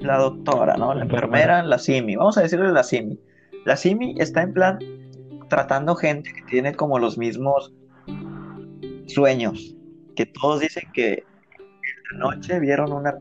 la 0.00 0.18
doctora, 0.18 0.76
¿no? 0.76 0.94
La 0.94 1.02
enfermera, 1.02 1.62
la 1.62 1.78
Simi, 1.78 2.16
vamos 2.16 2.38
a 2.38 2.42
decirle 2.42 2.70
la 2.70 2.82
Simi. 2.84 3.18
La 3.64 3.76
Simi 3.76 4.14
está 4.18 4.42
en 4.42 4.52
plan 4.54 4.78
tratando 5.48 5.94
gente 5.96 6.32
que 6.32 6.42
tiene 6.42 6.74
como 6.74 6.98
los 6.98 7.18
mismos 7.18 7.72
sueños, 9.06 9.74
que 10.16 10.26
todos 10.26 10.60
dicen 10.60 10.84
que 10.92 11.24
en 12.12 12.18
la 12.20 12.30
noche 12.30 12.60
vieron 12.60 12.92
una 12.92 13.18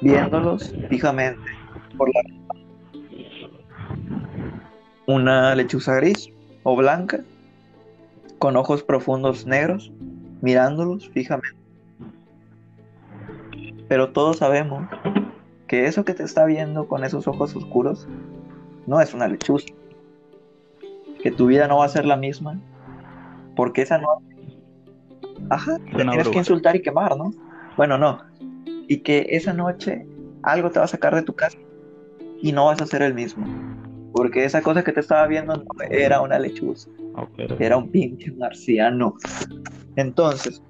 viéndolos 0.00 0.74
fijamente 0.88 1.50
por 1.96 2.08
la 2.14 2.22
una 5.06 5.54
lechuza 5.54 5.94
gris 5.96 6.30
o 6.62 6.76
blanca 6.76 7.20
con 8.38 8.56
ojos 8.56 8.82
profundos 8.82 9.46
negros 9.46 9.92
mirándolos 10.40 11.08
fijamente. 11.10 11.56
Pero 13.88 14.12
todos 14.12 14.38
sabemos 14.38 14.86
que 15.66 15.86
eso 15.86 16.04
que 16.04 16.14
te 16.14 16.22
está 16.22 16.44
viendo 16.44 16.86
con 16.88 17.04
esos 17.04 17.26
ojos 17.26 17.54
oscuros 17.56 18.06
no 18.86 19.00
es 19.00 19.14
una 19.14 19.28
lechuza. 19.28 19.68
Que 21.22 21.30
tu 21.30 21.46
vida 21.46 21.68
no 21.68 21.78
va 21.78 21.86
a 21.86 21.88
ser 21.88 22.04
la 22.04 22.16
misma. 22.16 22.58
Porque 23.56 23.82
esa 23.82 23.98
no. 23.98 24.08
Ajá, 25.48 25.78
te 25.78 26.04
tienes 26.04 26.28
que 26.28 26.38
insultar 26.38 26.76
y 26.76 26.82
quemar, 26.82 27.16
¿no? 27.16 27.30
Bueno, 27.76 27.96
no. 27.98 28.20
Y 28.88 28.98
que 28.98 29.26
esa 29.30 29.52
noche 29.52 30.06
algo 30.42 30.70
te 30.70 30.78
va 30.78 30.84
a 30.84 30.88
sacar 30.88 31.14
de 31.14 31.22
tu 31.22 31.34
casa 31.34 31.58
y 32.40 32.52
no 32.52 32.66
vas 32.66 32.80
a 32.82 32.86
ser 32.86 33.02
el 33.02 33.14
mismo. 33.14 33.46
Porque 34.12 34.44
esa 34.44 34.62
cosa 34.62 34.84
que 34.84 34.92
te 34.92 35.00
estaba 35.00 35.26
viendo 35.26 35.56
no 35.56 35.64
era 35.90 36.20
una 36.20 36.38
lechuza, 36.38 36.88
Ok. 37.16 37.58
era 37.58 37.76
un 37.76 37.90
pinche 37.90 38.30
marciano. 38.32 39.16
Entonces, 39.96 40.62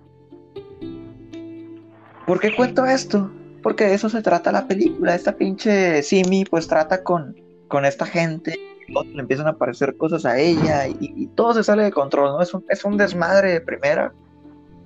¿por 2.27 2.41
qué 2.41 2.53
cuento 2.53 2.85
esto? 2.87 3.31
Porque 3.63 3.85
de 3.85 3.95
eso 3.95 4.09
se 4.09 4.23
trata 4.23 4.53
la 4.53 4.67
película. 4.67 5.15
Esta 5.15 5.37
pinche 5.37 6.03
Simi 6.03 6.45
pues 6.45 6.67
trata 6.69 7.03
con, 7.03 7.37
con 7.69 7.85
esta 7.85 8.07
gente, 8.07 8.59
le 8.89 9.21
empiezan 9.21 9.47
a 9.47 9.51
aparecer 9.51 9.97
cosas 9.97 10.25
a 10.27 10.39
ella 10.39 10.87
y, 10.87 10.97
y 11.01 11.27
todo 11.29 11.55
se 11.55 11.65
sale 11.65 11.83
de 11.85 11.91
control, 11.93 12.33
¿no? 12.33 12.43
Es 12.43 12.53
un, 12.55 12.65
es 12.69 12.85
un 12.85 12.97
desmadre 12.97 13.53
de 13.53 13.61
primera. 13.61 14.13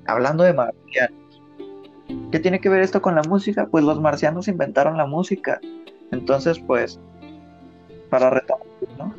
Hablando 0.06 0.42
de 0.44 0.54
marcianos. 0.54 1.27
¿Qué 2.30 2.38
tiene 2.40 2.60
que 2.60 2.68
ver 2.68 2.80
esto 2.82 3.00
con 3.02 3.14
la 3.14 3.22
música? 3.22 3.68
Pues 3.70 3.84
los 3.84 4.00
marcianos 4.00 4.48
inventaron 4.48 4.96
la 4.96 5.06
música. 5.06 5.60
Entonces, 6.12 6.58
pues, 6.58 7.00
para 8.10 8.30
retomar, 8.30 8.66
¿no? 8.98 9.14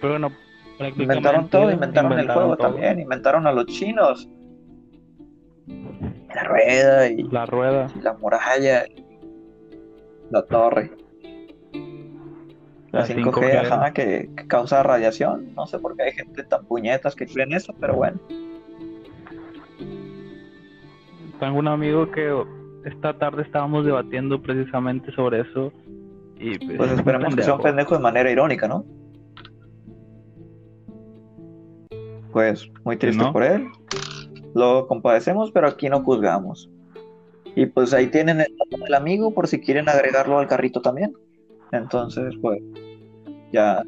Pero 0.00 0.12
bueno, 0.14 0.30
Inventaron 0.78 1.48
todo, 1.48 1.70
inventaron, 1.70 2.18
el 2.18 2.30
juego 2.30 2.56
todo. 2.56 2.68
también, 2.68 3.00
inventaron 3.00 3.46
a 3.46 3.52
los 3.52 3.64
chinos. 3.66 4.28
La 6.34 6.44
rueda 6.44 7.08
y 7.08 7.22
La 7.22 7.46
rueda. 7.46 7.86
la 8.02 8.12
muralla, 8.12 8.84
la 10.30 10.42
torre, 10.42 10.90
la 12.92 13.00
La 13.00 13.06
5G, 13.06 13.32
5G. 13.32 13.72
ajá, 13.72 13.92
que, 13.94 14.28
que 14.36 14.46
causa 14.46 14.82
radiación. 14.82 15.54
No 15.54 15.66
sé 15.66 15.78
por 15.78 15.96
qué 15.96 16.02
hay 16.04 16.12
gente 16.12 16.42
tan 16.44 16.66
puñetas 16.66 17.14
que 17.14 17.26
creen 17.26 17.54
eso, 17.54 17.74
pero 17.80 17.94
bueno. 17.94 18.20
Tengo 21.40 21.58
un 21.58 21.68
amigo 21.68 22.10
que 22.10 22.44
esta 22.84 23.18
tarde 23.18 23.42
estábamos 23.42 23.84
debatiendo 23.84 24.40
precisamente 24.40 25.12
sobre 25.12 25.40
eso. 25.40 25.72
Y 26.38 26.58
pues, 26.58 26.76
Pues 26.76 26.88
es 26.88 26.92
un 26.94 26.98
esperemos 27.00 27.34
que 27.34 27.42
sea 27.42 27.54
un 27.54 27.62
pendejo. 27.62 27.96
de 27.96 28.02
manera 28.02 28.30
irónica, 28.30 28.68
¿no? 28.68 28.84
pues 32.36 32.70
muy 32.84 32.98
triste 32.98 33.24
por 33.32 33.42
él. 33.42 33.66
Lo 34.54 34.86
compadecemos, 34.88 35.50
pero 35.52 35.68
aquí 35.68 35.88
no 35.88 36.02
juzgamos. 36.02 36.68
Y 37.54 37.64
pues 37.64 37.94
ahí 37.94 38.08
tienen 38.08 38.42
el, 38.42 38.94
amigo 38.94 39.32
por 39.32 39.48
si 39.48 39.58
quieren 39.58 39.88
agregarlo 39.88 40.38
al 40.38 40.46
carrito 40.46 40.82
también. 40.82 41.14
Entonces, 41.72 42.34
pues 42.42 42.60
ya 43.54 43.82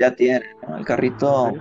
ya 0.00 0.16
tienen 0.16 0.42
el 0.76 0.84
carrito 0.84 1.52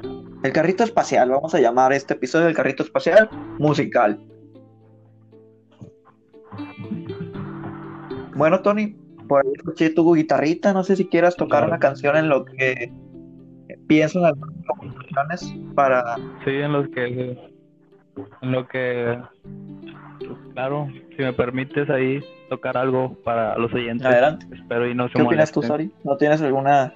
el 0.42 0.52
carrito 0.52 0.84
espacial. 0.84 1.30
Vamos 1.30 1.54
a 1.54 1.60
llamar 1.60 1.94
este 1.94 2.16
episodio 2.16 2.48
el 2.48 2.56
carrito 2.56 2.82
espacial 2.82 3.30
musical. 3.60 4.20
Bueno, 8.42 8.62
Tony, 8.62 8.96
por 9.28 9.46
ahí 9.46 9.52
escuché 9.56 9.92
tu 9.92 10.16
guitarrita. 10.16 10.74
No 10.74 10.84
sé 10.84 10.96
si 10.96 11.06
quieras 11.06 11.36
tocar 11.36 11.64
una 11.64 11.78
canción 11.78 12.18
en 12.18 12.28
lo 12.28 12.44
que 12.44 12.92
pienso 13.86 14.18
en 14.18 14.26
algunas 14.26 15.54
para. 15.76 16.16
Sí, 16.44 16.50
en 16.50 16.74
lo 16.74 16.90
que. 16.90 17.38
En 18.42 18.52
lo 18.52 18.68
que. 18.68 19.22
Claro, 20.54 20.88
si 21.16 21.22
me 21.22 21.34
permites 21.34 21.88
ahí 21.92 22.20
tocar 22.50 22.78
algo 22.78 23.14
para 23.24 23.56
los 23.60 23.72
oyentes. 23.76 24.08
Adelante. 24.08 24.48
Espero 24.56 24.90
y 24.90 24.96
no 24.96 25.08
se 25.10 25.14
¿Qué 25.14 25.22
opinas 25.22 25.52
tú, 25.52 25.62
Sori? 25.62 25.92
¿No 26.04 26.18
tienes 26.18 26.42
alguna 26.42 26.96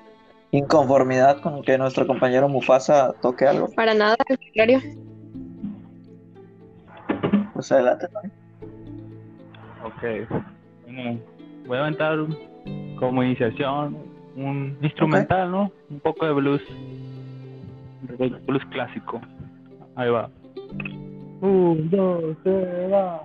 inconformidad 0.49 1.41
con 1.41 1.61
que 1.61 1.77
nuestro 1.77 2.07
compañero 2.07 2.49
Mufasa 2.49 3.13
toque 3.21 3.45
algo? 3.45 3.69
Para 3.75 3.93
nada, 3.93 4.15
al 4.27 4.39
contrario. 4.39 4.81
Pues 7.53 7.71
adelante, 7.71 8.07
Tony. 8.07 8.31
Ok 9.83 10.55
voy 11.67 11.77
a 11.77 11.81
aventar 11.81 12.17
como 12.97 13.23
iniciación 13.23 13.97
un 14.35 14.77
instrumental, 14.81 15.51
¿no? 15.51 15.71
Un 15.89 15.99
poco 15.99 16.25
de 16.25 16.33
blues. 16.33 16.61
Blues 18.45 18.63
clásico. 18.71 19.21
Ahí 19.95 20.09
va. 20.09 20.29
Un, 21.41 21.89
dos, 21.89 22.35
tres, 22.43 22.91
va. 22.91 23.23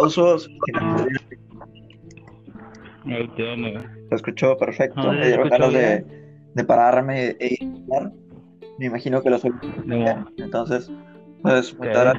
Aplausos. 0.00 0.50
Se 4.08 4.14
escuchó 4.14 4.56
perfecto. 4.56 5.12
me 5.12 5.26
dieron 5.26 5.48
ganas 5.48 5.72
de, 5.72 6.04
de, 6.54 6.64
pararme 6.64 7.36
e 7.40 7.56
ir 7.60 7.68
Me 8.78 8.86
imagino 8.86 9.22
que 9.22 9.30
lo 9.30 9.38
soy. 9.38 9.52
Entonces, 10.36 10.90
puedes 11.42 11.74
okay. 11.74 12.12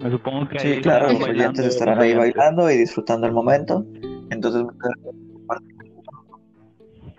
Me 0.00 0.10
supongo 0.10 0.48
que 0.48 0.58
Sí, 0.60 0.80
claro, 0.80 1.12
los 1.12 1.28
oyentes 1.28 1.66
estarán 1.66 2.00
ahí 2.00 2.14
bailando 2.14 2.70
y 2.70 2.76
disfrutando 2.76 3.26
el 3.26 3.32
momento. 3.32 3.84
Entonces, 4.30 4.64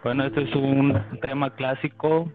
bueno, 0.04 0.26
este 0.26 0.44
es 0.44 0.56
un 0.56 0.98
tema 1.22 1.54
clásico 1.56 2.32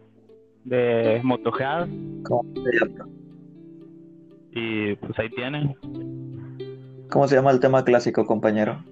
de 0.64 1.20
Motohead. 1.22 1.88
¿Cómo 2.24 2.44
se 2.54 2.78
llama? 2.78 3.13
Y 4.54 4.94
pues 4.96 5.18
ahí 5.18 5.28
tienen. 5.30 5.76
¿Cómo 7.10 7.28
se 7.28 7.36
llama 7.36 7.50
el 7.50 7.60
tema 7.60 7.84
clásico, 7.84 8.24
compañero? 8.24 8.82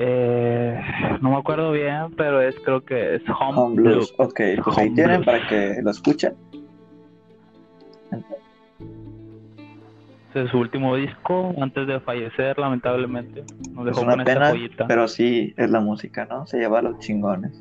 Eh, 0.00 0.80
no 1.20 1.30
me 1.30 1.36
acuerdo 1.36 1.72
bien, 1.72 2.12
pero 2.16 2.40
es 2.40 2.54
creo 2.64 2.84
que 2.84 3.16
es 3.16 3.22
Home, 3.28 3.74
Blues. 3.74 4.14
Ok, 4.18 4.40
pues 4.64 4.78
ahí 4.78 4.90
tienen 4.94 5.24
para 5.24 5.46
que 5.48 5.80
lo 5.82 5.90
escuchen. 5.90 6.34
Este 10.28 10.44
es 10.44 10.50
su 10.50 10.58
último 10.58 10.94
disco 10.94 11.54
antes 11.60 11.86
de 11.86 11.98
fallecer, 12.00 12.58
lamentablemente. 12.58 13.44
Nos 13.72 13.86
dejó 13.86 14.00
es 14.00 14.06
una 14.06 14.24
pena, 14.24 14.52
pero 14.86 15.08
sí 15.08 15.54
es 15.56 15.70
la 15.70 15.80
música, 15.80 16.26
¿no? 16.26 16.46
Se 16.46 16.58
lleva 16.58 16.80
a 16.80 16.82
los 16.82 16.98
chingones. 16.98 17.60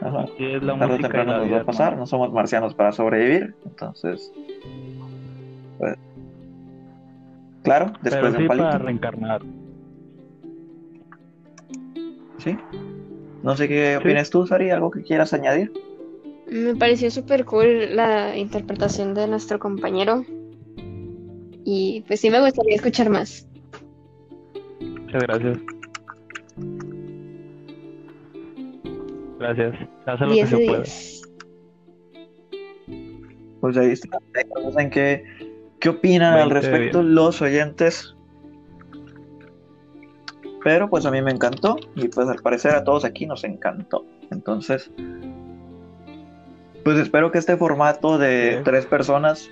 Es 0.00 0.62
la 0.62 0.78
Tarde 0.78 0.86
música 0.86 1.08
temprano 1.08 1.38
nos 1.38 1.52
va 1.52 1.60
a 1.60 1.64
pasar, 1.64 1.96
¿no? 1.96 2.06
somos 2.06 2.32
marcianos 2.32 2.74
para 2.74 2.92
sobrevivir, 2.92 3.54
entonces. 3.64 4.32
Pues, 5.78 5.96
claro, 7.62 7.92
después 8.02 8.14
Pero 8.14 8.32
de 8.32 8.38
un 8.38 8.46
palito. 8.46 8.64
para 8.66 8.78
reencarnar. 8.78 9.42
Sí. 12.38 12.56
No 13.42 13.56
sé 13.56 13.68
qué 13.68 13.96
opinas 13.96 14.30
tú, 14.30 14.46
Sari, 14.46 14.70
algo 14.70 14.90
que 14.90 15.02
quieras 15.02 15.32
añadir. 15.32 15.72
Me 16.50 16.74
pareció 16.76 17.10
súper 17.10 17.44
cool 17.44 17.94
la 17.94 18.36
interpretación 18.36 19.14
de 19.14 19.26
nuestro 19.26 19.58
compañero. 19.58 20.24
Y 21.64 22.04
pues 22.06 22.20
sí 22.20 22.30
me 22.30 22.40
gustaría 22.40 22.76
escuchar 22.76 23.10
más. 23.10 23.46
Muchas 24.80 25.22
gracias. 25.22 25.58
Gracias. 29.38 29.74
Hace 30.06 30.24
lo 30.24 30.34
que 30.34 30.46
se 30.46 30.56
puede. 30.56 30.84
Pues 33.60 33.76
ahí 33.76 33.90
está. 33.90 34.18
¿En 34.78 34.90
qué, 34.90 35.24
qué 35.80 35.88
opinan 35.88 36.34
al 36.34 36.50
respecto 36.50 37.02
los 37.02 37.40
oyentes? 37.42 38.14
Pero 40.64 40.90
pues 40.90 41.06
a 41.06 41.10
mí 41.10 41.22
me 41.22 41.30
encantó 41.30 41.76
y 41.94 42.08
pues 42.08 42.28
al 42.28 42.38
parecer 42.38 42.72
a 42.74 42.84
todos 42.84 43.04
aquí 43.04 43.26
nos 43.26 43.44
encantó. 43.44 44.04
Entonces, 44.30 44.90
pues 46.84 46.98
espero 46.98 47.30
que 47.30 47.38
este 47.38 47.56
formato 47.56 48.18
de 48.18 48.60
tres 48.64 48.86
personas 48.86 49.48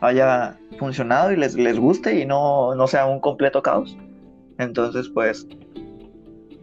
haya 0.00 0.58
funcionado 0.78 1.32
y 1.32 1.36
les, 1.36 1.54
les 1.56 1.78
guste 1.78 2.20
y 2.20 2.26
no, 2.26 2.74
no 2.74 2.86
sea 2.86 3.06
un 3.06 3.20
completo 3.20 3.62
caos. 3.62 3.96
Entonces, 4.58 5.08
pues 5.08 5.46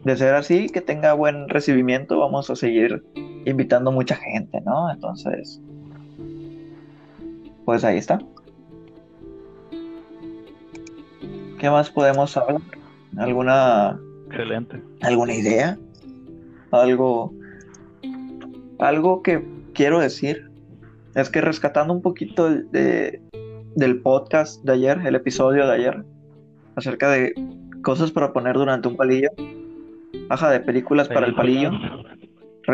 de 0.03 0.17
ser 0.17 0.33
así, 0.33 0.67
que 0.69 0.81
tenga 0.81 1.13
buen 1.13 1.47
recibimiento, 1.49 2.19
vamos 2.19 2.49
a 2.49 2.55
seguir 2.55 3.03
invitando 3.45 3.91
mucha 3.91 4.15
gente, 4.15 4.61
¿no? 4.61 4.91
Entonces, 4.91 5.61
pues 7.65 7.83
ahí 7.83 7.97
está. 7.97 8.19
¿Qué 11.59 11.69
más 11.69 11.89
podemos 11.89 12.35
hablar? 12.35 12.61
¿Alguna 13.17 13.97
Excelente. 14.27 14.81
¿Alguna 15.01 15.35
idea? 15.35 15.77
Algo 16.71 17.31
algo 18.79 19.21
que 19.21 19.45
quiero 19.73 19.99
decir 19.99 20.49
es 21.15 21.29
que 21.29 21.39
rescatando 21.41 21.93
un 21.93 22.01
poquito 22.01 22.49
de, 22.49 23.21
del 23.75 24.01
podcast 24.01 24.63
de 24.63 24.73
ayer, 24.73 25.01
el 25.05 25.15
episodio 25.15 25.67
de 25.67 25.73
ayer, 25.73 26.03
acerca 26.75 27.09
de 27.09 27.33
cosas 27.83 28.11
para 28.11 28.33
poner 28.33 28.55
durante 28.55 28.87
un 28.87 28.97
palillo, 28.97 29.29
Ajá, 30.29 30.51
de 30.51 30.59
películas 30.59 31.07
para 31.07 31.27
el 31.27 31.35
palillo, 31.35 31.71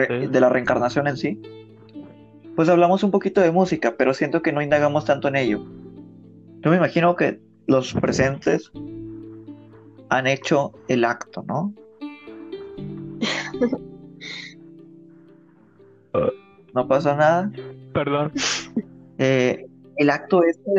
de 0.07 0.39
la 0.39 0.49
reencarnación 0.49 1.07
en 1.07 1.17
sí. 1.17 1.41
Pues 2.55 2.69
hablamos 2.69 3.03
un 3.03 3.11
poquito 3.11 3.41
de 3.41 3.51
música, 3.51 3.95
pero 3.97 4.13
siento 4.13 4.41
que 4.41 4.51
no 4.51 4.61
indagamos 4.61 5.05
tanto 5.05 5.27
en 5.27 5.35
ello. 5.35 5.65
Yo 6.61 6.71
me 6.71 6.77
imagino 6.77 7.15
que 7.15 7.39
los 7.67 7.93
presentes 7.93 8.71
han 10.09 10.27
hecho 10.27 10.73
el 10.87 11.05
acto, 11.05 11.45
¿no? 11.47 11.73
no 16.73 16.87
pasa 16.87 17.15
nada. 17.15 17.51
Perdón. 17.93 18.31
Eh, 19.17 19.65
el 19.97 20.09
acto 20.09 20.43
este 20.43 20.71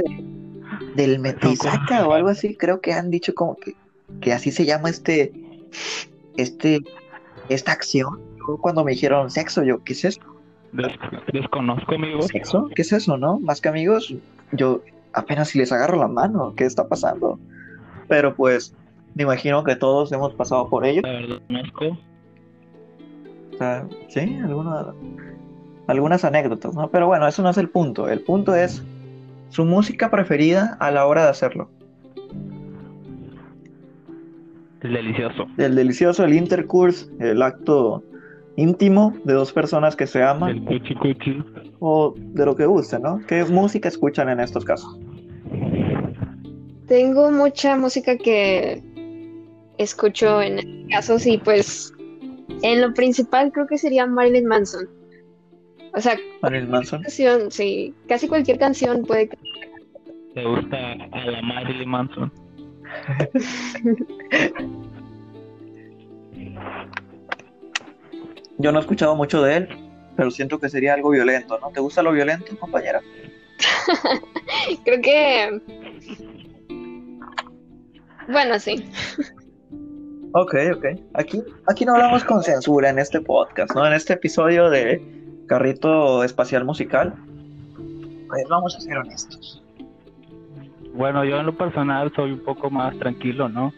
del 0.95 1.19
metisaca 1.19 2.07
o 2.07 2.13
algo 2.13 2.29
así, 2.29 2.57
creo 2.57 2.81
que 2.81 2.93
han 2.93 3.11
dicho 3.11 3.35
como 3.35 3.57
que, 3.57 3.75
que 4.21 4.33
así 4.33 4.51
se 4.51 4.65
llama 4.65 4.91
este, 4.91 5.33
este, 6.37 6.81
esta 7.49 7.73
acción. 7.73 8.21
cuando 8.61 8.85
me 8.85 8.93
dijeron 8.93 9.31
sexo, 9.31 9.63
yo, 9.63 9.83
¿qué 9.85 9.93
es 9.93 10.05
eso? 10.05 10.21
desconozco, 11.33 11.95
amigos. 11.95 12.27
¿Sexo? 12.27 12.69
¿Qué 12.75 12.83
es 12.83 12.93
eso, 12.93 13.17
no? 13.17 13.41
Más 13.41 13.61
que 13.61 13.69
amigos, 13.69 14.15
yo 14.53 14.83
apenas 15.13 15.49
si 15.49 15.59
les 15.59 15.73
agarro 15.73 15.99
la 15.99 16.09
mano, 16.09 16.55
¿qué 16.57 16.65
está 16.65 16.89
pasando? 16.89 17.39
Pero 18.09 18.35
pues, 18.35 18.75
me 19.15 19.25
imagino 19.25 19.65
que 19.65 19.77
todos 19.77 20.13
hemos 20.13 20.35
pasado 20.35 20.69
por 20.69 20.85
ello. 20.85 21.03
O 23.53 23.57
sea, 23.59 23.87
sí, 24.09 24.39
algunas, 24.43 24.87
algunas 25.87 26.25
anécdotas, 26.25 26.75
¿no? 26.75 26.91
Pero 26.91 27.07
bueno, 27.07 27.27
eso 27.27 27.43
no 27.43 27.51
es 27.51 27.59
el 27.59 27.69
punto. 27.69 28.09
El 28.09 28.21
punto 28.21 28.55
es 28.55 28.83
su 29.51 29.65
música 29.65 30.11
preferida 30.11 30.77
a 30.81 30.91
la 30.91 31.07
hora 31.07 31.25
de 31.25 31.31
hacerlo. 31.31 31.69
El 34.83 34.93
delicioso. 34.95 35.47
El 35.59 35.75
delicioso, 35.75 36.25
el 36.25 36.35
intercourse, 36.35 37.07
el 37.19 37.43
acto 37.43 38.03
íntimo 38.57 39.15
de 39.25 39.35
dos 39.35 39.53
personas 39.53 39.95
que 39.97 40.07
se 40.07 40.23
aman. 40.23 40.51
El 40.51 40.65
cuchi 40.65 40.95
cuchi. 40.95 41.43
O 41.81 42.15
de 42.17 42.45
lo 42.45 42.57
que 42.57 42.67
guste, 42.67 42.99
¿no? 42.99 43.21
¿Qué 43.27 43.45
música 43.45 43.89
escuchan 43.89 44.29
en 44.29 44.41
estos 44.41 44.65
casos? 44.65 44.99
Tengo 46.87 47.31
mucha 47.31 47.77
música 47.77 48.17
que 48.17 48.83
escucho 49.79 50.43
en 50.43 50.59
estos 50.59 50.91
casos 50.91 51.27
y 51.27 51.39
pues 51.39 51.93
en 52.63 52.81
lo 52.81 52.93
principal 52.95 53.53
creo 53.53 53.67
que 53.67 53.79
sería 53.79 54.07
Marilyn 54.07 54.47
Manson. 54.47 54.89
O 55.95 56.01
sea, 56.01 56.17
Marilyn 56.43 56.71
Manson. 56.71 57.03
Canción, 57.03 57.51
sí, 57.51 57.95
casi 58.09 58.29
cualquier 58.29 58.59
canción 58.59 59.05
puede. 59.05 59.31
¿Te 60.35 60.45
gusta 60.45 60.93
a 60.93 61.25
la 61.27 61.43
Marilyn 61.43 61.89
Manson? 61.89 62.33
Yo 68.59 68.73
no 68.73 68.79
he 68.79 68.83
escuchado 68.83 69.17
mucho 69.17 69.43
de 69.43 69.57
él, 69.57 69.69
pero 70.17 70.31
siento 70.31 70.59
que 70.59 70.69
sería 70.69 70.95
algo 70.95 71.11
violento, 71.11 71.59
¿no? 71.61 71.71
¿Te 71.71 71.81
gusta 71.81 72.03
lo 72.03 72.13
violento, 72.13 72.57
compañera? 72.59 73.01
Creo 74.85 75.01
que. 75.01 75.61
Bueno, 78.29 78.59
sí. 78.59 78.85
Ok, 80.33 80.55
ok. 80.77 80.85
Aquí, 81.15 81.43
aquí 81.67 81.85
no 81.85 81.95
hablamos 81.95 82.23
con 82.25 82.43
censura 82.43 82.91
en 82.91 82.99
este 82.99 83.21
podcast, 83.21 83.75
¿no? 83.75 83.87
En 83.87 83.95
este 83.95 84.13
episodio 84.13 84.71
de 84.71 85.03
Carrito 85.49 86.23
Espacial 86.23 86.65
Musical. 86.65 87.15
Pues 88.29 88.45
vamos 88.49 88.77
a 88.77 88.81
ser 88.81 88.99
honestos. 88.99 89.65
Bueno, 91.01 91.25
yo 91.25 91.41
en 91.41 91.47
lo 91.47 91.55
personal 91.55 92.13
soy 92.15 92.33
un 92.33 92.41
poco 92.41 92.69
más 92.69 92.95
tranquilo, 92.99 93.49
¿no? 93.49 93.73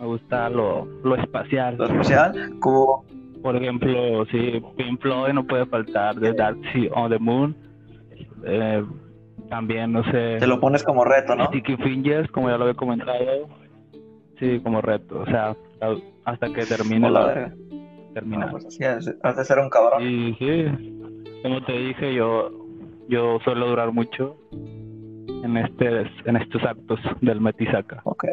Me 0.00 0.06
gusta 0.06 0.48
lo, 0.48 0.88
lo 1.04 1.14
espacial. 1.16 1.76
¿Lo 1.76 1.84
espacial? 1.84 2.54
Como 2.58 3.04
por 3.42 3.54
ejemplo, 3.54 4.24
sí, 4.30 4.58
Pink 4.78 4.98
Floyd 5.02 5.34
no 5.34 5.46
puede 5.46 5.66
faltar, 5.66 6.18
The 6.18 6.32
Dark 6.32 6.56
Sea 6.72 6.90
on 6.94 7.10
the 7.10 7.18
Moon. 7.18 7.54
Eh, 8.46 8.82
también, 9.50 9.92
no 9.92 10.02
sé. 10.04 10.38
Te 10.38 10.46
lo 10.46 10.58
pones 10.58 10.82
como 10.84 11.04
reto, 11.04 11.36
¿no? 11.36 11.48
Sticky 11.48 11.76
Fingers, 11.76 12.30
como 12.30 12.48
ya 12.48 12.56
lo 12.56 12.64
había 12.64 12.76
comentado. 12.76 13.12
Sí, 14.40 14.58
como 14.60 14.80
reto. 14.80 15.20
O 15.20 15.26
sea, 15.26 15.54
hasta 16.24 16.50
que 16.50 16.64
termine 16.64 17.10
la. 17.10 17.52
Termina. 18.14 18.50
pues 18.50 18.64
así 18.64 18.84
has 18.84 19.04
de 19.04 19.44
ser 19.44 19.58
un 19.58 19.68
cabrón. 19.68 20.00
Sí, 20.00 20.34
sí. 20.38 21.00
Como 21.42 21.62
te 21.66 21.72
dije, 21.72 22.14
yo, 22.14 22.50
yo 23.06 23.38
suelo 23.44 23.68
durar 23.68 23.92
mucho 23.92 24.38
en, 25.42 25.56
este, 25.56 26.10
en 26.24 26.36
estos 26.36 26.62
actos 26.64 27.00
del 27.20 27.40
Metisaca. 27.40 28.00
Ok. 28.04 28.24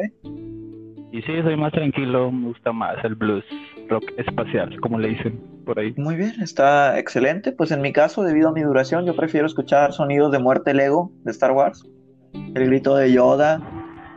Y 1.12 1.22
sí, 1.22 1.32
soy 1.42 1.56
más 1.56 1.72
tranquilo, 1.72 2.30
me 2.30 2.48
gusta 2.48 2.72
más 2.72 2.96
el 3.04 3.14
blues, 3.14 3.44
rock 3.88 4.04
espacial, 4.18 4.78
como 4.80 4.98
le 4.98 5.08
dicen 5.08 5.40
por 5.64 5.78
ahí. 5.78 5.94
Muy 5.96 6.16
bien, 6.16 6.34
está 6.42 6.98
excelente. 6.98 7.52
Pues 7.52 7.70
en 7.70 7.80
mi 7.80 7.92
caso, 7.92 8.22
debido 8.22 8.50
a 8.50 8.52
mi 8.52 8.62
duración, 8.62 9.06
yo 9.06 9.16
prefiero 9.16 9.46
escuchar 9.46 9.92
sonidos 9.92 10.32
de 10.32 10.38
muerte 10.38 10.74
Lego 10.74 11.12
de 11.24 11.30
Star 11.30 11.52
Wars. 11.52 11.86
El 12.32 12.66
grito 12.66 12.96
de 12.96 13.12
Yoda, 13.12 13.62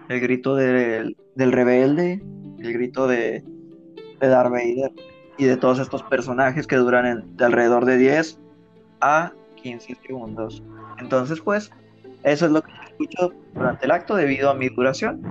el 0.09 0.19
grito 0.19 0.55
del 0.55 1.15
rebelde, 1.37 2.21
el 2.59 2.73
grito 2.73 3.07
de, 3.07 3.43
de 4.19 4.27
Darth 4.27 4.51
Vader 4.51 4.91
y 5.37 5.45
de 5.45 5.55
todos 5.55 5.79
estos 5.79 6.03
personajes 6.03 6.67
que 6.67 6.75
duran 6.75 7.37
de 7.37 7.45
alrededor 7.45 7.85
de 7.85 7.97
10 7.97 8.39
a 8.99 9.31
15 9.61 9.95
segundos. 10.05 10.61
Entonces, 10.99 11.39
pues, 11.39 11.71
eso 12.23 12.45
es 12.45 12.51
lo 12.51 12.61
que 12.61 12.71
escucho 12.89 13.33
durante 13.53 13.85
el 13.85 13.91
acto 13.91 14.15
debido 14.15 14.49
a 14.49 14.53
mi 14.53 14.69
duración. 14.69 15.21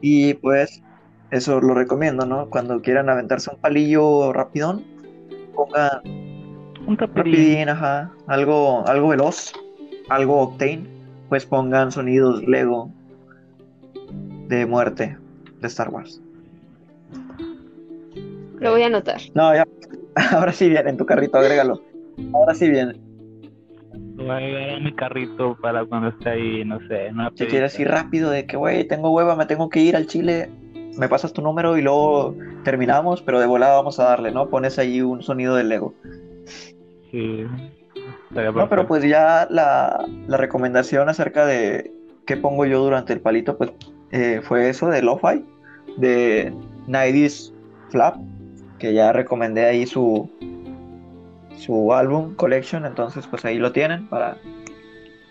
Y 0.00 0.34
pues 0.34 0.82
eso 1.30 1.60
lo 1.60 1.74
recomiendo, 1.74 2.26
¿no? 2.26 2.48
Cuando 2.50 2.80
quieran 2.82 3.08
aventarse 3.08 3.50
un 3.50 3.60
palillo 3.60 4.32
rapidón, 4.32 4.84
pongan 5.54 6.02
un 6.86 6.96
rapidín, 6.96 7.68
ajá, 7.68 8.12
algo, 8.26 8.86
algo 8.86 9.08
veloz, 9.08 9.52
algo 10.08 10.40
octane, 10.40 10.86
pues 11.28 11.46
pongan 11.46 11.90
sonidos 11.90 12.42
Lego 12.44 12.90
de 14.48 14.66
muerte 14.66 15.16
de 15.60 15.66
Star 15.66 15.88
Wars. 15.88 16.20
Lo 18.58 18.70
voy 18.70 18.82
a 18.82 18.86
anotar. 18.86 19.20
No, 19.34 19.54
ya. 19.54 19.66
Ahora 20.32 20.52
sí 20.52 20.68
viene 20.68 20.90
en 20.90 20.96
tu 20.96 21.04
carrito, 21.04 21.38
agrégalo. 21.38 21.82
Ahora 22.32 22.54
sí 22.54 22.70
viene. 22.70 23.05
Voy 24.16 24.30
a 24.30 24.36
agregar 24.36 24.70
a 24.76 24.80
mi 24.80 24.92
carrito 24.94 25.56
para 25.60 25.84
cuando 25.84 26.08
esté 26.08 26.30
ahí, 26.30 26.64
no 26.64 26.78
sé, 26.88 27.12
no 27.12 27.30
Te 27.32 27.46
quieres 27.46 27.78
ir 27.78 27.88
rápido 27.88 28.30
de 28.30 28.46
que, 28.46 28.56
güey, 28.56 28.84
tengo 28.84 29.10
hueva, 29.10 29.36
me 29.36 29.44
tengo 29.44 29.68
que 29.68 29.80
ir 29.80 29.94
al 29.94 30.06
Chile, 30.06 30.50
me 30.98 31.08
pasas 31.08 31.34
tu 31.34 31.42
número 31.42 31.76
y 31.76 31.82
luego 31.82 32.34
terminamos, 32.64 33.20
pero 33.20 33.40
de 33.40 33.46
volada 33.46 33.76
vamos 33.76 34.00
a 34.00 34.04
darle, 34.04 34.30
¿no? 34.32 34.48
Pones 34.48 34.78
ahí 34.78 35.02
un 35.02 35.22
sonido 35.22 35.54
del 35.54 35.68
Lego. 35.68 35.94
Sí. 37.10 37.44
No, 38.30 38.68
pero 38.68 38.86
pues 38.86 39.04
ya 39.04 39.46
la, 39.50 40.06
recomendación 40.28 41.08
acerca 41.08 41.44
de 41.44 41.92
qué 42.26 42.36
pongo 42.36 42.64
yo 42.64 42.82
durante 42.82 43.12
el 43.12 43.20
palito, 43.20 43.56
pues 43.56 43.72
eh, 44.12 44.40
fue 44.42 44.68
eso 44.70 44.88
de 44.88 45.02
Lo-Fi, 45.02 45.44
de 45.98 46.54
Nighties 46.86 47.52
Flap, 47.90 48.16
que 48.78 48.94
ya 48.94 49.12
recomendé 49.12 49.66
ahí 49.66 49.86
su, 49.86 50.30
su 51.56 51.92
álbum 51.92 52.34
Collection, 52.34 52.84
entonces 52.86 53.26
pues 53.26 53.44
ahí 53.44 53.58
lo 53.58 53.72
tienen 53.72 54.08
para, 54.08 54.38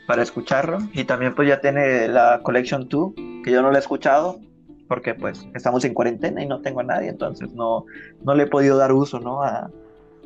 para 0.08 0.24
escucharlo. 0.24 0.80
Y 0.94 1.04
también 1.04 1.36
pues 1.36 1.48
ya 1.48 1.62
tiene 1.62 2.08
la 2.08 2.42
Collection 2.44 2.88
2, 2.88 3.14
que 3.44 3.52
yo 3.52 3.62
no 3.62 3.72
la 3.72 3.78
he 3.78 3.82
escuchado, 3.82 4.40
porque 4.88 5.14
pues 5.14 5.48
estamos 5.54 5.84
en 5.86 5.94
cuarentena 5.94 6.44
y 6.44 6.48
no 6.48 6.62
tengo 6.62 6.82
a 6.82 6.84
nadie, 6.84 7.10
entonces 7.10 7.52
no, 7.54 7.86
no 8.24 8.36
le 8.36 8.44
he 8.44 8.48
podido 8.48 8.78
dar 8.78 8.92
uso 8.92 9.20
¿no? 9.20 9.42
a, 9.44 9.70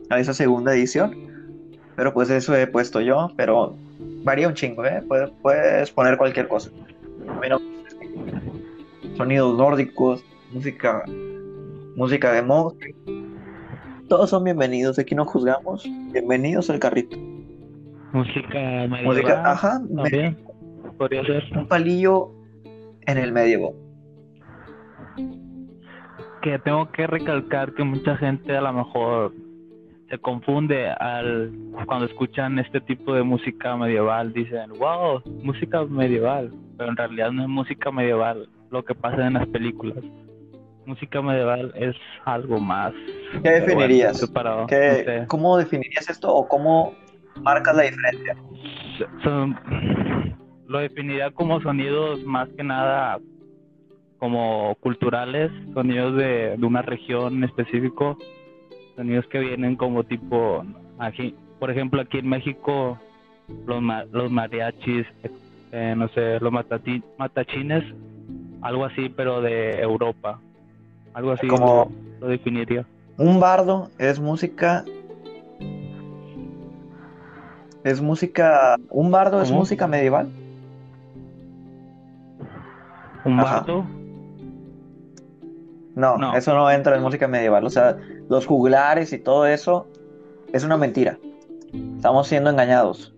a 0.10 0.20
esa 0.20 0.34
segunda 0.34 0.74
edición. 0.74 1.16
Pero 1.96 2.14
pues 2.14 2.30
eso 2.30 2.56
he 2.56 2.66
puesto 2.66 3.02
yo, 3.02 3.32
pero 3.36 3.76
varía 4.24 4.48
un 4.48 4.54
chingo, 4.54 4.86
¿eh? 4.86 5.04
Puedes, 5.06 5.32
puedes 5.42 5.92
poner 5.92 6.18
cualquier 6.18 6.48
cosa. 6.48 6.70
sonidos 9.18 9.58
nórdicos, 9.58 10.24
música, 10.54 11.04
música 11.98 12.32
de 12.32 12.42
monstruos 12.42 12.96
todos 14.10 14.32
son 14.32 14.44
bienvenidos, 14.44 14.98
aquí 14.98 15.14
no 15.14 15.24
juzgamos. 15.24 15.88
Bienvenidos 16.12 16.70
al 16.72 16.80
carrito. 16.80 17.16
Música 18.12 18.88
medieval. 18.90 19.06
Música, 19.06 19.52
ajá. 19.52 19.82
Podría 20.98 21.24
ser. 21.24 21.44
Un 21.56 21.68
palillo 21.68 22.32
en 23.02 23.20
el 23.20 23.32
medio. 23.32 23.72
Que 26.42 26.58
tengo 26.60 26.92
que 26.92 27.06
recalcar 27.06 27.74
que 27.76 27.84
mucha 27.84 28.18
gente 28.18 28.58
a 28.58 28.62
lo 28.62 28.74
mejor 28.74 29.34
se 30.10 30.18
confunde 30.18 30.90
al 30.90 31.52
cuando 31.86 32.08
escuchan 32.08 32.58
este 32.58 32.82
tipo 32.82 33.14
de 33.14 33.22
música 33.22 33.78
medieval 33.78 34.34
dicen 34.34 34.72
wow 34.80 35.22
música 35.44 35.86
medieval 35.86 36.52
pero 36.80 36.90
en 36.90 36.98
realidad 36.98 37.32
no 37.32 37.44
es 37.44 37.48
música 37.48 37.92
medieval 37.92 38.50
lo 38.72 38.84
que 38.84 38.96
pasa 38.96 39.28
en 39.28 39.34
las 39.34 39.48
películas 39.50 40.04
música 40.90 41.22
medieval 41.22 41.72
es 41.76 41.96
algo 42.26 42.60
más. 42.60 42.94
¿Qué 43.44 43.50
definirías? 43.50 44.30
¿Cómo 45.28 45.58
definirías 45.58 46.10
esto 46.10 46.34
o 46.34 46.48
cómo 46.48 46.96
marcas 47.42 47.76
la 47.76 47.84
diferencia? 47.84 48.36
lo 50.68 50.80
definiría 50.80 51.32
como 51.32 51.60
sonidos 51.62 52.24
más 52.26 52.48
que 52.50 52.64
nada 52.64 53.18
como 54.20 54.76
culturales, 54.82 55.50
sonidos 55.74 56.16
de, 56.16 56.58
una 56.62 56.84
región 56.84 57.38
en 57.38 57.46
específico, 57.46 58.18
sonidos 58.96 59.26
que 59.28 59.40
vienen 59.40 59.76
como 59.78 60.04
tipo, 60.04 60.64
aquí, 61.00 61.34
por 61.60 61.72
ejemplo 61.72 62.02
aquí 62.02 62.20
en 62.20 62.30
México 62.30 63.00
los, 63.66 63.82
los 64.12 64.30
mariachis, 64.30 65.08
eh, 65.72 65.96
no 65.98 66.08
sé, 66.10 66.40
los 66.40 66.52
matachines, 66.52 67.84
algo 68.62 68.86
así, 68.86 69.10
pero 69.10 69.42
de 69.42 69.80
Europa. 69.82 70.40
Algo 71.14 71.32
así 71.32 71.48
como 71.48 71.92
lo, 72.20 72.28
definiría. 72.28 72.86
Un 73.18 73.40
bardo 73.40 73.90
es 73.98 74.20
música 74.20 74.86
Es 77.84 78.02
música. 78.02 78.76
¿Un 78.90 79.10
bardo 79.12 79.42
es 79.42 79.52
música 79.52 79.88
medieval? 79.88 80.30
¿Un 83.26 83.40
Ajá. 83.40 83.60
bardo? 83.62 83.86
No, 85.96 86.18
No. 86.18 86.36
eso 86.36 86.54
no 86.54 86.70
entra 86.70 86.96
en 86.96 87.02
música 87.02 87.28
medieval. 87.28 87.66
O 87.66 87.70
sea, 87.70 87.98
los 88.30 88.46
juglares 88.46 89.12
y 89.14 89.18
todo 89.18 89.46
eso 89.46 89.88
es 90.54 90.64
una 90.64 90.78
mentira. 90.78 91.18
Estamos 91.96 92.28
siendo 92.28 92.50
engañados. 92.50 93.14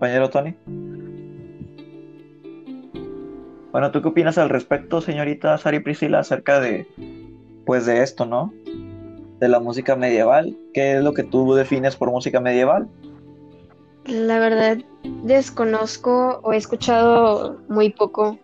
Compañero 0.00 0.30
Tony. 0.30 0.54
Bueno, 3.70 3.90
¿tú 3.90 4.00
qué 4.00 4.08
opinas 4.08 4.38
al 4.38 4.48
respecto, 4.48 5.02
señorita 5.02 5.58
Sari 5.58 5.80
Priscila, 5.80 6.20
acerca 6.20 6.58
de, 6.58 6.86
pues, 7.66 7.84
de 7.84 8.02
esto, 8.02 8.24
¿no? 8.24 8.50
De 9.40 9.48
la 9.48 9.60
música 9.60 9.96
medieval. 9.96 10.56
¿Qué 10.72 10.96
es 10.96 11.04
lo 11.04 11.12
que 11.12 11.22
tú 11.22 11.52
defines 11.52 11.96
por 11.96 12.10
música 12.10 12.40
medieval? 12.40 12.88
La 14.06 14.38
verdad, 14.38 14.78
desconozco 15.22 16.40
o 16.44 16.54
he 16.54 16.56
escuchado 16.56 17.60
muy 17.68 17.90
poco 17.90 18.38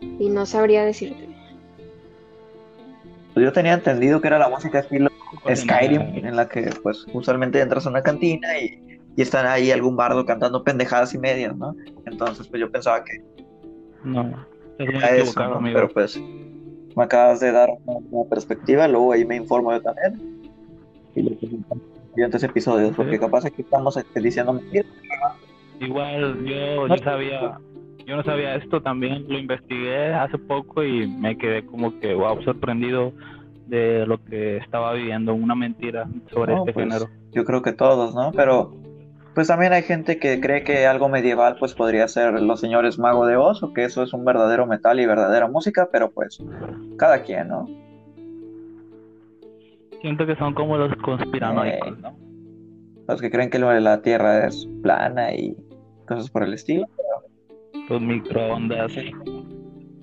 y 0.00 0.28
no 0.28 0.46
sabría 0.46 0.84
decirte. 0.84 1.28
Pues 3.34 3.44
yo 3.44 3.52
tenía 3.52 3.72
entendido 3.72 4.20
que 4.20 4.28
era 4.28 4.38
la 4.38 4.48
música 4.48 4.78
estilo 4.78 5.10
Skyrim, 5.52 6.24
en 6.24 6.36
la 6.36 6.48
que 6.48 6.70
pues 6.84 7.04
usualmente 7.12 7.60
entras 7.60 7.84
a 7.84 7.90
una 7.90 8.00
cantina 8.00 8.56
y, 8.60 8.93
y 9.16 9.22
están 9.22 9.46
ahí 9.46 9.70
algún 9.70 9.96
bardo 9.96 10.24
cantando 10.26 10.62
pendejadas 10.64 11.14
y 11.14 11.18
medias, 11.18 11.56
¿no? 11.56 11.74
Entonces 12.06 12.46
pues 12.48 12.60
yo 12.60 12.70
pensaba 12.70 13.04
que 13.04 13.22
No, 14.04 14.22
es 14.78 14.86
muy 14.92 14.96
eso, 14.96 15.06
equivocado, 15.16 15.50
¿no? 15.50 15.56
amigo. 15.56 15.74
Pero 15.74 15.88
pues 15.92 16.20
me 16.96 17.02
acabas 17.04 17.40
de 17.40 17.52
dar 17.52 17.70
una, 17.84 17.98
una 18.10 18.28
perspectiva, 18.28 18.86
luego 18.88 19.12
ahí 19.12 19.24
me 19.24 19.36
informo 19.36 19.72
yo 19.72 19.80
también. 19.82 20.50
Y 21.14 21.22
los 21.22 21.38
siguientes 22.10 22.42
episodios, 22.42 22.94
porque 22.96 23.18
capaz 23.18 23.44
aquí 23.44 23.62
estamos 23.62 23.96
este, 23.96 24.20
diciendo 24.20 24.52
mentiras. 24.52 24.86
Igual 25.80 26.44
yo, 26.44 26.86
No. 26.88 26.96
yo 26.96 27.02
sabía, 27.02 27.58
yo 28.06 28.16
no 28.16 28.22
sabía 28.22 28.54
esto 28.56 28.80
también, 28.82 29.24
lo 29.28 29.38
investigué 29.38 30.12
hace 30.12 30.38
poco 30.38 30.84
y 30.84 31.06
me 31.08 31.36
quedé 31.36 31.64
como 31.66 31.98
que 32.00 32.14
wow, 32.14 32.40
sorprendido 32.42 33.12
de 33.66 34.06
lo 34.06 34.22
que 34.22 34.58
estaba 34.58 34.92
viviendo, 34.92 35.34
una 35.34 35.54
mentira 35.54 36.06
sobre 36.32 36.52
No, 36.54 36.60
este 36.60 36.72
pues, 36.74 36.86
género. 36.86 37.08
Yo 37.32 37.44
creo 37.44 37.62
que 37.62 37.72
todos, 37.72 38.14
¿no? 38.14 38.30
Pero 38.32 38.72
pues 39.34 39.48
también 39.48 39.72
hay 39.72 39.82
gente 39.82 40.18
que 40.18 40.40
cree 40.40 40.62
que 40.62 40.86
algo 40.86 41.08
medieval 41.08 41.56
pues 41.58 41.74
podría 41.74 42.06
ser 42.08 42.40
los 42.40 42.60
señores 42.60 42.98
Mago 42.98 43.26
de 43.26 43.36
Oz 43.36 43.62
o 43.62 43.72
que 43.72 43.84
eso 43.84 44.02
es 44.02 44.12
un 44.12 44.24
verdadero 44.24 44.66
metal 44.66 45.00
y 45.00 45.06
verdadera 45.06 45.48
música, 45.48 45.88
pero 45.90 46.10
pues 46.10 46.42
cada 46.96 47.22
quien, 47.22 47.48
¿no? 47.48 47.68
Siento 50.00 50.26
que 50.26 50.36
son 50.36 50.54
como 50.54 50.76
los 50.76 50.94
conspiranoicos, 50.96 51.88
Eh. 51.88 52.00
¿no? 52.02 52.16
Los 53.08 53.20
que 53.20 53.30
creen 53.30 53.50
que 53.50 53.58
lo 53.58 53.68
de 53.68 53.80
la 53.80 54.02
Tierra 54.02 54.46
es 54.46 54.68
plana 54.82 55.34
y 55.34 55.56
cosas 56.06 56.30
por 56.30 56.42
el 56.42 56.54
estilo. 56.54 56.86
Los 57.88 58.00
microondas, 58.00 58.92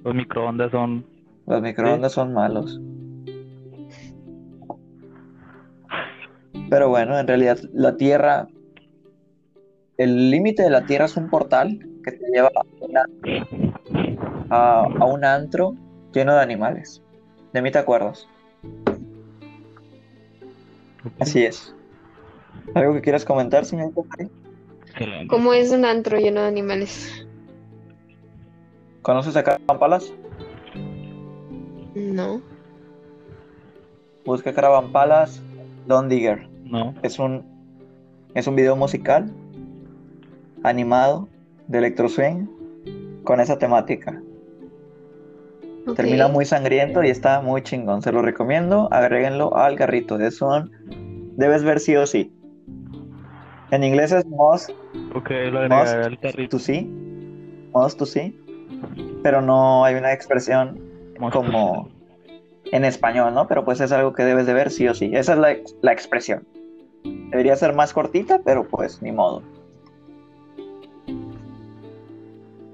los 0.04 0.14
microondas 0.14 0.72
son 0.72 1.06
Los 1.48 1.62
microondas 1.62 2.12
son 2.12 2.34
malos. 2.34 2.80
Pero 6.70 6.90
bueno, 6.90 7.20
en 7.20 7.28
realidad 7.28 7.58
la 7.74 7.98
Tierra, 7.98 8.48
el 10.04 10.32
límite 10.32 10.64
de 10.64 10.70
la 10.70 10.86
Tierra 10.86 11.06
es 11.06 11.16
un 11.18 11.30
portal 11.30 11.80
que 12.04 12.12
te 12.12 12.26
lleva 12.34 12.50
a, 12.56 12.64
una- 12.82 13.06
a- 14.50 14.88
a 15.00 15.06
un 15.06 15.24
antro 15.26 15.76
lleno 16.14 16.34
de 16.34 16.42
animales. 16.42 17.02
De 17.54 17.62
mí 17.62 17.72
te 17.72 17.78
acuerdas. 17.80 18.28
Así 21.20 21.44
es. 21.44 21.76
¿Algo 22.76 22.94
que 22.94 23.02
quieras 23.02 23.26
comentar, 23.26 23.66
señor? 23.66 23.92
¿Cómo 25.30 25.54
es 25.54 25.72
un 25.72 25.86
antro 25.86 26.18
lleno 26.18 26.42
de 26.42 26.48
animales? 26.48 27.28
¿Conoces 29.02 29.36
a 29.36 29.44
Caravan 29.44 29.80
Palace? 29.80 30.14
No. 31.96 32.42
Busca 34.26 34.54
Caravan 34.54 34.92
Palace, 34.92 35.42
Don 35.88 36.08
Digger. 36.08 36.48
No, 36.66 36.94
Es 37.04 37.20
un, 37.20 37.44
es 38.36 38.48
un 38.48 38.56
video 38.56 38.76
musical 38.76 39.32
animado 40.64 41.28
de 41.68 41.80
Electro 41.80 42.10
Swing 42.10 42.48
con 43.24 43.40
esa 43.40 43.58
temática. 43.58 44.22
Ok. 45.88 45.96
Termina 45.96 46.28
muy 46.28 46.46
sangriento 46.46 47.04
y 47.04 47.10
está 47.10 47.42
muy 47.42 47.62
chingón. 47.64 48.02
Se 48.02 48.12
lo 48.12 48.22
recomiendo. 48.22 48.88
Agréguenlo 48.92 49.56
al 49.56 49.76
carrito. 49.76 50.20
Es 50.20 50.42
un. 50.42 50.72
Debes 51.38 51.64
ver 51.64 51.80
sí 51.80 51.96
o 51.96 52.06
sí. 52.06 52.32
En 53.72 53.84
inglés 53.84 54.12
es 54.12 54.26
must 54.26 54.70
ok, 55.16 55.30
lo 55.52 55.60
agregaré 55.60 56.06
al 56.06 56.20
carrito. 56.20 56.58
to 56.58 56.60
see. 56.60 56.84
Must 57.74 57.98
to 57.98 58.06
see. 58.06 58.38
Pero 59.24 59.42
no 59.42 59.86
hay 59.86 59.96
una 59.96 60.12
expresión 60.14 60.80
como 61.32 61.90
en 62.72 62.86
español, 62.86 63.34
¿no? 63.34 63.48
Pero 63.48 63.64
pues 63.64 63.80
es 63.80 63.92
algo 63.92 64.14
que 64.14 64.24
debes 64.24 64.46
de 64.46 64.54
ver 64.54 64.72
sí 64.72 64.88
o 64.88 64.94
sí. 64.94 65.12
Esa 65.14 65.34
es 65.34 65.40
la, 65.40 65.56
la 65.82 65.94
expresión. 65.94 66.46
Debería 67.04 67.56
ser 67.56 67.74
más 67.74 67.94
cortita, 67.94 68.42
pero 68.44 68.68
pues 68.68 69.02
ni 69.02 69.12
modo. 69.12 69.42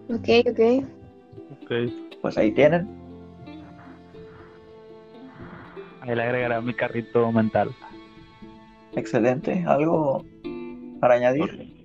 Ok, 0.09 0.27
ok. 0.49 0.85
Ok, 1.63 1.71
Pues 2.21 2.37
ahí 2.37 2.51
tienen. 2.51 2.87
ahí 6.01 6.15
le 6.15 6.23
agregaré 6.23 6.55
a 6.55 6.61
mi 6.61 6.73
carrito 6.73 7.31
mental. 7.31 7.69
Excelente. 8.95 9.63
¿Algo 9.67 10.25
para 10.99 11.15
añadir? 11.15 11.75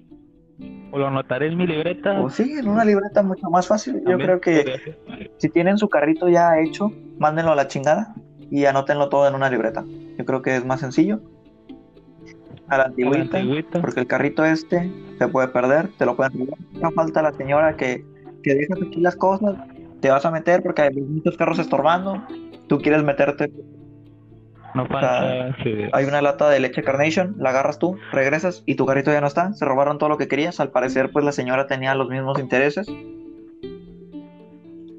O 0.92 0.98
lo 0.98 1.06
anotaré 1.08 1.48
en 1.48 1.56
mi 1.56 1.66
libreta. 1.66 2.20
Pues 2.20 2.34
sí, 2.34 2.52
en 2.58 2.68
una 2.68 2.84
libreta 2.84 3.22
mucho 3.22 3.48
más 3.50 3.66
fácil. 3.66 4.02
Yo 4.06 4.16
creo 4.18 4.40
que 4.40 4.96
si 5.38 5.48
tienen 5.48 5.78
su 5.78 5.88
carrito 5.88 6.28
ya 6.28 6.58
hecho, 6.60 6.92
mándenlo 7.18 7.52
a 7.52 7.56
la 7.56 7.66
chingada 7.66 8.14
y 8.50 8.66
anótenlo 8.66 9.08
todo 9.08 9.26
en 9.26 9.34
una 9.34 9.50
libreta. 9.50 9.84
Yo 10.18 10.24
creo 10.24 10.42
que 10.42 10.56
es 10.56 10.64
más 10.64 10.80
sencillo. 10.80 11.20
A 12.68 12.76
la 12.76 12.84
A 12.84 12.86
la 12.86 12.90
antigüita, 12.90 13.38
antigüita. 13.38 13.80
porque 13.80 14.00
el 14.00 14.06
carrito 14.06 14.44
este 14.44 14.90
se 15.18 15.28
puede 15.28 15.48
perder, 15.48 15.88
te 15.98 16.06
lo 16.06 16.14
pueden 16.16 16.38
robar. 16.38 16.58
No 16.80 16.90
falta 16.92 17.22
la 17.22 17.32
señora 17.32 17.76
que, 17.76 18.04
que 18.42 18.54
dejas 18.54 18.78
aquí 18.82 19.00
las 19.00 19.16
cosas, 19.16 19.54
te 20.00 20.10
vas 20.10 20.24
a 20.26 20.30
meter 20.30 20.62
porque 20.62 20.82
hay 20.82 20.94
muchos 20.94 21.36
carros 21.36 21.58
estorbando. 21.58 22.22
Tú 22.68 22.78
quieres 22.78 23.02
meterte, 23.02 23.50
No 24.74 24.86
sí. 25.62 25.74
hay 25.92 26.04
una 26.06 26.22
lata 26.22 26.48
de 26.48 26.60
leche 26.60 26.82
Carnation, 26.82 27.34
la 27.38 27.50
agarras 27.50 27.78
tú, 27.78 27.96
regresas 28.12 28.62
y 28.66 28.74
tu 28.74 28.86
carrito 28.86 29.12
ya 29.12 29.20
no 29.20 29.26
está. 29.26 29.52
Se 29.52 29.64
robaron 29.64 29.98
todo 29.98 30.08
lo 30.08 30.18
que 30.18 30.28
querías. 30.28 30.60
Al 30.60 30.70
parecer, 30.70 31.10
pues 31.12 31.24
la 31.24 31.32
señora 31.32 31.66
tenía 31.66 31.94
los 31.94 32.08
mismos 32.08 32.38
intereses. 32.38 32.86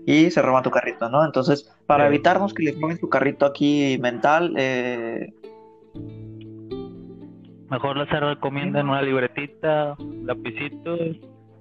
Y 0.06 0.30
se 0.32 0.42
roban 0.42 0.64
tu 0.64 0.70
carrito, 0.70 1.10
¿no? 1.10 1.24
Entonces, 1.26 1.72
para 1.88 2.04
Sí. 2.04 2.08
evitarnos 2.10 2.54
que 2.54 2.64
les 2.64 2.80
roben 2.80 2.98
su 2.98 3.10
carrito 3.10 3.46
aquí 3.46 3.98
mental, 4.02 4.54
eh, 4.58 5.34
Mejor 7.70 8.08
se 8.08 8.20
recomienda 8.20 8.82
en 8.82 8.90
una 8.90 9.02
libretita, 9.02 9.96
lapicito 10.26 10.96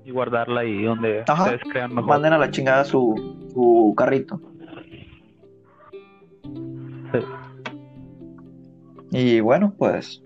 y 0.05 0.11
guardarla 0.11 0.61
ahí 0.62 0.82
donde 0.82 1.24
Ajá. 1.26 1.44
ustedes 1.44 1.62
crean 1.70 1.94
mejor. 1.94 2.09
manden 2.09 2.32
a 2.32 2.38
la 2.38 2.50
chingada 2.50 2.84
su, 2.84 3.14
su 3.53 3.94
carrito. 3.96 4.40
Sí. 7.12 7.18
Y 9.11 9.40
bueno, 9.40 9.74
pues. 9.76 10.22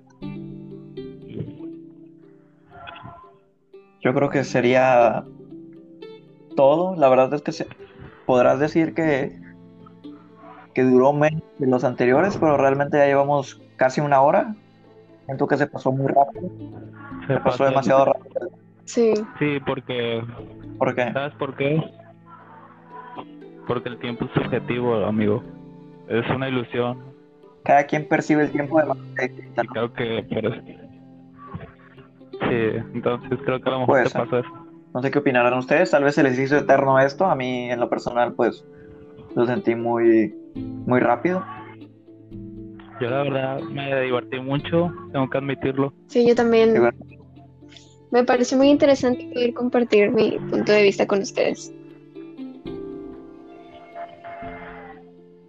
Yo 4.02 4.14
creo 4.14 4.30
que 4.30 4.44
sería 4.44 5.24
todo. 6.56 6.94
La 6.96 7.08
verdad 7.08 7.32
es 7.34 7.42
que 7.42 7.52
se- 7.52 7.66
podrás 8.24 8.58
decir 8.60 8.94
que, 8.94 9.38
que 10.74 10.82
duró 10.84 11.12
menos 11.12 11.42
que 11.58 11.66
los 11.66 11.84
anteriores, 11.84 12.36
pero 12.36 12.56
realmente 12.56 12.98
ya 12.98 13.06
llevamos 13.06 13.60
casi 13.76 14.00
una 14.00 14.20
hora. 14.20 14.54
Siento 15.26 15.48
que 15.48 15.56
se 15.56 15.66
pasó 15.66 15.90
muy 15.90 16.06
rápido. 16.06 16.48
Se 17.26 17.34
Se 17.34 17.40
pasó 17.40 17.64
demasiado 17.64 18.04
rápido. 18.06 18.25
Sí. 18.86 19.12
Sí, 19.38 19.58
porque 19.66 20.22
¿Por 20.78 20.94
qué? 20.94 21.12
¿sabes 21.12 21.34
por 21.34 21.54
qué? 21.56 21.82
Porque 23.66 23.88
el 23.88 23.98
tiempo 23.98 24.24
es 24.24 24.30
subjetivo, 24.32 25.04
amigo. 25.04 25.42
Es 26.08 26.24
una 26.30 26.48
ilusión 26.48 26.98
Cada 27.64 27.84
quien 27.84 28.06
percibe 28.08 28.44
el 28.44 28.52
tiempo 28.52 28.78
de 28.80 28.86
manera 28.86 29.26
distinta, 29.26 29.62
¿no? 29.64 29.70
creo 29.72 29.92
que 29.92 30.22
por 30.32 30.46
eso- 30.52 30.62
Sí, 32.48 32.84
entonces 32.94 33.38
creo 33.44 33.60
que 33.60 33.68
a 33.68 33.72
lo 33.72 33.80
mejor 33.80 34.04
te 34.04 34.10
pasó 34.10 34.38
eso. 34.38 34.48
No 34.94 35.02
sé 35.02 35.10
qué 35.10 35.18
opinarán 35.18 35.54
ustedes. 35.58 35.90
Tal 35.90 36.04
vez 36.04 36.14
se 36.14 36.22
les 36.22 36.38
hizo 36.38 36.56
eterno 36.56 36.98
esto. 37.00 37.26
A 37.26 37.34
mí, 37.34 37.70
en 37.70 37.80
lo 37.80 37.88
personal, 37.90 38.34
pues 38.34 38.64
lo 39.34 39.46
sentí 39.46 39.74
muy, 39.74 40.34
muy 40.54 41.00
rápido. 41.00 41.44
Yo 43.00 43.10
la 43.10 43.22
verdad 43.24 43.60
me 43.60 44.00
divertí 44.02 44.38
mucho, 44.40 44.90
tengo 45.12 45.28
que 45.28 45.38
admitirlo. 45.38 45.92
Sí, 46.06 46.26
yo 46.26 46.34
también. 46.34 46.72
Bueno, 46.78 46.96
Me 48.16 48.24
pareció 48.24 48.56
muy 48.56 48.70
interesante 48.70 49.28
poder 49.34 49.52
compartir 49.52 50.10
mi 50.10 50.38
punto 50.38 50.72
de 50.72 50.84
vista 50.84 51.06
con 51.06 51.20
ustedes. 51.20 51.70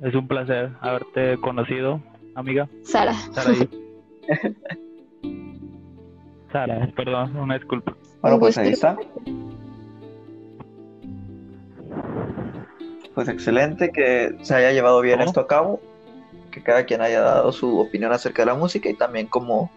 es 0.02 0.14
un 0.14 0.28
placer 0.28 0.72
haberte 0.82 1.38
conocido, 1.40 2.02
amiga. 2.36 2.68
Sara. 2.84 3.14
Sara. 3.14 3.54
Sara, 6.52 6.92
perdón, 6.94 7.38
una 7.38 7.54
disculpa. 7.54 7.96
Bueno, 8.22 8.38
pues 8.38 8.58
ahí 8.58 8.74
está. 8.74 8.98
Pues 13.16 13.30
excelente 13.30 13.94
que 13.94 14.36
se 14.42 14.56
haya 14.56 14.74
llevado 14.74 15.00
bien 15.00 15.22
esto 15.22 15.40
a 15.40 15.48
cabo, 15.48 15.80
que 16.52 16.62
cada 16.62 16.86
quien 16.86 17.00
haya 17.00 17.22
dado 17.22 17.54
su 17.54 17.80
opinión 17.80 18.12
acerca 18.12 18.42
de 18.42 18.48
la 18.48 18.56
música 18.56 18.90
y 18.90 18.94
también 18.94 19.28
como 19.28 19.72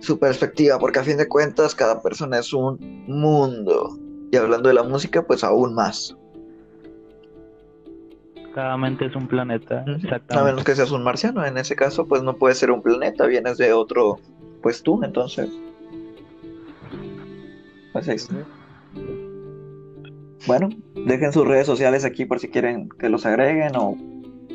su 0.00 0.18
perspectiva, 0.18 0.78
porque 0.78 0.98
a 0.98 1.04
fin 1.04 1.16
de 1.16 1.28
cuentas 1.28 1.74
cada 1.74 2.02
persona 2.02 2.38
es 2.38 2.52
un 2.52 3.04
mundo. 3.06 3.98
Y 4.32 4.36
hablando 4.36 4.68
de 4.68 4.74
la 4.74 4.82
música, 4.82 5.22
pues 5.22 5.44
aún 5.44 5.74
más. 5.74 6.16
Cada 8.54 8.76
mente 8.76 9.06
es 9.06 9.14
un 9.14 9.28
planeta, 9.28 9.84
exactamente. 9.86 10.34
A 10.34 10.42
menos 10.42 10.64
que 10.64 10.74
seas 10.74 10.90
un 10.90 11.04
marciano, 11.04 11.44
en 11.44 11.56
ese 11.56 11.76
caso, 11.76 12.06
pues 12.06 12.22
no 12.22 12.36
puede 12.36 12.54
ser 12.54 12.70
un 12.70 12.82
planeta, 12.82 13.26
vienes 13.26 13.58
de 13.58 13.72
otro, 13.72 14.18
pues 14.62 14.82
tú, 14.82 15.02
entonces. 15.04 15.48
Pues 17.92 18.08
ahí 18.08 18.16
está. 18.16 18.34
Bueno, 20.46 20.70
dejen 20.94 21.32
sus 21.32 21.46
redes 21.46 21.66
sociales 21.66 22.04
aquí 22.04 22.24
por 22.24 22.40
si 22.40 22.48
quieren 22.48 22.88
que 22.88 23.08
los 23.08 23.26
agreguen 23.26 23.76
o 23.76 23.96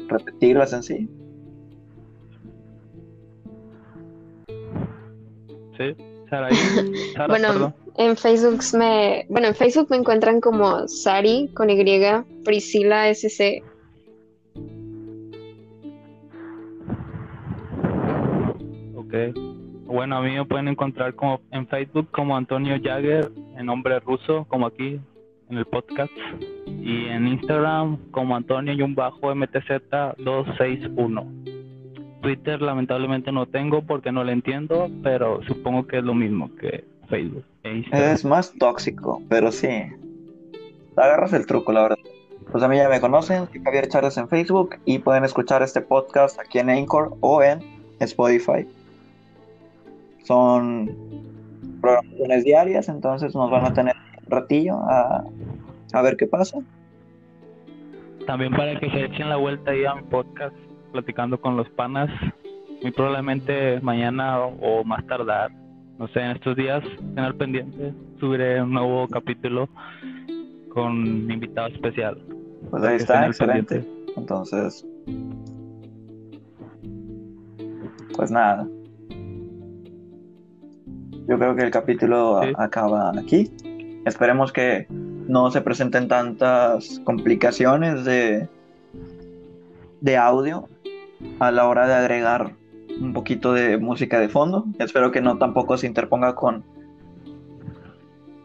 repetirlas 0.08 0.74
en 0.74 0.84
sí. 0.84 1.10
Sí, 5.78 5.96
Sara, 6.30 6.50
Sara 7.14 7.28
bueno, 7.28 7.48
perdón. 7.50 7.76
en 7.98 8.18
Facebook 8.18 8.60
me, 8.78 9.26
bueno, 9.30 9.48
en 9.48 9.56
Facebook 9.56 9.88
me 9.90 9.98
encuentran 9.98 10.42
como 10.42 10.88
Sari 10.88 11.50
con 11.54 11.70
Y, 11.70 11.78
Priscila 12.44 13.10
SC. 13.10 13.64
Ok. 18.96 19.14
Bueno, 19.86 20.18
a 20.18 20.22
mí 20.22 20.32
me 20.32 20.46
pueden 20.46 20.68
encontrar 20.68 21.14
como 21.14 21.42
en 21.52 21.68
Facebook 21.68 22.10
como 22.12 22.36
Antonio 22.36 22.78
Jagger, 22.82 23.32
en 23.58 23.66
nombre 23.66 24.00
ruso, 24.00 24.46
como 24.50 24.66
aquí 24.66 25.00
en 25.50 25.58
el 25.58 25.66
podcast. 25.66 26.12
Y 26.68 27.08
en 27.08 27.28
Instagram 27.28 27.98
como 28.12 28.36
Antonio 28.36 28.74
y 28.74 28.82
un 28.82 28.96
bajo 28.96 29.34
MTZ 29.34 29.92
261. 30.18 31.45
Twitter 32.26 32.60
lamentablemente 32.60 33.32
no 33.32 33.46
tengo 33.46 33.84
porque 33.84 34.12
no 34.12 34.24
le 34.24 34.32
entiendo, 34.32 34.90
pero 35.04 35.44
supongo 35.44 35.86
que 35.86 36.00
es 36.00 36.04
lo 36.04 36.16
mismo 36.16 36.50
que 36.56 36.84
Facebook 37.08 37.46
e. 37.64 37.86
Es 37.92 38.26
más 38.26 38.52
tóxico, 38.58 39.22
pero 39.30 39.52
sí. 39.52 39.70
Agarras 40.96 41.34
el 41.34 41.46
truco, 41.46 41.72
la 41.72 41.84
verdad. 41.84 42.00
Pues 42.52 42.64
a 42.64 42.68
mí 42.68 42.78
ya 42.78 42.90
me 42.90 43.00
conocen, 43.00 43.48
soy 43.52 43.62
Javier 43.62 43.90
Chávez 43.90 44.18
en 44.18 44.28
Facebook 44.28 44.78
y 44.86 44.98
pueden 44.98 45.24
escuchar 45.24 45.62
este 45.62 45.82
podcast 45.82 46.40
aquí 46.40 46.58
en 46.58 46.72
Anchor 46.72 47.16
o 47.20 47.44
en 47.44 47.60
Spotify. 48.00 48.68
Son 50.24 50.90
programaciones 51.80 52.44
diarias, 52.44 52.90
entonces 52.90 53.36
nos 53.36 53.52
van 53.52 53.66
a 53.66 53.74
tener 53.76 53.96
un 54.24 54.32
ratillo 54.32 54.78
a, 54.78 55.24
a 55.94 56.02
ver 56.02 56.18
qué 56.18 56.26
pasa. 56.26 56.58
También 58.26 58.52
para 58.52 58.80
que 58.80 58.90
se 58.90 59.06
echen 59.06 59.30
la 59.30 59.36
vuelta 59.36 59.70
ahí 59.70 59.86
a 59.86 59.94
mi 59.94 60.02
podcast, 60.02 60.56
platicando 60.96 61.40
con 61.42 61.58
los 61.58 61.70
panas. 61.72 62.10
Muy 62.82 62.92
probablemente 62.92 63.80
mañana 63.82 64.40
o, 64.40 64.80
o 64.80 64.84
más 64.86 65.06
tardar, 65.08 65.52
no 66.00 66.08
sé, 66.10 66.20
en 66.22 66.32
estos 66.32 66.56
días, 66.56 66.84
estén 66.86 67.20
al 67.20 67.36
pendiente, 67.36 67.94
subiré 68.20 68.62
un 68.62 68.72
nuevo 68.72 69.08
capítulo 69.10 69.68
con 70.70 70.96
invitado 71.30 71.68
especial. 71.68 72.18
Pues 72.70 72.84
ahí 72.84 72.96
está, 72.98 73.26
excelente. 73.28 73.76
pendiente. 73.82 74.14
Entonces, 74.18 74.86
pues 78.16 78.32
nada. 78.32 78.68
Yo 81.28 81.38
creo 81.40 81.56
que 81.56 81.64
el 81.64 81.72
capítulo 81.72 82.42
Sí. 82.44 82.54
acaba 82.58 83.10
aquí. 83.18 83.52
Esperemos 84.06 84.52
que 84.54 84.86
no 84.90 85.50
se 85.52 85.60
presenten 85.62 86.08
tantas 86.08 87.00
complicaciones 87.04 88.06
de, 88.06 88.48
de 90.02 90.18
audio 90.18 90.68
a 91.40 91.52
la 91.52 91.68
hora 91.68 91.88
de 91.88 91.94
agregar 91.94 92.54
un 93.00 93.14
poquito 93.14 93.54
de 93.54 93.78
música 93.78 94.20
de 94.20 94.30
fondo. 94.30 94.66
Espero 94.80 95.12
que 95.12 95.22
no 95.22 95.38
tampoco 95.38 95.78
se 95.78 95.88
interponga 95.88 96.36
con, 96.36 96.64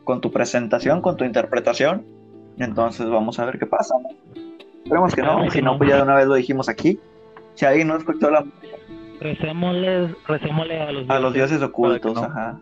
con 0.04 0.20
tu 0.20 0.30
presentación, 0.30 1.00
con 1.02 1.16
tu 1.16 1.24
interpretación. 1.24 2.04
Entonces 2.58 3.08
vamos 3.08 3.38
a 3.38 3.44
ver 3.46 3.58
qué 3.58 3.66
pasa. 3.66 3.94
¿no? 4.02 4.08
Esperemos 4.84 5.14
que 5.14 5.22
no, 5.22 5.50
si 5.50 5.62
no, 5.62 5.78
pues 5.78 5.90
ya 5.90 5.96
de 5.96 6.02
una 6.02 6.16
vez 6.16 6.26
lo 6.26 6.34
dijimos 6.34 6.68
aquí. 6.68 6.98
Si 7.54 7.64
alguien 7.64 7.88
no 7.88 7.96
escuchó 7.96 8.30
la, 8.30 8.44
Recémosle, 9.20 10.14
recémosle 10.26 10.80
a 10.80 10.92
los 10.92 11.10
a 11.10 11.18
los 11.20 11.34
dioses 11.34 11.60
ocultos, 11.62 12.14
no- 12.14 12.22
ajá. 12.24 12.58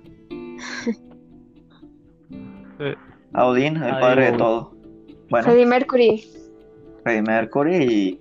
Sí. 2.79 2.85
A 3.33 3.45
Odín, 3.47 3.77
el 3.77 3.99
padre 3.99 4.33
de 4.33 4.39
todo. 4.39 4.73
Bueno, 5.31 5.45
Freddie 5.47 5.67
Mercury. 5.67 6.25
Freddie 7.03 7.23
Mercury 7.23 7.77
y, 7.77 8.21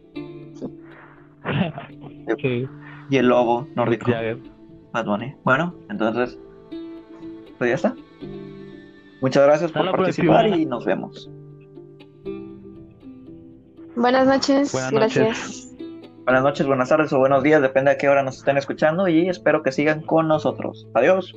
sí. 2.42 2.68
y 3.10 3.18
el 3.18 3.28
lobo 3.28 3.68
nórdico, 3.76 4.12
Jagger. 4.12 4.40
Bad 4.94 5.06
Bunny. 5.06 5.36
Bueno, 5.44 5.76
entonces, 5.90 6.38
pues 7.58 7.70
ya 7.70 7.76
está. 7.76 7.96
Muchas 9.22 9.44
gracias 9.46 9.72
Hasta 9.72 9.80
por 9.80 9.92
participar 9.98 10.42
próxima. 10.46 10.58
y 10.58 10.66
nos 10.66 10.86
vemos. 10.86 11.30
Buenas 13.96 14.28
noches, 14.28 14.72
Buenas 14.72 14.92
gracias. 14.92 15.28
noches. 15.28 15.64
Buenas 16.24 16.44
noches, 16.44 16.68
buenas 16.68 16.90
tardes 16.90 17.14
o 17.14 17.20
buenos 17.20 17.42
días, 17.42 17.62
depende 17.62 17.90
a 17.92 17.98
qué 17.98 18.10
hora 18.10 18.22
nos 18.22 18.38
estén 18.38 18.58
escuchando 18.58 19.08
y 19.08 19.30
espero 19.30 19.64
que 19.64 19.72
sigan 19.72 20.02
con 20.02 20.28
nosotros. 20.28 20.88
Adiós. 20.94 21.34